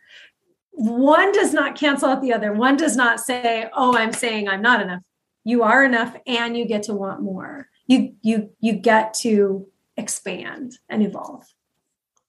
One 0.71 1.33
does 1.33 1.53
not 1.53 1.75
cancel 1.75 2.07
out 2.07 2.21
the 2.21 2.31
other. 2.31 2.53
One 2.53 2.77
does 2.77 2.95
not 2.95 3.19
say, 3.19 3.69
"Oh, 3.73 3.97
I'm 3.97 4.13
saying 4.13 4.47
I'm 4.47 4.61
not 4.61 4.81
enough." 4.81 5.01
You 5.43 5.63
are 5.63 5.83
enough 5.83 6.15
and 6.25 6.55
you 6.57 6.63
get 6.63 6.83
to 6.83 6.93
want 6.93 7.21
more. 7.21 7.67
You 7.87 8.15
you 8.21 8.51
you 8.61 8.73
get 8.73 9.15
to 9.15 9.67
expand 9.97 10.77
and 10.87 11.03
evolve. 11.03 11.43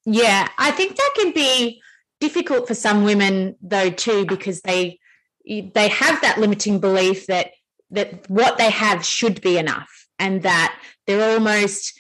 Yeah, 0.05 0.49
I 0.59 0.73
think 0.73 0.97
that 0.97 1.13
can 1.15 1.33
be 1.33 1.81
difficult 2.19 2.67
for 2.67 2.75
some 2.75 3.05
women 3.05 3.55
though 3.63 3.91
too 3.91 4.27
because 4.27 4.61
they 4.63 4.99
they 5.47 5.89
have 5.89 6.21
that 6.23 6.39
limiting 6.39 6.81
belief 6.81 7.29
that 7.29 7.53
that 7.93 8.29
what 8.29 8.59
they 8.59 8.71
have 8.71 9.05
should 9.05 9.41
be 9.41 9.57
enough 9.57 10.02
and 10.23 10.43
that 10.43 10.81
they're 11.07 11.35
almost, 11.35 11.99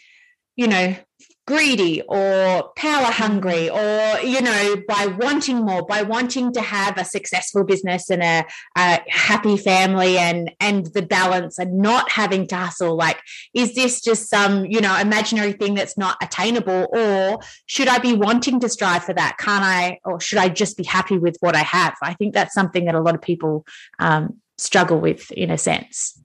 you 0.56 0.68
know, 0.68 0.96
greedy 1.44 2.00
or 2.02 2.70
power 2.76 3.10
hungry 3.10 3.68
or 3.68 4.20
you 4.20 4.40
know 4.40 4.76
by 4.86 5.06
wanting 5.06 5.56
more 5.56 5.84
by 5.84 6.00
wanting 6.00 6.52
to 6.52 6.60
have 6.60 6.96
a 6.96 7.04
successful 7.04 7.64
business 7.64 8.08
and 8.10 8.22
a, 8.22 8.44
a, 8.78 9.00
happy 9.08 9.56
family 9.56 10.16
and 10.16 10.52
and 10.60 10.86
the 10.94 11.02
balance 11.02 11.58
and 11.58 11.78
not 11.78 12.08
having 12.10 12.46
to 12.46 12.54
hustle. 12.54 12.96
Like 12.96 13.18
is 13.54 13.74
this 13.74 14.00
just 14.00 14.30
some 14.30 14.66
you 14.66 14.80
know 14.80 14.96
imaginary 14.96 15.52
thing 15.52 15.74
that's 15.74 15.98
not 15.98 16.16
attainable 16.22 16.86
or 16.92 17.40
should 17.66 17.88
i 17.88 17.98
be 17.98 18.14
wanting 18.14 18.60
to 18.60 18.68
strive 18.68 19.02
for 19.02 19.14
that? 19.14 19.36
Can't 19.38 19.64
i 19.64 19.98
or 20.04 20.20
should 20.20 20.38
i 20.38 20.48
just 20.48 20.76
be 20.76 20.84
happy 20.84 21.18
with 21.18 21.36
what 21.40 21.56
i 21.56 21.62
have? 21.62 21.96
I 22.02 22.14
think 22.14 22.34
that's 22.34 22.54
something 22.54 22.84
that 22.84 22.94
a 22.94 23.00
lot 23.00 23.16
of 23.16 23.22
people 23.22 23.66
um, 23.98 24.38
struggle 24.58 25.00
with 25.00 25.32
in 25.32 25.50
a 25.50 25.58
sense. 25.58 26.22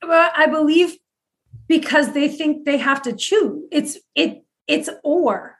Well 0.00 0.30
i 0.36 0.46
believe 0.46 0.96
because 1.68 2.12
they 2.12 2.28
think 2.28 2.64
they 2.64 2.78
have 2.78 3.02
to 3.02 3.12
choose. 3.14 3.64
It's 3.70 3.98
it 4.14 4.44
it's 4.66 4.88
or 5.02 5.58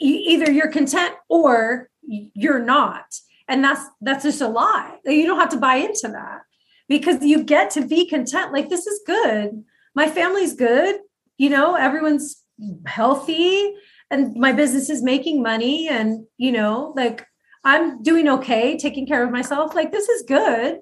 either 0.00 0.50
you're 0.50 0.70
content 0.70 1.14
or 1.28 1.88
you're 2.02 2.64
not. 2.64 3.04
And 3.48 3.62
that's 3.62 3.84
that's 4.00 4.24
just 4.24 4.40
a 4.40 4.48
lie. 4.48 4.98
You 5.04 5.26
don't 5.26 5.38
have 5.38 5.50
to 5.50 5.58
buy 5.58 5.76
into 5.76 6.08
that 6.08 6.42
because 6.88 7.22
you 7.22 7.44
get 7.44 7.70
to 7.72 7.86
be 7.86 8.08
content. 8.08 8.52
Like 8.52 8.68
this 8.68 8.86
is 8.86 9.00
good. 9.06 9.64
My 9.94 10.08
family's 10.08 10.54
good. 10.54 11.00
You 11.36 11.50
know, 11.50 11.74
everyone's 11.74 12.42
healthy 12.86 13.74
and 14.10 14.34
my 14.36 14.52
business 14.52 14.90
is 14.90 15.02
making 15.02 15.42
money 15.42 15.88
and 15.88 16.26
you 16.36 16.52
know, 16.52 16.92
like 16.96 17.26
I'm 17.64 18.02
doing 18.02 18.28
okay, 18.28 18.78
taking 18.78 19.06
care 19.06 19.24
of 19.24 19.30
myself. 19.30 19.74
Like 19.74 19.92
this 19.92 20.08
is 20.08 20.22
good. 20.22 20.80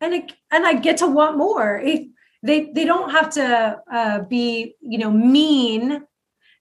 And 0.00 0.14
it, 0.14 0.32
and 0.52 0.64
I 0.64 0.74
get 0.74 0.98
to 0.98 1.08
want 1.08 1.36
more. 1.36 1.78
It, 1.78 2.08
they 2.42 2.70
they 2.72 2.84
don't 2.84 3.10
have 3.10 3.30
to 3.30 3.80
uh, 3.92 4.20
be 4.22 4.74
you 4.80 4.98
know 4.98 5.10
mean. 5.10 6.04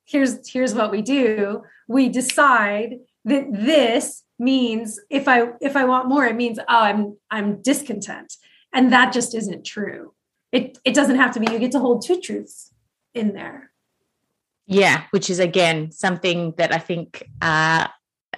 Here's 0.05 0.49
here's 0.49 0.73
what 0.73 0.91
we 0.91 1.01
do. 1.01 1.63
We 1.87 2.09
decide 2.09 2.99
that 3.25 3.45
this 3.51 4.23
means 4.39 4.99
if 5.09 5.27
i 5.27 5.49
if 5.61 5.75
i 5.75 5.83
want 5.83 6.07
more 6.07 6.23
it 6.23 6.35
means 6.35 6.59
oh 6.59 6.63
i'm 6.67 7.17
i'm 7.29 7.61
discontent. 7.61 8.33
And 8.73 8.91
that 8.93 9.11
just 9.13 9.33
isn't 9.33 9.65
true. 9.65 10.13
It 10.51 10.77
it 10.85 10.93
doesn't 10.93 11.15
have 11.17 11.31
to 11.33 11.39
be. 11.39 11.51
You 11.51 11.59
get 11.59 11.71
to 11.73 11.79
hold 11.79 12.05
two 12.05 12.21
truths 12.21 12.71
in 13.13 13.33
there. 13.33 13.71
Yeah 14.65 15.03
which 15.11 15.29
is 15.29 15.39
again 15.39 15.91
something 15.91 16.53
that 16.57 16.73
i 16.73 16.77
think 16.77 17.23
uh 17.41 17.87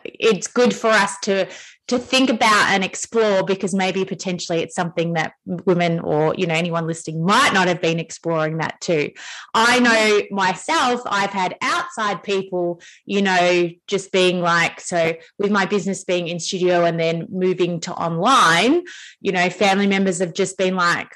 it's 0.04 0.48
good 0.48 0.74
for 0.74 0.88
us 0.88 1.18
to 1.24 1.48
to 1.88 1.98
think 1.98 2.30
about 2.30 2.70
and 2.70 2.84
explore 2.84 3.44
because 3.44 3.74
maybe 3.74 4.06
potentially 4.06 4.60
it's 4.60 4.76
something 4.76 5.14
that 5.14 5.34
women 5.46 6.00
or 6.00 6.36
you 6.36 6.46
know 6.46 6.54
anyone 6.54 6.86
listening 6.86 7.26
might 7.26 7.52
not 7.54 7.68
have 7.68 7.82
been 7.82 8.00
exploring 8.00 8.58
that 8.58 8.80
too 8.80 9.10
i 9.54 9.80
know 9.80 10.22
myself 10.32 11.02
i've 11.08 11.32
had 11.32 11.56
outside 11.62 12.22
people 12.22 12.80
you 13.06 13.22
know 13.22 13.70
just 13.88 14.12
being 14.12 14.40
like 14.40 14.80
so 14.80 15.14
with 15.40 15.52
my 15.52 15.66
business 15.66 16.04
being 16.04 16.28
in 16.28 16.40
studio 16.40 16.86
and 16.86 17.00
then 17.00 17.26
moving 17.30 17.80
to 17.80 17.92
online 17.94 18.84
you 19.20 19.32
know 19.32 19.50
family 19.50 19.88
members 19.88 20.20
have 20.20 20.34
just 20.34 20.58
been 20.58 20.76
like 20.76 21.10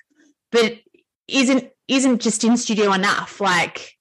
but 0.52 0.80
isn't 1.28 1.70
isn't 1.88 2.22
just 2.22 2.44
in 2.44 2.58
studio 2.58 2.94
enough. 2.94 3.42
Like, 3.42 3.93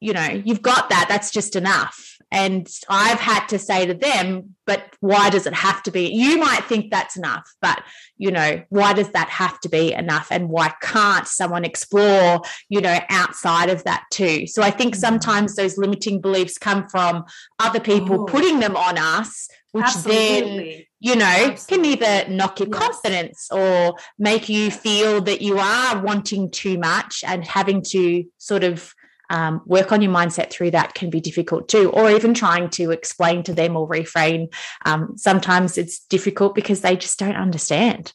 you 0.00 0.12
know, 0.12 0.42
you've 0.44 0.62
got 0.62 0.88
that, 0.90 1.06
that's 1.08 1.30
just 1.30 1.56
enough. 1.56 2.16
And 2.30 2.68
I've 2.88 3.20
had 3.20 3.46
to 3.48 3.58
say 3.58 3.86
to 3.86 3.94
them, 3.94 4.54
but 4.66 4.82
why 5.00 5.30
does 5.30 5.46
it 5.46 5.54
have 5.54 5.82
to 5.84 5.90
be? 5.90 6.12
You 6.12 6.38
might 6.38 6.64
think 6.64 6.90
that's 6.90 7.16
enough, 7.16 7.48
but 7.60 7.82
you 8.16 8.30
know, 8.30 8.62
why 8.70 8.92
does 8.92 9.10
that 9.10 9.28
have 9.28 9.60
to 9.60 9.68
be 9.68 9.92
enough? 9.92 10.28
And 10.30 10.48
why 10.48 10.72
can't 10.80 11.26
someone 11.28 11.64
explore, 11.64 12.40
you 12.68 12.80
know, 12.80 12.98
outside 13.10 13.68
of 13.68 13.84
that 13.84 14.04
too? 14.10 14.46
So 14.46 14.62
I 14.62 14.70
think 14.70 14.94
mm-hmm. 14.94 15.00
sometimes 15.00 15.56
those 15.56 15.76
limiting 15.76 16.20
beliefs 16.20 16.58
come 16.58 16.88
from 16.88 17.24
other 17.58 17.80
people 17.80 18.22
oh. 18.22 18.24
putting 18.24 18.60
them 18.60 18.76
on 18.76 18.96
us, 18.98 19.48
which 19.72 19.84
Absolutely. 19.84 20.70
then, 20.70 20.82
you 21.00 21.16
know, 21.16 21.24
Absolutely. 21.24 21.96
can 21.96 22.02
either 22.02 22.30
knock 22.30 22.60
your 22.60 22.68
yes. 22.68 22.78
confidence 22.78 23.48
or 23.50 23.96
make 24.18 24.48
you 24.48 24.70
feel 24.70 25.20
that 25.22 25.42
you 25.42 25.58
are 25.58 26.00
wanting 26.00 26.50
too 26.50 26.78
much 26.78 27.22
and 27.26 27.44
having 27.44 27.82
to 27.90 28.24
sort 28.38 28.64
of 28.64 28.94
um, 29.30 29.62
work 29.66 29.92
on 29.92 30.02
your 30.02 30.12
mindset 30.12 30.50
through 30.50 30.72
that 30.72 30.94
can 30.94 31.10
be 31.10 31.20
difficult 31.20 31.68
too, 31.68 31.90
or 31.90 32.10
even 32.10 32.34
trying 32.34 32.70
to 32.70 32.90
explain 32.90 33.42
to 33.44 33.54
them 33.54 33.76
or 33.76 33.88
reframe. 33.88 34.52
Um, 34.84 35.14
sometimes 35.16 35.78
it's 35.78 36.00
difficult 36.00 36.54
because 36.54 36.80
they 36.80 36.96
just 36.96 37.18
don't 37.18 37.36
understand. 37.36 38.12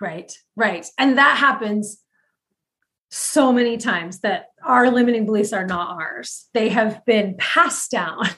Right, 0.00 0.32
right. 0.56 0.86
And 0.98 1.18
that 1.18 1.38
happens 1.38 1.98
so 3.10 3.52
many 3.52 3.76
times 3.76 4.20
that 4.20 4.46
our 4.64 4.90
limiting 4.90 5.24
beliefs 5.24 5.52
are 5.52 5.66
not 5.66 6.00
ours, 6.00 6.48
they 6.52 6.68
have 6.70 7.04
been 7.04 7.36
passed 7.38 7.90
down. 7.90 8.28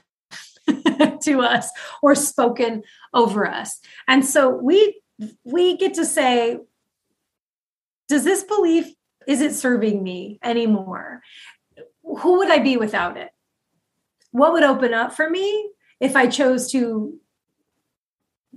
to 1.22 1.42
us 1.42 1.70
or 2.02 2.16
spoken 2.16 2.82
over 3.14 3.46
us 3.46 3.78
and 4.08 4.24
so 4.24 4.48
we 4.48 5.00
we 5.44 5.76
get 5.76 5.94
to 5.94 6.04
say 6.04 6.58
does 8.08 8.24
this 8.24 8.42
belief 8.42 8.92
is 9.28 9.40
it 9.40 9.54
serving 9.54 10.02
me 10.02 10.40
anymore 10.42 11.20
who 12.06 12.38
would 12.38 12.50
I 12.50 12.58
be 12.58 12.76
without 12.76 13.16
it? 13.16 13.30
What 14.30 14.52
would 14.52 14.62
open 14.62 14.94
up 14.94 15.12
for 15.12 15.28
me 15.28 15.70
if 16.00 16.14
I 16.14 16.26
chose 16.26 16.70
to 16.72 17.18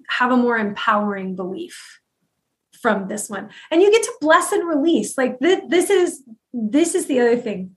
have 0.09 0.31
a 0.31 0.37
more 0.37 0.57
empowering 0.57 1.35
belief 1.35 1.99
from 2.81 3.07
this 3.07 3.29
one? 3.29 3.49
And 3.71 3.81
you 3.81 3.91
get 3.91 4.03
to 4.03 4.13
bless 4.21 4.51
and 4.51 4.67
release. 4.67 5.17
Like 5.17 5.39
this, 5.39 5.61
this 5.67 5.89
is 5.89 6.23
this 6.53 6.95
is 6.95 7.07
the 7.07 7.19
other 7.19 7.37
thing. 7.37 7.75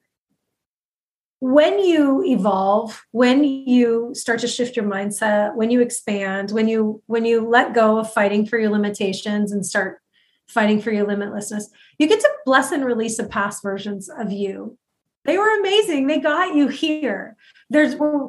When 1.41 1.81
you 1.81 2.23
evolve, 2.25 3.05
when 3.11 3.43
you 3.43 4.13
start 4.15 4.41
to 4.41 4.49
shift 4.49 4.77
your 4.77 4.85
mindset, 4.85 5.57
when 5.57 5.71
you 5.71 5.81
expand, 5.81 6.53
when 6.53 6.69
you 6.69 7.03
when 7.07 7.25
you 7.25 7.49
let 7.49 7.75
go 7.75 7.99
of 7.99 8.13
fighting 8.13 8.47
for 8.47 8.59
your 8.59 8.71
limitations 8.71 9.53
and 9.53 9.67
start 9.67 10.01
fighting 10.47 10.81
for 10.81 10.93
your 10.93 11.07
limitlessness, 11.07 11.65
you 11.99 12.07
get 12.07 12.21
to 12.21 12.31
bless 12.45 12.73
and 12.73 12.85
release 12.85 13.17
the 13.17 13.25
past 13.25 13.63
versions 13.63 14.09
of 14.09 14.31
you 14.31 14.79
they 15.25 15.39
were 15.39 15.59
amazing. 15.59 16.07
They 16.07 16.19
got 16.19 16.55
you 16.55 16.69
here. 16.69 17.37
There's 17.71 17.97
we're, 17.97 18.29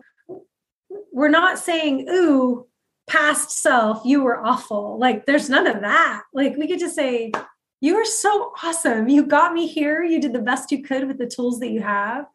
we're 1.11 1.29
not 1.29 1.59
saying, 1.59 2.07
ooh, 2.09 2.67
past 3.07 3.51
self, 3.51 4.01
you 4.05 4.23
were 4.23 4.43
awful. 4.43 4.97
Like 4.99 5.25
there's 5.25 5.49
none 5.49 5.67
of 5.67 5.81
that. 5.81 6.23
Like 6.33 6.55
we 6.57 6.67
could 6.67 6.79
just 6.79 6.95
say, 6.95 7.31
you 7.81 7.95
are 7.97 8.05
so 8.05 8.53
awesome. 8.63 9.09
You 9.09 9.25
got 9.25 9.53
me 9.53 9.67
here. 9.67 10.03
You 10.03 10.21
did 10.21 10.33
the 10.33 10.39
best 10.39 10.71
you 10.71 10.83
could 10.83 11.07
with 11.07 11.17
the 11.17 11.27
tools 11.27 11.59
that 11.59 11.71
you 11.71 11.81
have. 11.81 12.25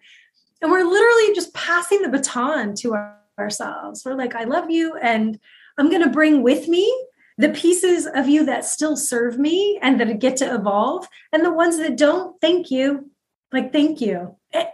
And 0.60 0.70
we're 0.70 0.84
literally 0.84 1.34
just 1.34 1.54
passing 1.54 2.02
the 2.02 2.10
baton 2.10 2.74
to 2.76 2.94
our, 2.94 3.18
ourselves. 3.38 4.02
We're 4.04 4.14
like, 4.14 4.34
I 4.34 4.44
love 4.44 4.70
you. 4.70 4.96
And 4.96 5.38
I'm 5.78 5.88
going 5.88 6.02
to 6.02 6.10
bring 6.10 6.42
with 6.42 6.68
me 6.68 6.92
the 7.38 7.48
pieces 7.50 8.06
of 8.06 8.28
you 8.28 8.44
that 8.44 8.64
still 8.64 8.96
serve 8.96 9.38
me 9.38 9.78
and 9.80 9.98
that 10.00 10.18
get 10.18 10.36
to 10.38 10.54
evolve. 10.54 11.08
And 11.32 11.44
the 11.44 11.52
ones 11.52 11.78
that 11.78 11.96
don't, 11.96 12.38
thank 12.40 12.70
you. 12.70 13.10
Like, 13.52 13.72
thank 13.72 14.00
you. 14.00 14.36
It, 14.52 14.68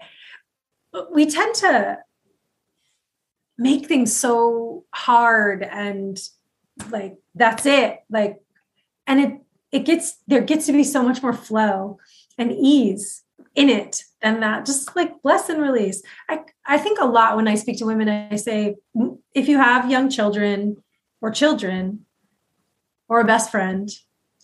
eh, 0.94 1.00
we 1.12 1.26
tend 1.26 1.54
to 1.56 1.98
make 3.58 3.86
things 3.86 4.14
so 4.14 4.84
hard 4.92 5.62
and 5.62 6.18
like 6.90 7.16
that's 7.34 7.66
it. 7.66 8.00
Like 8.10 8.40
and 9.06 9.20
it 9.20 9.40
it 9.70 9.84
gets 9.84 10.18
there 10.26 10.42
gets 10.42 10.66
to 10.66 10.72
be 10.72 10.84
so 10.84 11.02
much 11.02 11.22
more 11.22 11.32
flow 11.32 11.98
and 12.38 12.52
ease 12.52 13.22
in 13.54 13.68
it 13.68 14.02
than 14.22 14.40
that. 14.40 14.66
Just 14.66 14.94
like 14.96 15.22
bless 15.22 15.48
and 15.48 15.60
release. 15.60 16.02
I 16.28 16.40
i 16.66 16.78
think 16.78 16.98
a 17.00 17.04
lot 17.04 17.36
when 17.36 17.48
i 17.48 17.54
speak 17.54 17.78
to 17.78 17.84
women 17.84 18.08
i 18.08 18.36
say 18.36 18.76
if 19.34 19.48
you 19.48 19.58
have 19.58 19.90
young 19.90 20.08
children 20.08 20.76
or 21.20 21.30
children 21.30 22.06
or 23.08 23.20
a 23.20 23.24
best 23.24 23.50
friend 23.50 23.90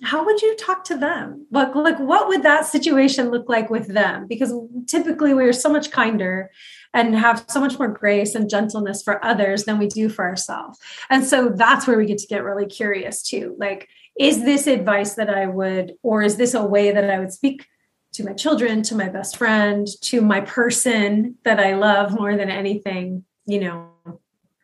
how 0.02 0.24
would 0.24 0.40
you 0.40 0.56
talk 0.56 0.84
to 0.84 0.96
them? 0.96 1.46
Like 1.50 1.74
like 1.74 1.98
what 1.98 2.28
would 2.28 2.42
that 2.42 2.66
situation 2.66 3.30
look 3.30 3.48
like 3.48 3.68
with 3.70 3.88
them? 3.88 4.26
Because 4.26 4.52
typically 4.86 5.34
we're 5.34 5.52
so 5.52 5.68
much 5.68 5.90
kinder 5.90 6.50
and 6.94 7.14
have 7.14 7.44
so 7.48 7.60
much 7.60 7.78
more 7.78 7.88
grace 7.88 8.34
and 8.34 8.50
gentleness 8.50 9.02
for 9.02 9.24
others 9.24 9.64
than 9.64 9.78
we 9.78 9.86
do 9.86 10.08
for 10.08 10.24
ourselves. 10.24 10.78
And 11.10 11.24
so 11.24 11.50
that's 11.50 11.86
where 11.86 11.98
we 11.98 12.06
get 12.06 12.18
to 12.18 12.26
get 12.26 12.44
really 12.44 12.66
curious 12.66 13.22
too. 13.22 13.56
Like 13.58 13.88
is 14.18 14.44
this 14.44 14.66
advice 14.66 15.14
that 15.14 15.30
i 15.30 15.46
would 15.46 15.94
or 16.02 16.22
is 16.22 16.36
this 16.36 16.54
a 16.54 16.64
way 16.64 16.90
that 16.90 17.08
i 17.08 17.18
would 17.18 17.32
speak 17.32 17.66
to 18.12 18.24
my 18.24 18.32
children 18.32 18.82
to 18.82 18.96
my 18.96 19.08
best 19.08 19.36
friend 19.36 19.86
to 20.02 20.20
my 20.20 20.40
person 20.40 21.36
that 21.44 21.60
i 21.60 21.74
love 21.74 22.12
more 22.12 22.36
than 22.36 22.50
anything? 22.50 23.24
You 23.46 23.60
know 23.60 23.90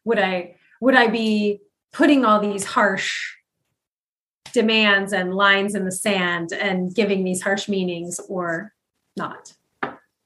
would 0.04 0.18
i 0.18 0.56
would 0.80 0.94
i 0.94 1.08
be 1.08 1.60
putting 1.92 2.24
all 2.24 2.40
these 2.40 2.64
harsh 2.64 3.35
demands 4.56 5.12
and 5.12 5.34
lines 5.34 5.74
in 5.74 5.84
the 5.84 5.92
sand 5.92 6.50
and 6.50 6.94
giving 6.94 7.24
these 7.24 7.42
harsh 7.42 7.68
meanings 7.68 8.18
or 8.26 8.72
not. 9.14 9.52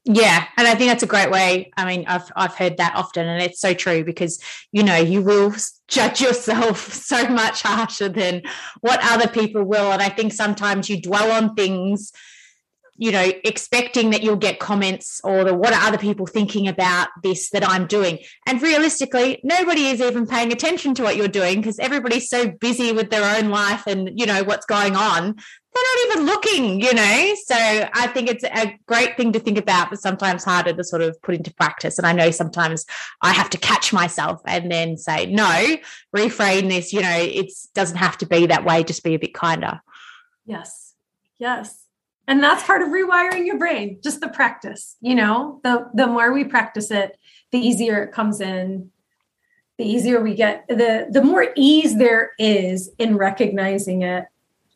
Yeah, 0.05 0.45
and 0.57 0.69
I 0.69 0.77
think 0.77 0.89
that's 0.89 1.03
a 1.03 1.15
great 1.15 1.33
way. 1.33 1.73
I 1.77 1.85
mean, 1.85 2.05
I've 2.07 2.31
I've 2.37 2.55
heard 2.55 2.77
that 2.77 2.95
often, 2.95 3.27
and 3.27 3.43
it's 3.43 3.61
so 3.61 3.75
true 3.75 4.05
because 4.05 4.41
you 4.71 4.85
know 4.85 4.97
you 4.97 5.21
will 5.21 5.53
judge 5.89 6.21
yourself 6.21 6.93
so 7.11 7.29
much 7.29 7.63
harsher 7.63 8.09
than 8.09 8.43
what 8.81 9.01
other 9.03 9.27
people 9.27 9.65
will, 9.65 9.91
and 9.91 10.01
I 10.01 10.09
think 10.09 10.33
sometimes 10.33 10.89
you 10.89 11.03
dwell 11.03 11.33
on 11.33 11.55
things 11.55 12.13
you 13.01 13.11
know, 13.11 13.33
expecting 13.45 14.11
that 14.11 14.23
you'll 14.23 14.37
get 14.37 14.61
comments 14.61 15.23
or 15.25 15.43
the 15.43 15.55
what 15.55 15.73
are 15.73 15.89
other 15.89 15.97
people 15.97 16.27
thinking 16.27 16.69
about 16.69 17.09
this 17.23 17.49
that 17.49 17.67
I'm 17.67 17.87
doing. 17.87 18.19
And 18.47 18.61
realistically, 18.61 19.41
nobody 19.43 19.87
is 19.87 20.03
even 20.03 20.27
paying 20.27 20.53
attention 20.53 20.93
to 20.97 21.03
what 21.03 21.17
you're 21.17 21.27
doing 21.27 21.57
because 21.63 21.79
everybody's 21.79 22.29
so 22.29 22.51
busy 22.51 22.93
with 22.93 23.09
their 23.09 23.39
own 23.39 23.49
life 23.49 23.87
and, 23.87 24.21
you 24.21 24.27
know, 24.27 24.45
what's 24.45 24.67
going 24.67 24.97
on. 24.97 25.23
They're 25.25 25.85
not 25.85 26.13
even 26.13 26.27
looking, 26.27 26.81
you 26.83 26.93
know. 26.93 27.35
So 27.47 27.57
I 27.57 28.09
think 28.09 28.29
it's 28.29 28.45
a 28.45 28.79
great 28.85 29.17
thing 29.17 29.33
to 29.33 29.41
think 29.41 29.57
about, 29.57 29.89
but 29.89 29.99
sometimes 29.99 30.45
harder 30.45 30.75
to 30.75 30.85
sort 30.85 31.01
of 31.01 31.17
put 31.23 31.35
into 31.35 31.55
practice. 31.55 31.97
And 31.97 32.07
I 32.07 32.13
know 32.13 32.31
sometimes 32.31 32.85
I 33.23 33.33
have 33.33 33.49
to 33.51 33.59
catch 33.59 33.95
myself 33.95 34.43
and 34.47 34.71
then 34.71 34.99
say, 34.99 35.25
no, 35.25 35.79
reframe 36.15 36.69
this, 36.69 36.93
you 36.93 37.01
know, 37.01 37.17
it 37.19 37.51
doesn't 37.75 37.97
have 37.97 38.19
to 38.19 38.27
be 38.27 38.45
that 38.49 38.67
way, 38.67 38.85
just 38.85 39.03
be 39.03 39.15
a 39.15 39.19
bit 39.19 39.33
kinder. 39.33 39.81
Yes. 40.45 40.93
Yes 41.39 41.87
and 42.27 42.43
that's 42.43 42.63
part 42.65 42.83
of 42.83 42.89
rewiring 42.89 43.47
your 43.47 43.59
brain 43.59 43.99
just 44.03 44.21
the 44.21 44.29
practice 44.29 44.97
you 45.01 45.15
know? 45.15 45.61
The 45.65 45.89
the 45.95 46.07
more 46.07 46.33
we 46.33 46.45
practice 46.45 46.91
it 46.91 47.19
the 47.51 47.59
easier 47.59 48.03
it 48.03 48.13
comes 48.13 48.41
in. 48.41 48.91
The 49.79 49.85
easier 49.85 50.21
we 50.21 50.35
get 50.35 50.67
the 50.69 51.09
the 51.11 51.23
more 51.23 51.49
ease 51.57 51.97
there 51.97 52.33
is 52.39 52.91
in 52.99 53.17
recognizing 53.17 54.03
it 54.03 54.27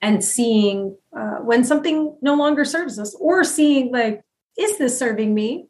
and 0.00 0.24
seeing 0.24 0.96
uh, 1.16 1.36
when 1.36 1.64
something 1.64 2.16
no 2.22 2.34
longer 2.34 2.64
serves 2.64 2.98
us 2.98 3.14
or 3.20 3.44
seeing 3.44 3.92
like 3.92 4.22
is 4.56 4.78
this 4.78 4.98
serving 4.98 5.34
me? 5.34 5.66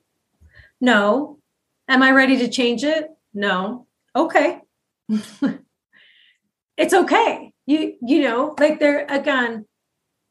No. 0.80 1.38
Am 1.88 2.02
i 2.02 2.12
ready 2.12 2.38
to 2.38 2.48
change 2.48 2.84
it? 2.84 3.10
No. 3.32 3.86
Okay. 4.14 4.60
It's 6.76 6.92
okay. 6.92 7.52
You 7.66 7.94
you 8.02 8.22
know 8.22 8.54
like 8.58 8.80
there 8.80 9.06
again 9.08 9.64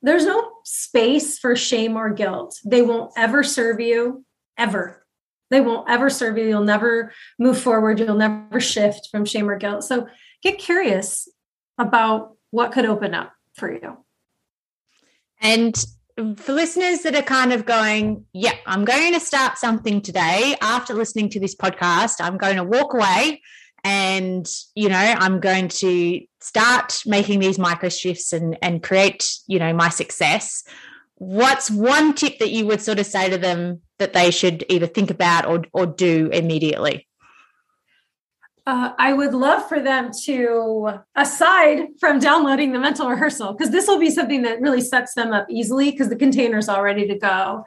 there's 0.03 0.25
no 0.25 0.51
space 0.65 1.39
for 1.39 1.55
shame 1.55 1.95
or 1.95 2.11
guilt. 2.11 2.59
They 2.65 2.81
won't 2.81 3.11
ever 3.17 3.41
serve 3.41 3.79
you, 3.79 4.25
ever. 4.57 5.05
They 5.49 5.61
won't 5.61 5.89
ever 5.89 6.09
serve 6.09 6.37
you. 6.37 6.45
You'll 6.45 6.63
never 6.63 7.13
move 7.39 7.57
forward. 7.57 7.99
You'll 7.99 8.15
never 8.15 8.59
shift 8.59 9.07
from 9.11 9.25
shame 9.25 9.49
or 9.49 9.57
guilt. 9.57 9.83
So 9.83 10.07
get 10.41 10.57
curious 10.57 11.29
about 11.77 12.35
what 12.51 12.71
could 12.71 12.85
open 12.85 13.13
up 13.13 13.33
for 13.55 13.71
you. 13.71 13.97
And 15.41 15.75
for 16.37 16.53
listeners 16.53 17.01
that 17.01 17.15
are 17.15 17.23
kind 17.23 17.53
of 17.53 17.65
going, 17.65 18.25
yeah, 18.33 18.55
I'm 18.67 18.85
going 18.85 19.13
to 19.13 19.19
start 19.19 19.57
something 19.57 20.01
today 20.01 20.55
after 20.61 20.93
listening 20.93 21.29
to 21.29 21.39
this 21.39 21.55
podcast, 21.55 22.15
I'm 22.19 22.37
going 22.37 22.57
to 22.57 22.63
walk 22.63 22.93
away 22.93 23.41
and 23.83 24.47
you 24.75 24.87
know 24.87 24.95
i'm 24.95 25.39
going 25.39 25.67
to 25.67 26.21
start 26.43 27.01
making 27.05 27.39
these 27.39 27.57
micro 27.57 27.89
shifts 27.89 28.33
and 28.33 28.57
and 28.61 28.83
create 28.83 29.37
you 29.47 29.57
know 29.57 29.73
my 29.73 29.89
success 29.89 30.63
what's 31.15 31.71
one 31.71 32.13
tip 32.13 32.37
that 32.39 32.51
you 32.51 32.65
would 32.65 32.81
sort 32.81 32.99
of 32.99 33.05
say 33.05 33.29
to 33.29 33.37
them 33.37 33.79
that 33.97 34.13
they 34.13 34.29
should 34.29 34.65
either 34.69 34.87
think 34.87 35.09
about 35.09 35.45
or 35.45 35.63
or 35.73 35.85
do 35.85 36.29
immediately 36.33 37.07
uh, 38.65 38.93
I 38.97 39.11
would 39.11 39.33
love 39.33 39.67
for 39.67 39.81
them 39.81 40.11
to, 40.23 41.01
aside 41.15 41.87
from 41.99 42.19
downloading 42.19 42.71
the 42.71 42.79
mental 42.79 43.09
rehearsal, 43.09 43.51
because 43.51 43.71
this 43.71 43.87
will 43.87 43.99
be 43.99 44.09
something 44.09 44.43
that 44.43 44.61
really 44.61 44.79
sets 44.79 45.15
them 45.15 45.33
up 45.33 45.47
easily 45.49 45.91
because 45.91 46.07
the 46.07 46.15
container's 46.15 46.69
all 46.69 46.81
ready 46.81 47.05
to 47.05 47.19
go, 47.19 47.65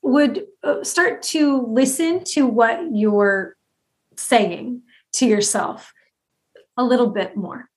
would 0.00 0.44
uh, 0.62 0.84
start 0.84 1.22
to 1.22 1.66
listen 1.66 2.22
to 2.22 2.46
what 2.46 2.80
you're 2.92 3.56
saying 4.16 4.82
to 5.14 5.26
yourself 5.26 5.92
a 6.76 6.84
little 6.84 7.10
bit 7.10 7.36
more. 7.36 7.68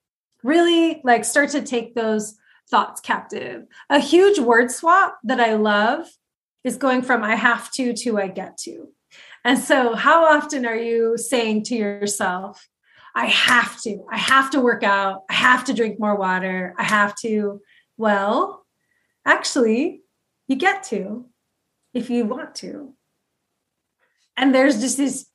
Really, 0.46 1.02
like, 1.04 1.26
start 1.26 1.50
to 1.50 1.64
take 1.64 1.96
those 1.96 2.38
thoughts 2.70 3.02
captive. 3.02 3.66
A 3.90 3.98
huge 3.98 4.38
word 4.38 4.70
swap 4.70 5.18
that 5.24 5.40
I 5.40 5.56
love 5.56 6.06
is 6.64 6.78
going 6.78 7.02
from 7.02 7.24
I 7.24 7.36
have 7.36 7.72
to 7.72 7.94
to 7.94 8.20
I 8.20 8.28
get 8.28 8.56
to. 8.60 8.90
And 9.44 9.58
so, 9.58 9.96
how 9.96 10.26
often 10.26 10.68
are 10.68 10.76
you 10.76 11.18
saying 11.18 11.64
to 11.64 11.76
yourself, 11.76 12.68
I 13.16 13.26
have 13.26 13.82
to, 13.82 14.06
I 14.12 14.20
have 14.20 14.52
to 14.52 14.62
work 14.62 14.84
out, 14.84 15.24
I 15.32 15.34
have 15.34 15.64
to 15.66 15.74
drink 15.74 16.00
more 16.00 16.16
water, 16.16 16.76
I 16.78 16.84
have 16.84 17.16
to? 17.22 17.62
Well, 17.98 18.68
actually, 19.26 20.04
you 20.48 20.58
get 20.58 20.84
to 20.90 21.26
if 21.96 22.12
you 22.12 22.26
want 22.26 22.54
to. 22.56 22.94
And 24.38 24.54
there's 24.54 24.80
just 24.80 24.98
this 24.98 25.26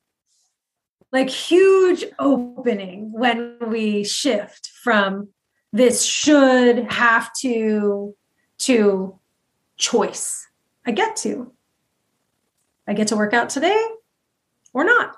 like 1.13 1.29
huge 1.29 2.05
opening 2.19 3.13
when 3.13 3.57
we 3.67 4.05
shift 4.05 4.71
from 4.83 5.29
this 5.73 6.05
should 6.05 6.91
have 6.93 7.33
to 7.41 8.15
to 8.59 9.19
choice. 9.77 10.47
I 10.87 10.93
get 10.93 11.17
to. 11.17 11.53
I 12.87 12.93
get 12.93 13.09
to 13.09 13.17
work 13.17 13.33
out 13.33 13.51
today 13.51 13.83
or 14.73 14.85
not. 14.85 15.17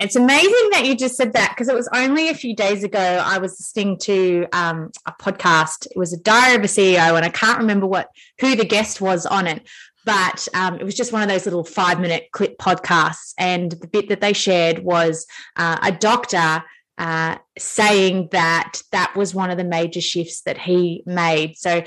It's 0.00 0.14
amazing 0.14 0.70
that 0.70 0.84
you 0.86 0.94
just 0.94 1.16
said 1.16 1.32
that 1.32 1.50
because 1.50 1.68
it 1.68 1.74
was 1.74 1.88
only 1.92 2.28
a 2.28 2.34
few 2.34 2.54
days 2.54 2.84
ago 2.84 3.00
I 3.00 3.38
was 3.38 3.58
listening 3.58 3.98
to 4.02 4.46
um, 4.52 4.92
a 5.06 5.12
podcast. 5.20 5.86
It 5.86 5.98
was 5.98 6.12
a 6.12 6.20
Diary 6.20 6.54
of 6.54 6.62
a 6.62 6.68
CEO, 6.68 7.16
and 7.16 7.24
I 7.24 7.30
can't 7.30 7.58
remember 7.58 7.86
what 7.86 8.08
who 8.40 8.54
the 8.54 8.64
guest 8.64 9.00
was 9.00 9.26
on 9.26 9.48
it, 9.48 9.68
but 10.08 10.48
um, 10.54 10.76
it 10.80 10.84
was 10.84 10.94
just 10.94 11.12
one 11.12 11.20
of 11.20 11.28
those 11.28 11.44
little 11.44 11.62
five 11.62 12.00
minute 12.00 12.30
clip 12.32 12.56
podcasts. 12.56 13.34
And 13.36 13.72
the 13.72 13.86
bit 13.86 14.08
that 14.08 14.22
they 14.22 14.32
shared 14.32 14.78
was 14.78 15.26
uh, 15.56 15.76
a 15.82 15.92
doctor 15.92 16.64
uh, 16.98 17.38
saying 17.56 18.28
that 18.32 18.82
that 18.90 19.14
was 19.16 19.34
one 19.34 19.50
of 19.50 19.56
the 19.56 19.64
major 19.64 20.00
shifts 20.00 20.42
that 20.42 20.58
he 20.58 21.02
made. 21.06 21.56
So, 21.56 21.84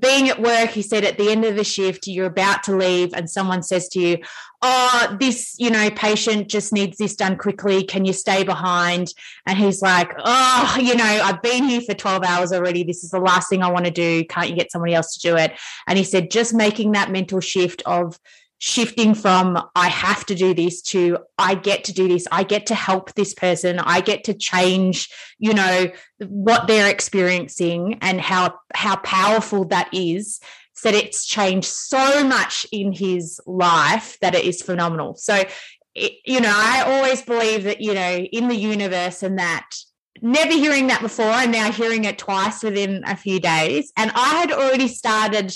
being 0.00 0.28
at 0.28 0.40
work, 0.40 0.70
he 0.70 0.82
said 0.82 1.04
at 1.04 1.16
the 1.16 1.30
end 1.30 1.44
of 1.46 1.56
the 1.56 1.64
shift, 1.64 2.06
you're 2.06 2.26
about 2.26 2.62
to 2.64 2.76
leave, 2.76 3.14
and 3.14 3.28
someone 3.28 3.62
says 3.62 3.88
to 3.90 4.00
you, 4.00 4.18
Oh, 4.62 5.16
this, 5.18 5.56
you 5.58 5.70
know, 5.70 5.88
patient 5.90 6.48
just 6.48 6.70
needs 6.70 6.98
this 6.98 7.16
done 7.16 7.38
quickly. 7.38 7.82
Can 7.82 8.04
you 8.04 8.12
stay 8.12 8.44
behind? 8.44 9.14
And 9.46 9.56
he's 9.56 9.80
like, 9.80 10.12
Oh, 10.18 10.76
you 10.78 10.94
know, 10.94 11.04
I've 11.04 11.40
been 11.40 11.64
here 11.64 11.80
for 11.80 11.94
12 11.94 12.22
hours 12.22 12.52
already. 12.52 12.84
This 12.84 13.02
is 13.02 13.10
the 13.10 13.20
last 13.20 13.48
thing 13.48 13.62
I 13.62 13.70
want 13.70 13.86
to 13.86 13.90
do. 13.90 14.24
Can't 14.26 14.50
you 14.50 14.54
get 14.56 14.70
somebody 14.70 14.94
else 14.94 15.14
to 15.14 15.20
do 15.20 15.36
it? 15.36 15.58
And 15.86 15.96
he 15.96 16.04
said, 16.04 16.30
just 16.30 16.52
making 16.52 16.92
that 16.92 17.10
mental 17.10 17.40
shift 17.40 17.82
of, 17.86 18.18
shifting 18.60 19.14
from 19.14 19.58
I 19.74 19.88
have 19.88 20.26
to 20.26 20.34
do 20.34 20.52
this 20.54 20.82
to 20.82 21.18
I 21.38 21.54
get 21.54 21.82
to 21.84 21.94
do 21.94 22.06
this. 22.06 22.28
I 22.30 22.44
get 22.44 22.66
to 22.66 22.74
help 22.74 23.14
this 23.14 23.34
person. 23.34 23.78
I 23.78 24.02
get 24.02 24.24
to 24.24 24.34
change, 24.34 25.08
you 25.38 25.54
know, 25.54 25.88
what 26.18 26.68
they're 26.68 26.90
experiencing 26.90 27.98
and 28.02 28.20
how 28.20 28.54
how 28.74 28.96
powerful 28.96 29.64
that 29.68 29.92
is. 29.92 30.40
Said 30.74 30.94
it's 30.94 31.26
changed 31.26 31.66
so 31.66 32.24
much 32.24 32.66
in 32.70 32.92
his 32.92 33.40
life 33.46 34.18
that 34.20 34.34
it 34.34 34.44
is 34.44 34.62
phenomenal. 34.62 35.14
So, 35.14 35.44
it, 35.94 36.12
you 36.24 36.40
know, 36.40 36.52
I 36.54 36.84
always 36.86 37.20
believe 37.20 37.64
that, 37.64 37.80
you 37.80 37.92
know, 37.92 38.16
in 38.16 38.48
the 38.48 38.56
universe 38.56 39.22
and 39.22 39.38
that 39.38 39.68
never 40.22 40.52
hearing 40.52 40.86
that 40.86 41.02
before 41.02 41.26
and 41.26 41.52
now 41.52 41.72
hearing 41.72 42.04
it 42.04 42.18
twice 42.18 42.62
within 42.62 43.04
a 43.06 43.16
few 43.16 43.40
days. 43.40 43.92
And 43.96 44.10
I 44.14 44.36
had 44.36 44.52
already 44.52 44.88
started 44.88 45.54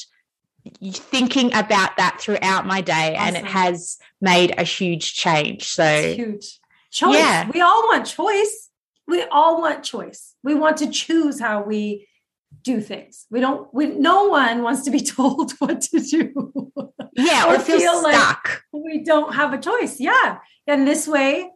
thinking 0.92 1.54
about 1.54 1.96
that 1.96 2.18
throughout 2.20 2.66
my 2.66 2.80
day 2.80 3.14
awesome. 3.16 3.34
and 3.34 3.36
it 3.36 3.44
has 3.44 3.98
made 4.20 4.54
a 4.58 4.62
huge 4.62 5.14
change 5.14 5.68
so 5.68 5.84
it's 5.84 6.16
huge. 6.16 6.60
Choice. 6.90 7.16
Yeah. 7.16 7.50
we 7.52 7.60
all 7.60 7.82
want 7.88 8.06
choice. 8.06 8.70
We 9.08 9.24
all 9.24 9.60
want 9.60 9.82
choice. 9.82 10.36
We 10.44 10.54
want 10.54 10.76
to 10.76 10.88
choose 10.88 11.40
how 11.40 11.64
we 11.64 12.06
do 12.62 12.80
things. 12.80 13.26
We 13.32 13.40
don't 13.40 13.72
we 13.74 13.86
no 13.86 14.28
one 14.28 14.62
wants 14.62 14.82
to 14.82 14.92
be 14.92 15.00
told 15.16 15.52
what 15.58 15.80
to 15.82 15.98
do. 15.98 16.72
Yeah 17.16 17.50
or, 17.50 17.56
or 17.56 17.58
feel, 17.58 17.80
feel 17.80 17.98
stuck. 18.00 18.44
like 18.44 18.60
we 18.72 19.02
don't 19.02 19.34
have 19.34 19.52
a 19.52 19.58
choice. 19.58 19.98
Yeah. 19.98 20.38
And 20.68 20.86
this 20.86 21.08
way 21.08 21.50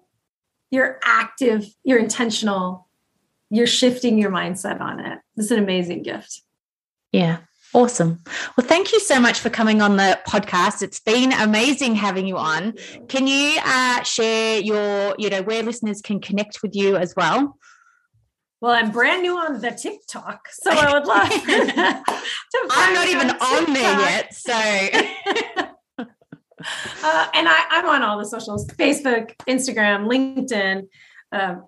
you're 0.71 0.99
active 1.05 1.67
you're 1.85 1.99
intentional 1.99 2.89
you're 3.49 3.67
shifting 3.67 4.19
your 4.19 4.31
mindset 4.31 4.81
on 4.81 4.99
it. 5.01 5.21
It's 5.37 5.53
an 5.53 5.61
amazing 5.63 6.03
gift. 6.03 6.43
Yeah 7.13 7.39
Awesome. 7.79 8.19
Well, 8.57 8.67
thank 8.67 8.91
you 8.93 8.99
so 8.99 9.21
much 9.21 9.39
for 9.39 9.51
coming 9.51 9.81
on 9.81 9.97
the 9.99 10.19
podcast. 10.27 10.83
It's 10.83 10.99
been 10.99 11.33
amazing 11.33 11.95
having 11.95 12.27
you 12.27 12.37
on. 12.37 12.75
Can 13.07 13.29
you 13.29 13.57
uh, 13.65 14.03
share 14.03 14.59
your, 14.59 15.15
you 15.17 15.31
know, 15.31 15.43
where 15.43 15.63
listeners 15.63 16.03
can 16.03 16.21
connect 16.21 16.61
with 16.61 16.75
you 16.75 16.97
as 16.97 17.15
well? 17.17 17.57
Well, 18.61 18.73
I'm 18.73 18.91
brand 18.91 19.23
new 19.23 19.39
on 19.39 19.61
the 19.61 19.71
TikTok, 19.71 20.49
so 20.51 20.73
I 20.73 20.93
would 20.93 21.07
love 21.07 21.29
to. 21.31 22.69
I'm 22.69 22.95
not 22.95 23.07
even 23.07 23.31
on, 23.31 23.69
on 23.69 23.73
there 23.73 24.01
yet, 24.01 24.35
so. 24.35 24.53
uh, 26.01 27.29
and 27.33 27.49
I, 27.49 27.65
am 27.71 27.87
on 27.87 28.03
all 28.03 28.19
the 28.19 28.27
socials: 28.27 28.67
Facebook, 28.67 29.37
Instagram, 29.49 30.09
LinkedIn, 30.09 30.89
uh, 31.31 31.61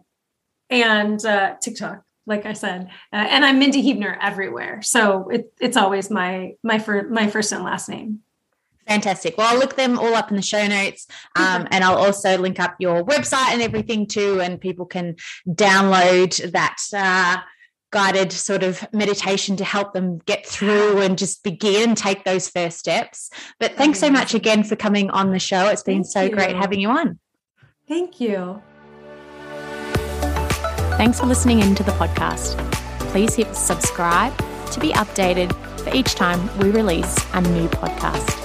and 0.70 1.24
uh, 1.24 1.54
TikTok 1.62 2.02
like 2.30 2.46
I 2.46 2.54
said, 2.54 2.88
uh, 3.12 3.16
and 3.16 3.44
I'm 3.44 3.58
Mindi 3.58 3.82
Huebner 3.82 4.16
everywhere. 4.22 4.80
So 4.82 5.28
it, 5.28 5.52
it's 5.60 5.76
always 5.76 6.10
my 6.10 6.54
my 6.62 6.78
fir- 6.78 7.08
my 7.10 7.28
first 7.28 7.52
and 7.52 7.64
last 7.64 7.90
name. 7.90 8.20
Fantastic. 8.86 9.36
Well, 9.36 9.52
I'll 9.52 9.58
look 9.58 9.76
them 9.76 9.98
all 9.98 10.14
up 10.14 10.30
in 10.30 10.36
the 10.36 10.42
show 10.42 10.66
notes, 10.66 11.06
um, 11.36 11.68
and 11.70 11.84
I'll 11.84 11.98
also 11.98 12.38
link 12.38 12.58
up 12.58 12.76
your 12.78 13.04
website 13.04 13.52
and 13.52 13.60
everything 13.60 14.06
too, 14.06 14.40
and 14.40 14.58
people 14.58 14.86
can 14.86 15.16
download 15.46 16.52
that. 16.52 16.78
Uh, 16.92 17.42
guided 17.92 18.30
sort 18.30 18.62
of 18.62 18.86
meditation 18.92 19.56
to 19.56 19.64
help 19.64 19.92
them 19.92 20.18
get 20.18 20.46
through 20.46 21.00
and 21.00 21.18
just 21.18 21.42
begin 21.42 21.96
take 21.96 22.24
those 22.24 22.48
first 22.48 22.78
steps. 22.78 23.30
But 23.58 23.74
thanks 23.74 23.98
so 23.98 24.08
much 24.08 24.32
again 24.32 24.62
for 24.62 24.76
coming 24.76 25.10
on 25.10 25.32
the 25.32 25.40
show. 25.40 25.66
It's 25.66 25.82
been 25.82 26.04
Thank 26.04 26.12
so 26.12 26.22
you. 26.22 26.30
great 26.30 26.54
having 26.54 26.78
you 26.78 26.88
on. 26.88 27.18
Thank 27.88 28.20
you. 28.20 28.62
Thanks 31.00 31.18
for 31.18 31.24
listening 31.24 31.60
in 31.60 31.74
to 31.76 31.82
the 31.82 31.92
podcast. 31.92 32.58
Please 33.10 33.34
hit 33.34 33.56
subscribe 33.56 34.36
to 34.72 34.80
be 34.80 34.90
updated 34.90 35.50
for 35.82 35.96
each 35.96 36.14
time 36.14 36.38
we 36.58 36.70
release 36.70 37.16
a 37.32 37.40
new 37.40 37.68
podcast. 37.68 38.39